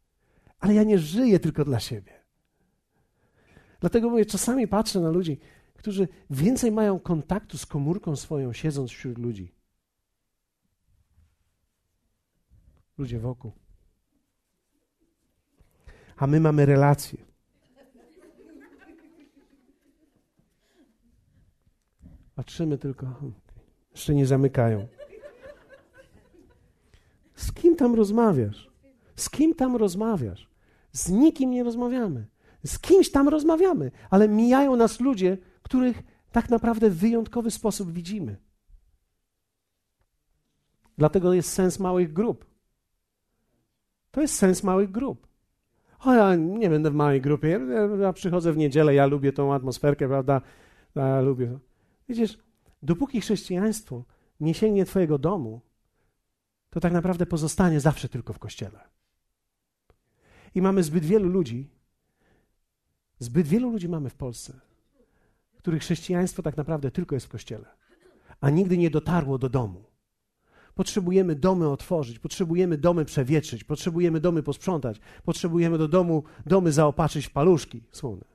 ale 0.60 0.74
ja 0.74 0.84
nie 0.84 1.00
żyję 1.00 1.40
tylko 1.40 1.66
dla 1.66 1.80
siebie. 1.80 2.24
Dlatego 3.80 4.10
mówię, 4.10 4.26
czasami 4.26 4.68
patrzę 4.68 5.00
na 5.00 5.10
ludzi, 5.10 5.40
którzy 5.74 6.08
więcej 6.30 6.72
mają 6.72 7.00
kontaktu 7.00 7.58
z 7.58 7.66
komórką 7.66 8.16
swoją, 8.16 8.54
siedząc 8.54 8.92
wśród 8.92 9.18
ludzi. 9.18 9.56
Ludzie 12.98 13.20
wokół. 13.20 13.52
A 16.18 16.28
my 16.28 16.40
mamy 16.40 16.66
relacje. 16.66 17.33
Patrzymy 22.36 22.78
tylko, 22.78 23.06
hmm, 23.06 23.34
jeszcze 23.92 24.16
nie 24.16 24.26
zamykają. 24.26 24.88
Z 27.36 27.52
kim 27.52 27.76
tam 27.76 27.96
rozmawiasz? 27.96 28.70
Z 29.16 29.30
kim 29.30 29.56
tam 29.56 29.76
rozmawiasz? 29.76 30.50
Z 30.92 31.10
nikim 31.10 31.52
nie 31.52 31.64
rozmawiamy. 31.64 32.28
Z 32.66 32.80
kimś 32.80 33.12
tam 33.12 33.30
rozmawiamy, 33.30 33.92
ale 34.10 34.30
mijają 34.30 34.76
nas 34.76 35.00
ludzie, 35.00 35.38
których 35.64 36.04
tak 36.32 36.50
naprawdę 36.50 36.90
w 36.90 36.98
wyjątkowy 36.98 37.52
sposób 37.52 37.92
widzimy. 37.92 38.38
Dlatego 40.98 41.34
jest 41.34 41.50
sens 41.50 41.80
małych 41.80 42.14
grup. 42.14 42.46
To 44.12 44.22
jest 44.22 44.36
sens 44.36 44.64
małych 44.64 44.92
grup. 44.92 45.28
O, 46.00 46.14
ja 46.14 46.36
nie 46.36 46.70
będę 46.70 46.92
w 46.92 46.94
małej 46.94 47.22
grupie. 47.22 47.60
Ja, 47.70 48.06
ja 48.06 48.14
przychodzę 48.14 48.54
w 48.54 48.58
niedzielę, 48.58 48.94
ja 48.94 49.06
lubię 49.06 49.34
tą 49.34 49.54
atmosferkę, 49.54 50.08
prawda? 50.08 50.42
Ja 50.96 51.22
lubię. 51.22 51.60
Widzisz, 52.10 52.38
dopóki 52.84 53.22
chrześcijaństwo 53.22 54.06
nie 54.40 54.54
sięgnie 54.54 54.86
Twojego 54.86 55.18
domu, 55.18 55.62
to 56.70 56.80
tak 56.80 56.94
naprawdę 56.94 57.26
pozostanie 57.26 57.80
zawsze 57.80 58.10
tylko 58.10 58.34
w 58.34 58.40
kościele. 58.40 58.80
I 60.56 60.62
mamy 60.62 60.84
zbyt 60.84 61.06
wielu 61.06 61.30
ludzi, 61.30 61.70
zbyt 63.20 63.48
wielu 63.48 63.72
ludzi 63.72 63.90
mamy 63.90 64.10
w 64.10 64.16
Polsce, 64.16 64.60
których 65.58 65.82
chrześcijaństwo 65.82 66.44
tak 66.44 66.58
naprawdę 66.58 66.92
tylko 66.92 67.16
jest 67.16 67.26
w 67.26 67.30
kościele, 67.30 67.66
a 68.42 68.50
nigdy 68.50 68.78
nie 68.78 68.90
dotarło 68.90 69.38
do 69.38 69.50
domu. 69.50 69.84
Potrzebujemy 70.76 71.36
domy 71.36 71.70
otworzyć, 71.70 72.20
potrzebujemy 72.20 72.78
domy 72.78 73.06
przewietrzyć, 73.06 73.64
potrzebujemy 73.64 74.20
domy 74.20 74.44
posprzątać, 74.44 75.00
potrzebujemy 75.24 75.78
do 75.78 75.88
domu 75.88 76.24
domy 76.46 76.72
zaopatrzyć 76.72 77.28
w 77.28 77.32
paluszki 77.32 77.84
słone. 77.92 78.26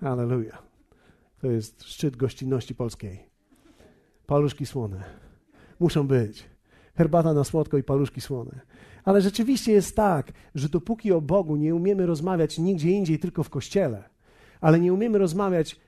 Aleluja. 0.00 0.69
To 1.40 1.50
jest 1.50 1.82
szczyt 1.82 2.16
gościnności 2.16 2.74
polskiej. 2.74 3.30
Paluszki 4.26 4.66
słone. 4.66 5.04
Muszą 5.80 6.06
być. 6.06 6.44
Herbata 6.94 7.34
na 7.34 7.44
słodko 7.44 7.78
i 7.78 7.82
paluszki 7.82 8.20
słone. 8.20 8.60
Ale 9.04 9.20
rzeczywiście 9.20 9.72
jest 9.72 9.96
tak, 9.96 10.32
że 10.54 10.68
dopóki 10.68 11.12
o 11.12 11.20
Bogu 11.20 11.56
nie 11.56 11.74
umiemy 11.74 12.06
rozmawiać 12.06 12.58
nigdzie 12.58 12.90
indziej, 12.90 13.18
tylko 13.18 13.42
w 13.42 13.50
kościele, 13.50 14.04
ale 14.60 14.80
nie 14.80 14.92
umiemy 14.92 15.18
rozmawiać 15.18 15.80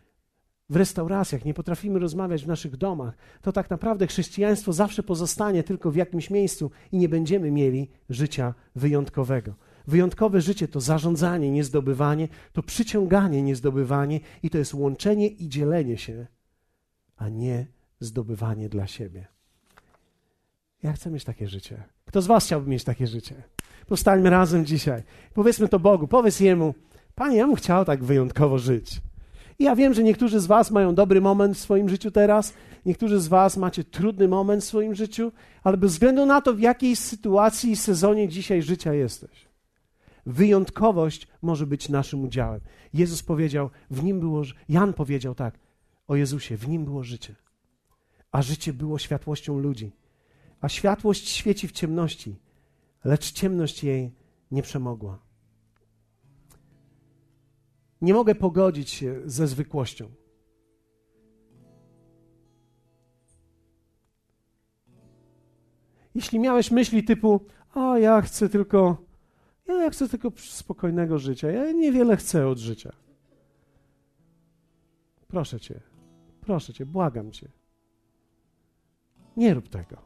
w 0.70 0.76
restauracjach, 0.76 1.44
nie 1.44 1.54
potrafimy 1.54 1.98
rozmawiać 1.98 2.44
w 2.44 2.48
naszych 2.48 2.76
domach, 2.76 3.14
to 3.42 3.52
tak 3.52 3.70
naprawdę 3.70 4.06
chrześcijaństwo 4.06 4.72
zawsze 4.72 5.02
pozostanie 5.02 5.62
tylko 5.62 5.90
w 5.90 5.96
jakimś 5.96 6.30
miejscu 6.30 6.70
i 6.92 6.98
nie 6.98 7.08
będziemy 7.08 7.50
mieli 7.50 7.90
życia 8.10 8.54
wyjątkowego. 8.76 9.54
Wyjątkowe 9.86 10.40
życie 10.40 10.68
to 10.68 10.80
zarządzanie, 10.80 11.50
nie 11.50 11.64
zdobywanie, 11.64 12.28
to 12.52 12.62
przyciąganie, 12.62 13.42
nie 13.42 13.56
zdobywanie 13.56 14.20
i 14.42 14.50
to 14.50 14.58
jest 14.58 14.74
łączenie 14.74 15.28
i 15.28 15.48
dzielenie 15.48 15.98
się, 15.98 16.26
a 17.16 17.28
nie 17.28 17.66
zdobywanie 18.00 18.68
dla 18.68 18.86
siebie. 18.86 19.26
Ja 20.82 20.92
chcę 20.92 21.10
mieć 21.10 21.24
takie 21.24 21.48
życie. 21.48 21.82
Kto 22.04 22.22
z 22.22 22.26
Was 22.26 22.44
chciałby 22.44 22.70
mieć 22.70 22.84
takie 22.84 23.06
życie? 23.06 23.42
Powstańmy 23.86 24.30
razem 24.30 24.66
dzisiaj. 24.66 25.02
Powiedzmy 25.34 25.68
to 25.68 25.78
Bogu, 25.78 26.08
powiedz 26.08 26.40
Jemu, 26.40 26.74
Panie, 27.14 27.36
ja 27.36 27.46
bym 27.46 27.56
chciał 27.56 27.84
tak 27.84 28.04
wyjątkowo 28.04 28.58
żyć. 28.58 29.00
I 29.58 29.64
ja 29.64 29.76
wiem, 29.76 29.94
że 29.94 30.02
niektórzy 30.02 30.40
z 30.40 30.46
Was 30.46 30.70
mają 30.70 30.94
dobry 30.94 31.20
moment 31.20 31.56
w 31.56 31.60
swoim 31.60 31.88
życiu 31.88 32.10
teraz, 32.10 32.54
niektórzy 32.86 33.20
z 33.20 33.28
Was 33.28 33.56
macie 33.56 33.84
trudny 33.84 34.28
moment 34.28 34.62
w 34.62 34.66
swoim 34.66 34.94
życiu, 34.94 35.32
ale 35.62 35.76
bez 35.76 35.92
względu 35.92 36.26
na 36.26 36.40
to, 36.40 36.54
w 36.54 36.60
jakiej 36.60 36.96
sytuacji 36.96 37.70
i 37.70 37.76
sezonie 37.76 38.28
dzisiaj 38.28 38.62
życia 38.62 38.94
jesteś, 38.94 39.46
wyjątkowość 40.26 41.28
może 41.42 41.66
być 41.66 41.88
naszym 41.88 42.24
udziałem. 42.24 42.60
Jezus 42.94 43.22
powiedział, 43.22 43.70
w 43.90 44.02
nim 44.02 44.20
było, 44.20 44.42
Jan 44.68 44.92
powiedział 44.92 45.34
tak 45.34 45.58
o 46.08 46.16
Jezusie, 46.16 46.56
w 46.56 46.68
nim 46.68 46.84
było 46.84 47.02
życie, 47.02 47.34
a 48.32 48.42
życie 48.42 48.72
było 48.72 48.98
światłością 48.98 49.58
ludzi. 49.58 49.92
A 50.60 50.68
światłość 50.68 51.28
świeci 51.28 51.68
w 51.68 51.72
ciemności, 51.72 52.36
lecz 53.04 53.32
ciemność 53.32 53.84
jej 53.84 54.14
nie 54.50 54.62
przemogła. 54.62 55.18
Nie 58.00 58.14
mogę 58.14 58.34
pogodzić 58.34 58.90
się 58.90 59.20
ze 59.24 59.46
zwykłością. 59.46 60.10
Jeśli 66.14 66.38
miałeś 66.38 66.70
myśli 66.70 67.04
typu, 67.04 67.40
o 67.74 67.96
ja 67.96 68.22
chcę 68.22 68.48
tylko, 68.48 69.04
ja 69.80 69.90
chcę 69.90 70.08
tylko 70.08 70.32
spokojnego 70.36 71.18
życia, 71.18 71.50
ja 71.50 71.72
niewiele 71.72 72.16
chcę 72.16 72.48
od 72.48 72.58
życia. 72.58 72.92
Proszę 75.28 75.60
cię, 75.60 75.80
proszę 76.40 76.72
cię, 76.72 76.86
błagam 76.86 77.30
cię. 77.30 77.48
Nie 79.36 79.54
rób 79.54 79.68
tego. 79.68 79.96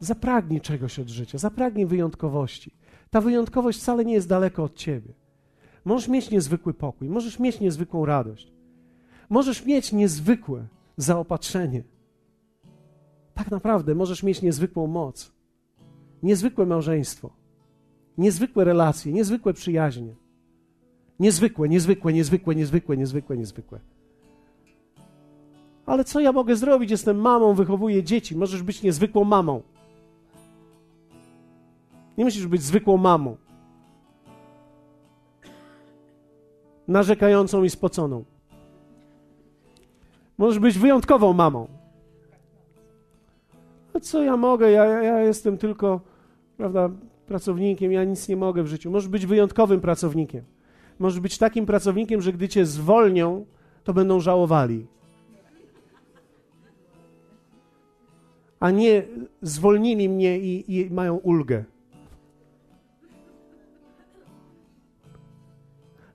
Zapragnij 0.00 0.60
czegoś 0.60 0.98
od 0.98 1.08
życia, 1.08 1.38
zapragnij 1.38 1.86
wyjątkowości. 1.86 2.74
Ta 3.10 3.20
wyjątkowość 3.20 3.78
wcale 3.78 4.04
nie 4.04 4.14
jest 4.14 4.28
daleko 4.28 4.64
od 4.64 4.74
ciebie. 4.74 5.14
Możesz 5.84 6.08
mieć 6.08 6.30
niezwykły 6.30 6.74
pokój, 6.74 7.08
możesz 7.08 7.38
mieć 7.38 7.60
niezwykłą 7.60 8.06
radość, 8.06 8.52
możesz 9.28 9.66
mieć 9.66 9.92
niezwykłe 9.92 10.66
zaopatrzenie. 10.96 11.82
Tak 13.34 13.50
naprawdę 13.50 13.94
możesz 13.94 14.22
mieć 14.22 14.42
niezwykłą 14.42 14.86
moc, 14.86 15.32
niezwykłe 16.22 16.66
małżeństwo, 16.66 17.30
niezwykłe 18.18 18.64
relacje, 18.64 19.12
niezwykłe 19.12 19.52
przyjaźnie. 19.52 20.14
Niezwykłe, 21.20 21.68
niezwykłe, 21.68 22.12
niezwykłe, 22.12 22.54
niezwykłe, 22.54 22.96
niezwykłe, 22.96 23.36
niezwykłe. 23.36 23.80
Ale 25.86 26.04
co 26.04 26.20
ja 26.20 26.32
mogę 26.32 26.56
zrobić? 26.56 26.90
Jestem 26.90 27.20
mamą, 27.20 27.54
wychowuję 27.54 28.02
dzieci. 28.02 28.36
Możesz 28.36 28.62
być 28.62 28.82
niezwykłą 28.82 29.24
mamą. 29.24 29.62
Nie 32.18 32.24
musisz 32.24 32.46
być 32.46 32.62
zwykłą 32.62 32.96
mamą. 32.96 33.36
narzekającą 36.88 37.64
i 37.64 37.70
spoconą. 37.70 38.24
Możesz 40.38 40.58
być 40.58 40.78
wyjątkową 40.78 41.32
mamą. 41.32 41.66
A 43.94 44.00
co 44.00 44.22
ja 44.22 44.36
mogę? 44.36 44.70
Ja, 44.70 44.84
ja 44.84 45.20
jestem 45.20 45.58
tylko, 45.58 46.00
prawda, 46.62 46.90
pracownikiem, 47.26 47.92
ja 47.92 48.04
nic 48.04 48.28
nie 48.28 48.36
mogę 48.36 48.62
w 48.62 48.66
życiu. 48.66 48.90
Możesz 48.90 49.08
być 49.08 49.26
wyjątkowym 49.26 49.80
pracownikiem. 49.80 50.44
Możesz 50.98 51.20
być 51.20 51.38
takim 51.38 51.66
pracownikiem, 51.66 52.22
że 52.22 52.32
gdy 52.32 52.48
cię 52.48 52.66
zwolnią, 52.66 53.46
to 53.84 53.94
będą 53.94 54.20
żałowali. 54.20 54.86
A 58.60 58.70
nie 58.70 59.02
zwolnili 59.42 60.08
mnie 60.08 60.38
i, 60.38 60.76
i 60.76 60.90
mają 60.90 61.16
ulgę. 61.16 61.64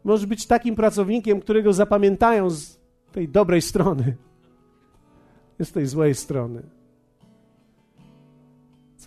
Możesz 0.04 0.26
być 0.26 0.48
takim 0.48 0.76
pracownikiem, 0.76 1.40
którego 1.40 1.74
zapamiętają 1.74 2.50
z 2.50 2.80
tej 3.12 3.30
dobrej 3.30 3.62
strony, 3.62 4.16
z 5.60 5.72
tej 5.72 5.86
złej 5.86 6.16
strony. 6.16 6.77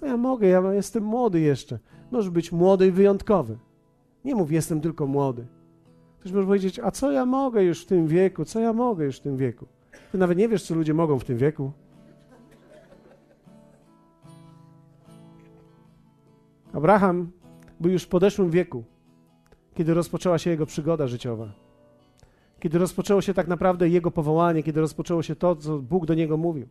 Co 0.01 0.07
ja 0.07 0.17
mogę? 0.17 0.47
Ja 0.47 0.73
jestem 0.73 1.05
młody 1.05 1.41
jeszcze. 1.41 1.79
Możesz 2.11 2.31
być 2.31 2.53
młody 2.53 2.87
i 2.87 2.91
wyjątkowy. 2.91 3.59
Nie 4.25 4.35
mów, 4.35 4.53
jestem 4.53 4.81
tylko 4.81 5.07
młody. 5.07 5.47
Ktoś 6.21 6.33
może 6.33 6.47
powiedzieć, 6.47 6.79
a 6.79 6.91
co 6.91 7.13
ja 7.13 7.27
mogę 7.27 7.65
już 7.65 7.83
w 7.83 7.87
tym 7.87 8.07
wieku? 8.07 8.45
Co 8.45 8.61
ja 8.61 8.73
mogę 8.73 9.05
już 9.05 9.17
w 9.17 9.21
tym 9.21 9.37
wieku? 9.37 9.67
Ty 10.13 10.19
nawet 10.19 10.39
nie 10.39 10.49
wiesz, 10.49 10.63
co 10.63 10.75
ludzie 10.75 10.95
mogą 10.95 11.19
w 11.19 11.25
tym 11.25 11.39
wieku. 11.39 11.73
Abraham 16.73 17.31
był 17.81 17.93
już 17.93 18.03
w 18.03 18.09
podeszłym 18.09 18.51
wieku 18.51 18.85
kiedy 19.81 19.95
rozpoczęła 19.95 20.39
się 20.39 20.51
jego 20.51 20.67
przygoda 20.67 21.07
życiowa. 21.07 21.53
Kiedy 22.61 22.79
rozpoczęło 22.79 23.21
się 23.21 23.35
tak 23.35 23.49
naprawdę 23.49 23.89
jego 23.89 24.11
powołanie, 24.11 24.63
kiedy 24.63 24.81
rozpoczęło 24.81 25.23
się 25.23 25.37
to, 25.37 25.57
co 25.57 25.79
Bóg 25.79 26.07
do 26.07 26.15
niego 26.15 26.37
mówił. 26.37 26.69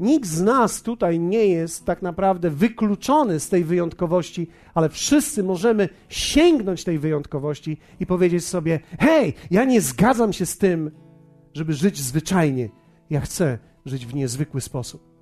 Nikt 0.00 0.28
z 0.28 0.42
nas 0.42 0.82
tutaj 0.82 1.20
nie 1.20 1.46
jest 1.46 1.84
tak 1.84 2.02
naprawdę 2.02 2.50
wykluczony 2.50 3.40
z 3.40 3.48
tej 3.48 3.64
wyjątkowości, 3.64 4.48
ale 4.74 4.88
wszyscy 4.88 5.42
możemy 5.42 5.88
sięgnąć 6.08 6.84
tej 6.84 6.98
wyjątkowości 6.98 7.78
i 8.00 8.06
powiedzieć 8.06 8.44
sobie: 8.44 8.80
Hej, 9.00 9.34
ja 9.50 9.64
nie 9.64 9.80
zgadzam 9.80 10.32
się 10.32 10.46
z 10.46 10.58
tym, 10.58 10.90
żeby 11.54 11.72
żyć 11.72 11.98
zwyczajnie. 12.00 12.68
Ja 13.10 13.20
chcę 13.20 13.58
żyć 13.86 14.06
w 14.06 14.14
niezwykły 14.14 14.60
sposób. 14.60 15.16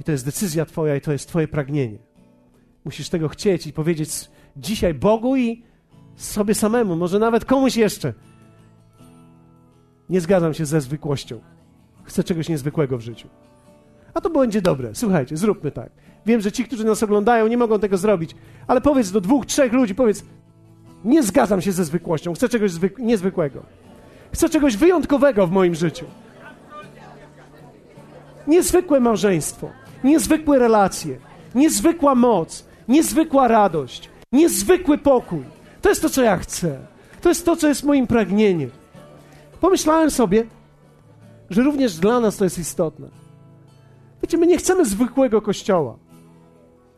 I 0.00 0.04
to 0.04 0.12
jest 0.12 0.24
decyzja 0.24 0.66
Twoja, 0.66 0.96
i 0.96 1.00
to 1.00 1.12
jest 1.12 1.28
Twoje 1.28 1.48
pragnienie. 1.48 1.98
Musisz 2.84 3.08
tego 3.08 3.28
chcieć 3.28 3.66
i 3.66 3.72
powiedzieć 3.72 4.10
dzisiaj 4.56 4.94
Bogu 4.94 5.36
i 5.36 5.62
sobie 6.16 6.54
samemu, 6.54 6.96
może 6.96 7.18
nawet 7.18 7.44
komuś 7.44 7.76
jeszcze. 7.76 8.14
Nie 10.08 10.20
zgadzam 10.20 10.54
się 10.54 10.66
ze 10.66 10.80
zwykłością. 10.80 11.40
Chcę 12.12 12.24
czegoś 12.24 12.48
niezwykłego 12.48 12.98
w 12.98 13.00
życiu. 13.00 13.28
A 14.14 14.20
to 14.20 14.30
będzie 14.30 14.62
dobre. 14.62 14.94
Słuchajcie, 14.94 15.36
zróbmy 15.36 15.70
tak. 15.70 15.90
Wiem, 16.26 16.40
że 16.40 16.52
ci, 16.52 16.64
którzy 16.64 16.84
nas 16.84 17.02
oglądają, 17.02 17.46
nie 17.46 17.56
mogą 17.56 17.78
tego 17.78 17.96
zrobić, 17.96 18.34
ale 18.66 18.80
powiedz 18.80 19.10
do 19.10 19.20
dwóch, 19.20 19.46
trzech 19.46 19.72
ludzi, 19.72 19.94
powiedz, 19.94 20.24
nie 21.04 21.22
zgadzam 21.22 21.60
się 21.60 21.72
ze 21.72 21.84
zwykłością, 21.84 22.34
chcę 22.34 22.48
czegoś 22.48 22.70
zwyk- 22.70 22.98
niezwykłego. 22.98 23.62
Chcę 24.32 24.48
czegoś 24.48 24.76
wyjątkowego 24.76 25.46
w 25.46 25.50
moim 25.50 25.74
życiu. 25.74 26.04
Niezwykłe 28.46 29.00
małżeństwo, 29.00 29.70
niezwykłe 30.04 30.58
relacje, 30.58 31.18
niezwykła 31.54 32.14
moc, 32.14 32.64
niezwykła 32.88 33.48
radość, 33.48 34.10
niezwykły 34.32 34.98
pokój. 34.98 35.44
To 35.82 35.88
jest 35.88 36.02
to, 36.02 36.08
co 36.10 36.22
ja 36.22 36.36
chcę. 36.36 36.78
To 37.20 37.28
jest 37.28 37.44
to, 37.46 37.56
co 37.56 37.68
jest 37.68 37.84
moim 37.84 38.06
pragnieniem. 38.06 38.70
Pomyślałem 39.60 40.10
sobie, 40.10 40.44
że 41.52 41.62
również 41.62 41.96
dla 41.96 42.20
nas 42.20 42.36
to 42.36 42.44
jest 42.44 42.58
istotne. 42.58 43.08
Wiecie, 44.22 44.38
my 44.38 44.46
nie 44.46 44.56
chcemy 44.56 44.84
zwykłego 44.84 45.42
kościoła. 45.42 45.96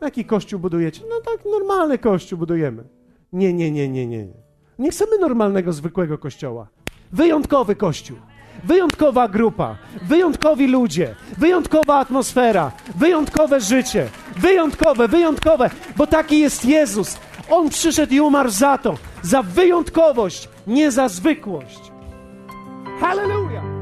Jaki 0.01 0.25
kościół 0.25 0.59
budujecie? 0.59 1.01
No 1.09 1.15
tak, 1.25 1.45
normalny 1.51 1.97
kościół 1.97 2.39
budujemy. 2.39 2.83
Nie, 3.33 3.53
nie, 3.53 3.71
nie, 3.71 3.89
nie, 3.89 4.07
nie. 4.07 4.27
Nie 4.79 4.91
chcemy 4.91 5.17
normalnego, 5.19 5.73
zwykłego 5.73 6.17
kościoła. 6.17 6.67
Wyjątkowy 7.11 7.75
kościół. 7.75 8.17
Wyjątkowa 8.63 9.27
grupa, 9.27 9.77
wyjątkowi 10.01 10.67
ludzie, 10.67 11.15
wyjątkowa 11.37 11.95
atmosfera, 11.95 12.71
wyjątkowe 12.95 13.61
życie, 13.61 14.09
wyjątkowe, 14.37 15.07
wyjątkowe, 15.07 15.69
bo 15.97 16.07
taki 16.07 16.39
jest 16.39 16.65
Jezus. 16.65 17.17
On 17.49 17.69
przyszedł 17.69 18.13
i 18.13 18.19
umarł 18.19 18.49
za 18.49 18.77
to, 18.77 18.97
za 19.21 19.43
wyjątkowość, 19.43 20.49
nie 20.67 20.91
za 20.91 21.07
zwykłość. 21.07 21.91
Hallelujah! 22.99 23.74